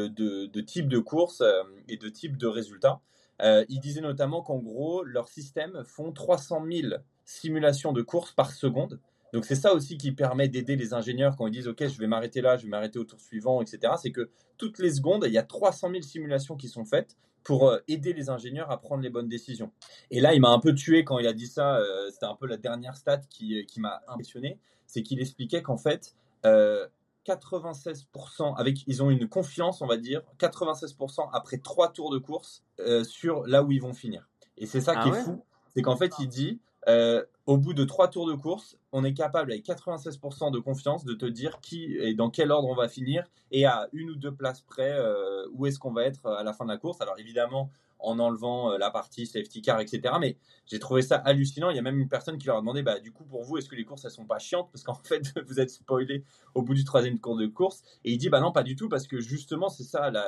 de, 0.07 0.45
de 0.45 0.61
types 0.61 0.89
de 0.89 0.99
courses 0.99 1.41
et 1.87 1.97
de 1.97 2.09
types 2.09 2.37
de 2.37 2.47
résultats. 2.47 3.01
Euh, 3.41 3.65
ils 3.69 3.79
disaient 3.79 4.01
notamment 4.01 4.41
qu'en 4.41 4.59
gros, 4.59 5.03
leurs 5.03 5.27
systèmes 5.27 5.83
font 5.85 6.11
300 6.11 6.63
000 6.69 6.93
simulations 7.25 7.91
de 7.91 8.01
course 8.01 8.31
par 8.31 8.51
seconde. 8.51 8.99
Donc 9.35 9.43
c'est 9.43 9.55
ça 9.55 9.73
aussi 9.73 9.97
qui 9.97 10.13
permet 10.13 10.47
d'aider 10.47 10.77
les 10.77 10.93
ingénieurs 10.93 11.35
quand 11.35 11.45
ils 11.45 11.51
disent 11.51 11.67
OK, 11.67 11.85
je 11.85 11.99
vais 11.99 12.07
m'arrêter 12.07 12.39
là, 12.39 12.55
je 12.55 12.63
vais 12.63 12.69
m'arrêter 12.69 12.99
au 12.99 13.03
tour 13.03 13.19
suivant, 13.19 13.61
etc. 13.61 13.95
C'est 14.01 14.13
que 14.13 14.29
toutes 14.57 14.79
les 14.79 14.91
secondes, 14.91 15.25
il 15.27 15.33
y 15.33 15.37
a 15.37 15.43
300 15.43 15.89
000 15.91 16.03
simulations 16.03 16.55
qui 16.55 16.69
sont 16.69 16.85
faites 16.85 17.17
pour 17.43 17.67
euh, 17.67 17.79
aider 17.89 18.13
les 18.13 18.29
ingénieurs 18.29 18.71
à 18.71 18.79
prendre 18.79 19.03
les 19.03 19.09
bonnes 19.09 19.27
décisions. 19.27 19.73
Et 20.09 20.21
là, 20.21 20.33
il 20.33 20.39
m'a 20.39 20.51
un 20.51 20.59
peu 20.59 20.73
tué 20.73 21.03
quand 21.03 21.19
il 21.19 21.27
a 21.27 21.33
dit 21.33 21.47
ça. 21.47 21.79
Euh, 21.79 22.09
c'était 22.11 22.27
un 22.27 22.35
peu 22.35 22.47
la 22.47 22.55
dernière 22.55 22.95
stat 22.95 23.19
qui, 23.29 23.65
qui 23.65 23.81
m'a 23.81 23.99
impressionné. 24.07 24.57
C'est 24.87 25.03
qu'il 25.03 25.19
expliquait 25.19 25.61
qu'en 25.61 25.77
fait, 25.77 26.15
96%, 26.45 28.55
avec, 28.55 28.87
ils 28.87 29.03
ont 29.03 29.09
une 29.09 29.27
confiance, 29.27 29.81
on 29.81 29.87
va 29.87 29.97
dire, 29.97 30.21
96% 30.39 31.27
après 31.33 31.57
trois 31.57 31.91
tours 31.91 32.09
de 32.09 32.19
course 32.19 32.63
euh, 32.79 33.03
sur 33.03 33.45
là 33.47 33.63
où 33.63 33.73
ils 33.73 33.81
vont 33.81 33.93
finir. 33.93 34.29
Et 34.57 34.65
c'est 34.65 34.79
ça 34.79 34.93
ah 34.95 35.03
qui 35.03 35.09
est 35.09 35.23
fou, 35.23 35.43
c'est 35.75 35.81
qu'en 35.81 35.97
fait, 35.97 36.13
il 36.19 36.29
dit, 36.29 36.61
euh, 36.87 37.23
au 37.45 37.57
bout 37.57 37.73
de 37.73 37.83
trois 37.83 38.07
tours 38.07 38.27
de 38.27 38.33
course, 38.33 38.77
on 38.91 39.03
est 39.03 39.13
capable 39.13 39.51
avec 39.51 39.65
96% 39.65 40.51
de 40.51 40.59
confiance 40.59 41.05
de 41.05 41.13
te 41.13 41.25
dire 41.25 41.59
qui 41.61 41.95
et 41.97 42.13
dans 42.13 42.29
quel 42.29 42.51
ordre 42.51 42.67
on 42.67 42.75
va 42.75 42.87
finir 42.87 43.23
et 43.51 43.65
à 43.65 43.87
une 43.93 44.11
ou 44.11 44.15
deux 44.15 44.33
places 44.33 44.61
près 44.61 44.91
euh, 44.91 45.45
où 45.53 45.65
est-ce 45.65 45.79
qu'on 45.79 45.93
va 45.93 46.03
être 46.03 46.25
à 46.27 46.43
la 46.43 46.53
fin 46.53 46.65
de 46.65 46.71
la 46.71 46.77
course. 46.77 47.01
Alors 47.01 47.19
évidemment, 47.19 47.69
en 48.05 48.19
enlevant 48.19 48.71
euh, 48.71 48.77
la 48.77 48.91
partie 48.91 49.25
safety 49.25 49.61
car, 49.61 49.79
etc. 49.79 50.15
Mais 50.19 50.37
j'ai 50.65 50.79
trouvé 50.79 51.01
ça 51.01 51.17
hallucinant. 51.17 51.69
Il 51.69 51.75
y 51.75 51.79
a 51.79 51.81
même 51.81 51.99
une 51.99 52.07
personne 52.09 52.37
qui 52.37 52.47
leur 52.47 52.57
a 52.57 52.59
demandé, 52.59 52.83
bah, 52.83 52.99
du 52.99 53.11
coup, 53.11 53.25
pour 53.25 53.43
vous, 53.43 53.57
est-ce 53.57 53.67
que 53.67 53.75
les 53.75 53.83
courses, 53.83 54.05
elles 54.05 54.11
sont 54.11 54.25
pas 54.25 54.39
chiantes? 54.39 54.69
Parce 54.71 54.83
qu'en 54.83 54.93
fait, 55.03 55.33
vous 55.45 55.59
êtes 55.59 55.71
spoilé 55.71 56.23
au 56.53 56.61
bout 56.61 56.73
du 56.73 56.83
troisième 56.83 57.19
cours 57.19 57.35
de 57.35 57.47
course. 57.47 57.81
Et 58.03 58.11
il 58.11 58.17
dit, 58.17 58.29
bah 58.29 58.39
non, 58.39 58.51
pas 58.51 58.63
du 58.63 58.75
tout, 58.75 58.89
parce 58.89 59.07
que 59.07 59.19
justement, 59.19 59.69
c'est 59.69 59.83
ça, 59.83 60.11
la, 60.11 60.23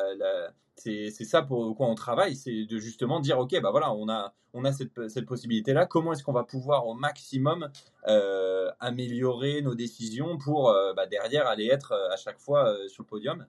c'est, 0.76 1.12
ça 1.12 1.42
pour 1.42 1.76
quoi 1.76 1.88
on 1.88 1.96
travaille, 1.96 2.36
c'est 2.36 2.66
de 2.66 2.78
justement 2.78 3.20
dire, 3.20 3.40
ok, 3.40 3.60
bah 3.62 3.72
voilà, 3.72 3.94
on 3.94 4.10
a, 4.10 4.34
on 4.54 4.66
a 4.66 4.72
cette, 4.72 5.10
cette 5.10 5.26
possibilité-là. 5.26 5.86
Comment 5.86 6.14
est-ce 6.14 6.24
qu'on 6.24 6.34
va 6.34 6.44
pouvoir 6.44 6.88
au 6.88 6.94
maximum 6.94 7.70
euh, 8.08 8.70
améliorer 8.80 9.62
nos 9.62 9.76
décisions 9.76 10.38
pour 10.38 10.70
euh, 10.70 10.94
bah, 10.94 11.06
derrière 11.08 11.48
aller 11.48 11.68
être 11.68 11.94
à 12.12 12.18
chaque 12.18 12.40
fois 12.40 12.76
sur 12.88 13.04
le 13.04 13.08
podium? 13.08 13.46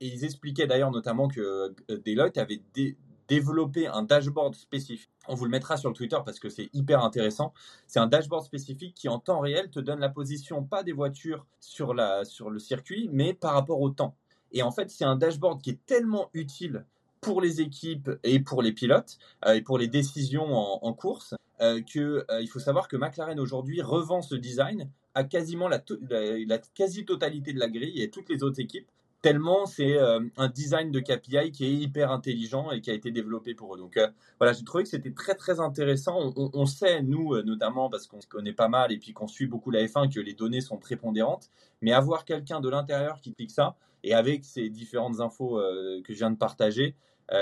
Et 0.00 0.06
ils 0.06 0.22
expliquaient 0.24 0.66
d'ailleurs 0.66 0.90
notamment 0.90 1.28
que 1.28 1.74
Deloitte 1.88 2.36
avait 2.36 2.60
des 2.74 2.98
développer 3.28 3.86
un 3.86 4.02
dashboard 4.02 4.54
spécifique. 4.54 5.10
On 5.28 5.34
vous 5.34 5.44
le 5.44 5.50
mettra 5.50 5.76
sur 5.76 5.88
le 5.90 5.94
Twitter 5.94 6.18
parce 6.24 6.38
que 6.38 6.48
c'est 6.48 6.68
hyper 6.72 7.02
intéressant. 7.02 7.52
C'est 7.86 7.98
un 7.98 8.06
dashboard 8.06 8.44
spécifique 8.44 8.94
qui 8.94 9.08
en 9.08 9.18
temps 9.18 9.40
réel 9.40 9.70
te 9.70 9.80
donne 9.80 10.00
la 10.00 10.08
position 10.08 10.62
pas 10.64 10.82
des 10.82 10.92
voitures 10.92 11.46
sur, 11.60 11.94
la, 11.94 12.24
sur 12.24 12.50
le 12.50 12.58
circuit, 12.58 13.08
mais 13.12 13.34
par 13.34 13.54
rapport 13.54 13.80
au 13.80 13.90
temps. 13.90 14.14
Et 14.52 14.62
en 14.62 14.70
fait, 14.70 14.90
c'est 14.90 15.04
un 15.04 15.16
dashboard 15.16 15.60
qui 15.60 15.70
est 15.70 15.86
tellement 15.86 16.30
utile 16.32 16.84
pour 17.20 17.40
les 17.40 17.60
équipes 17.60 18.10
et 18.22 18.40
pour 18.40 18.62
les 18.62 18.72
pilotes 18.72 19.18
euh, 19.46 19.54
et 19.54 19.62
pour 19.62 19.78
les 19.78 19.88
décisions 19.88 20.54
en, 20.54 20.92
course 20.92 21.34
euh, 21.60 21.80
euh, 21.96 22.46
faut 22.48 22.60
savoir 22.60 22.88
que 22.88 22.96
McLaren 22.96 23.40
aujourd'hui 23.40 23.82
revend 23.82 24.22
ce 24.22 24.34
design 24.34 24.88
à 25.14 25.24
quasiment 25.24 25.68
la 25.68 25.78
quasi-totalité 26.74 27.52
de 27.52 27.58
la 27.58 27.68
grille 27.68 28.00
et 28.00 28.10
toutes 28.10 28.28
les 28.28 28.42
autres 28.42 28.60
équipes 28.60 28.86
tellement 29.26 29.66
c'est 29.66 29.98
euh, 29.98 30.20
un 30.36 30.46
design 30.48 30.92
de 30.92 31.00
KPI 31.00 31.50
qui 31.50 31.64
est 31.64 31.72
hyper 31.72 32.12
intelligent 32.12 32.70
et 32.70 32.80
qui 32.80 32.92
a 32.92 32.94
été 32.94 33.10
développé 33.10 33.54
pour 33.54 33.74
eux. 33.74 33.78
Donc 33.78 33.96
euh, 33.96 34.06
voilà, 34.38 34.52
j'ai 34.52 34.62
trouvé 34.62 34.84
que 34.84 34.88
c'était 34.88 35.10
très 35.10 35.34
très 35.34 35.58
intéressant. 35.58 36.32
On, 36.36 36.64
sait, 36.64 37.02
nous 37.02 37.34
euh, 37.34 37.42
notamment, 37.42 37.90
parce 37.90 38.06
qu'on 38.06 38.20
se 38.20 38.28
connaît 38.28 38.52
pas 38.52 38.68
mal 38.68 38.92
et 38.92 38.98
puis 38.98 39.12
qu'on 39.14 39.26
suit 39.26 39.48
beaucoup 39.48 39.72
la 39.72 39.84
F1, 39.84 40.14
que 40.14 40.20
les 40.20 40.34
données 40.34 40.60
sont 40.60 40.78
prépondérantes, 40.78 41.50
mais 41.82 41.90
avoir 41.90 42.24
quelqu'un 42.24 42.60
de 42.60 42.68
l'intérieur 42.68 43.20
qui 43.20 43.34
clique 43.34 43.50
ça, 43.50 43.74
et 44.04 44.14
avec 44.14 44.44
ces 44.44 44.70
différentes 44.70 45.18
infos 45.18 45.60
que 46.04 46.12
je 46.12 46.18
viens 46.18 46.30
de 46.30 46.36
partager, 46.36 46.94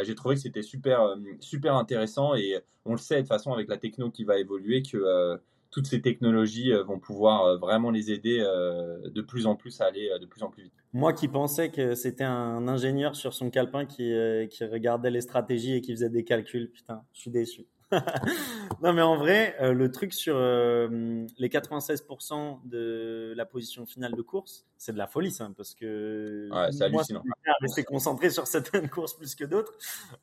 j'ai 0.04 0.14
trouvé 0.14 0.36
que 0.36 0.40
c'était 0.40 0.62
super, 0.62 1.14
super 1.40 1.74
intéressant 1.74 2.34
et 2.34 2.58
on 2.86 2.92
le 2.92 2.98
sait 2.98 3.16
de 3.16 3.20
toute 3.20 3.28
façon 3.28 3.52
avec 3.52 3.68
la 3.68 3.76
techno 3.76 4.10
qui 4.10 4.24
va 4.24 4.38
évoluer 4.38 4.82
que 4.82 5.38
toutes 5.70 5.86
ces 5.86 6.00
technologies 6.00 6.72
vont 6.86 6.98
pouvoir 6.98 7.58
vraiment 7.58 7.90
les 7.90 8.10
aider 8.10 8.38
de 8.38 9.20
plus 9.20 9.46
en 9.46 9.56
plus 9.56 9.82
à 9.82 9.86
aller 9.86 10.08
de 10.18 10.24
plus 10.24 10.42
en 10.42 10.48
plus 10.48 10.62
vite. 10.62 10.83
Moi 10.94 11.12
qui 11.12 11.28
pensais 11.28 11.70
que 11.70 11.94
c'était 11.94 12.24
un 12.24 12.66
ingénieur 12.68 13.14
sur 13.16 13.34
son 13.34 13.50
calepin 13.50 13.84
qui, 13.84 14.14
qui 14.50 14.64
regardait 14.64 15.10
les 15.10 15.20
stratégies 15.20 15.74
et 15.74 15.80
qui 15.80 15.92
faisait 15.92 16.08
des 16.08 16.24
calculs, 16.24 16.70
putain, 16.70 17.02
je 17.12 17.20
suis 17.20 17.30
déçu. 17.30 17.66
non, 18.82 18.92
mais 18.92 19.02
en 19.02 19.16
vrai, 19.16 19.56
euh, 19.60 19.72
le 19.72 19.90
truc 19.90 20.12
sur 20.12 20.36
euh, 20.36 21.26
les 21.38 21.48
96% 21.48 22.60
de 22.64 23.34
la 23.36 23.46
position 23.46 23.86
finale 23.86 24.14
de 24.14 24.22
course, 24.22 24.66
c'est 24.76 24.92
de 24.92 24.98
la 24.98 25.06
folie, 25.06 25.30
ça, 25.30 25.48
parce 25.56 25.74
que 25.74 26.48
ouais, 26.50 26.72
c'est 26.72 26.84
hallucinant. 26.84 27.22
Rester 27.60 27.84
concentré 27.84 28.30
sur 28.30 28.46
certaines 28.46 28.88
courses 28.88 29.14
plus 29.14 29.34
que 29.34 29.44
d'autres. 29.44 29.72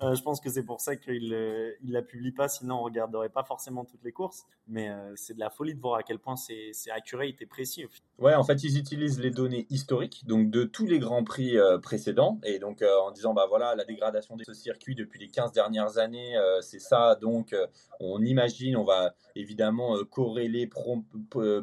Euh, 0.01 0.15
je 0.15 0.22
pense 0.22 0.39
que 0.39 0.49
c'est 0.49 0.63
pour 0.63 0.82
ça 0.82 0.95
qu'il 0.95 1.34
il 1.82 1.91
la 1.91 2.01
publie 2.01 2.32
pas, 2.32 2.47
sinon 2.47 2.76
on 2.76 2.84
regarderait 2.84 3.30
pas 3.30 3.43
forcément 3.43 3.86
toutes 3.86 4.03
les 4.03 4.11
courses. 4.11 4.45
Mais 4.67 4.89
c'est 5.15 5.34
de 5.34 5.39
la 5.39 5.49
folie 5.49 5.74
de 5.74 5.80
voir 5.80 5.95
à 5.95 6.03
quel 6.03 6.19
point 6.19 6.36
c'est 6.36 6.72
accurate 6.91 7.41
et 7.41 7.45
précis. 7.45 7.86
Ouais, 8.22 8.36
en 8.36 8.43
fait, 8.43 8.63
ils 8.63 8.78
utilisent 8.78 9.19
les 9.19 9.32
données 9.32 9.65
historiques, 9.69 10.26
donc 10.28 10.51
de 10.51 10.63
tous 10.63 10.86
les 10.86 10.99
grands 10.99 11.24
prix 11.24 11.57
précédents, 11.82 12.39
et 12.43 12.59
donc 12.59 12.84
en 12.84 13.11
disant 13.11 13.34
bah 13.34 13.47
voilà 13.49 13.76
la 13.76 13.84
dégradation 13.84 14.36
de 14.36 14.43
ce 14.45 14.53
circuit 14.53 14.95
depuis 14.95 15.19
les 15.19 15.28
15 15.28 15.51
dernières 15.51 15.97
années, 15.97 16.36
c'est 16.61 16.80
ça, 16.80 17.15
donc 17.15 17.55
on 17.99 18.22
imagine, 18.22 18.78
on 18.78 18.84
va 18.84 19.15
évidemment 19.36 19.97
corréler, 20.05 20.69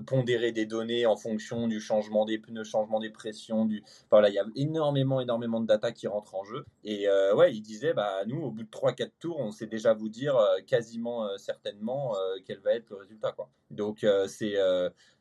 pondérer 0.06 0.52
des 0.52 0.66
données 0.66 1.06
en 1.06 1.16
fonction 1.16 1.68
du 1.68 1.80
changement 1.80 2.24
des 2.24 2.38
pneus, 2.38 2.64
changement 2.64 2.98
des 2.98 3.10
pressions. 3.10 3.64
Du... 3.64 3.84
Voilà, 4.10 4.28
il 4.28 4.34
y 4.34 4.38
a 4.38 4.44
énormément, 4.56 5.20
énormément 5.20 5.60
de 5.60 5.66
data 5.66 5.92
qui 5.92 6.08
rentrent 6.08 6.34
en 6.34 6.44
jeu. 6.44 6.64
Et 6.82 7.06
ouais, 7.34 7.54
il 7.54 7.60
disait, 7.60 7.94
bah, 7.94 8.24
nous, 8.26 8.42
au 8.42 8.50
bout 8.50 8.64
de 8.64 8.68
3-4 8.68 9.10
tours, 9.20 9.38
on 9.38 9.52
sait 9.52 9.66
déjà 9.66 9.94
vous 9.94 10.08
dire 10.08 10.36
quasiment 10.66 11.28
certainement 11.36 12.16
quel 12.44 12.58
va 12.58 12.72
être 12.72 12.90
le 12.90 12.96
résultat. 12.96 13.32
Quoi. 13.32 13.48
Donc, 13.70 14.04
c'est 14.26 14.56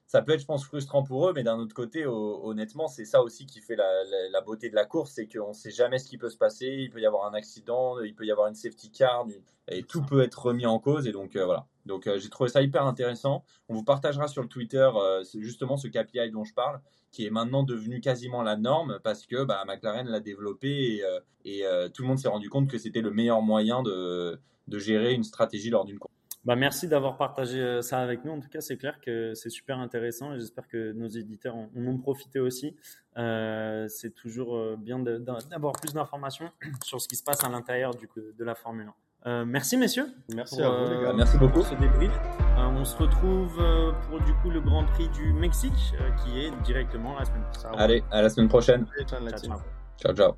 ça 0.08 0.22
peut 0.22 0.32
être, 0.32 0.40
je 0.40 0.46
pense, 0.46 0.64
frustrant 0.64 1.04
pour 1.04 1.28
eux, 1.28 1.34
mais 1.36 1.44
d'un 1.44 1.60
autre 1.60 1.76
côté, 1.76 2.06
honnêtement, 2.08 2.88
c'est 2.88 3.04
ça 3.04 3.22
aussi 3.22 3.46
qui 3.46 3.60
fait 3.60 3.76
la, 3.76 4.42
beauté 4.42 4.70
de 4.70 4.76
la 4.76 4.86
course, 4.86 5.12
c'est 5.12 5.28
qu'on 5.28 5.50
ne 5.50 5.54
sait 5.54 5.70
jamais 5.70 6.00
ce 6.00 6.08
qui 6.08 6.18
peut 6.18 6.30
se 6.30 6.38
passer. 6.38 6.66
Il 6.66 6.90
peut 6.90 7.02
y 7.02 7.06
avoir 7.06 7.26
un 7.26 7.34
accident, 7.34 8.00
il 8.00 8.16
peut 8.16 8.26
y 8.26 8.32
avoir 8.32 8.48
une 8.48 8.56
safety 8.56 8.90
car, 8.90 9.26
et 9.68 9.84
tout 9.84 10.02
peut 10.02 10.22
être 10.22 10.46
remis 10.46 10.66
en 10.66 10.80
cause. 10.80 11.08
Et 11.08 11.12
donc 11.12 11.36
euh, 11.36 11.44
voilà. 11.44 11.68
Donc 11.86 12.08
euh, 12.08 12.18
j'ai 12.20 12.30
trouvé 12.30 12.50
ça 12.50 12.62
hyper 12.62 12.86
intéressant. 12.86 13.44
On 13.68 13.74
vous 13.74 13.84
partagera 13.84 14.30
sur 14.30 14.42
le 14.42 14.48
Twitter 14.48 14.90
euh, 14.96 15.26
justement 15.36 15.76
ce 15.76 15.90
KPI 15.90 16.32
dont 16.32 16.46
je 16.46 16.54
parle, 16.54 16.80
qui 17.12 17.26
est 17.26 17.30
maintenant 17.30 17.64
devenu 17.64 18.00
quasiment 18.00 18.44
la 18.44 18.56
norme 18.56 19.00
parce 19.04 19.26
que 19.26 19.44
bah, 19.44 19.62
McLaren 19.68 20.08
l'a 20.08 20.22
développé 20.22 21.02
et, 21.44 21.64
tout 21.94 22.02
le 22.04 22.08
monde 22.08 22.20
s'est 22.20 22.30
rendu 22.30 22.50
compte 22.50 22.70
que 22.70 22.78
c'était 22.78 23.02
le 23.02 23.12
meilleur 23.12 23.42
moyen 23.42 23.84
de, 23.84 24.40
de 24.68 24.80
gérer 24.80 25.14
une 25.14 25.24
stratégie 25.24 25.70
lors 25.70 25.84
d'une 25.84 26.00
course. 26.00 26.17
Bah, 26.48 26.56
merci 26.56 26.88
d'avoir 26.88 27.18
partagé 27.18 27.60
euh, 27.60 27.82
ça 27.82 28.00
avec 28.00 28.24
nous. 28.24 28.32
En 28.32 28.40
tout 28.40 28.48
cas, 28.48 28.62
c'est 28.62 28.78
clair 28.78 29.02
que 29.02 29.34
c'est 29.34 29.50
super 29.50 29.80
intéressant 29.80 30.34
et 30.34 30.40
j'espère 30.40 30.66
que 30.70 30.94
nos 30.94 31.10
éditeurs 31.10 31.58
en, 31.58 31.70
ont 31.76 31.98
profité 31.98 32.40
aussi. 32.40 32.74
Euh, 33.18 33.86
c'est 33.90 34.12
toujours 34.12 34.56
euh, 34.56 34.78
bien 34.80 34.98
d'avoir 34.98 35.74
plus 35.74 35.94
d'informations 35.94 36.50
sur 36.86 37.02
ce 37.02 37.10
qui 37.10 37.18
se 37.18 37.24
passe 37.24 37.44
à 37.44 37.50
l'intérieur 37.50 37.92
de 37.96 38.46
la 38.46 38.56
Formule 38.56 38.90
1. 39.26 39.44
merci 39.44 39.76
messieurs. 39.76 40.08
Merci 40.34 40.62
à 40.62 40.70
vous 40.70 40.90
les 40.90 41.02
gars. 41.02 41.12
Merci 41.12 41.38
beaucoup. 41.38 41.56
Pour 41.56 41.68
ce 41.68 41.76
débrief. 41.76 42.14
on 42.58 42.86
se 42.86 42.96
retrouve 42.96 43.62
pour 44.08 44.22
du 44.22 44.34
coup 44.36 44.50
le 44.50 44.62
Grand 44.62 44.86
Prix 44.86 45.10
du 45.10 45.34
Mexique 45.34 45.94
qui 46.24 46.40
est 46.40 46.52
directement 46.64 47.20
la 47.20 47.26
semaine 47.26 47.44
prochaine. 47.52 47.72
Allez, 47.78 48.04
à 48.10 48.22
la 48.22 48.30
semaine 48.30 48.48
prochaine. 48.48 48.86
ciao. 49.06 50.14
ciao. 50.14 50.38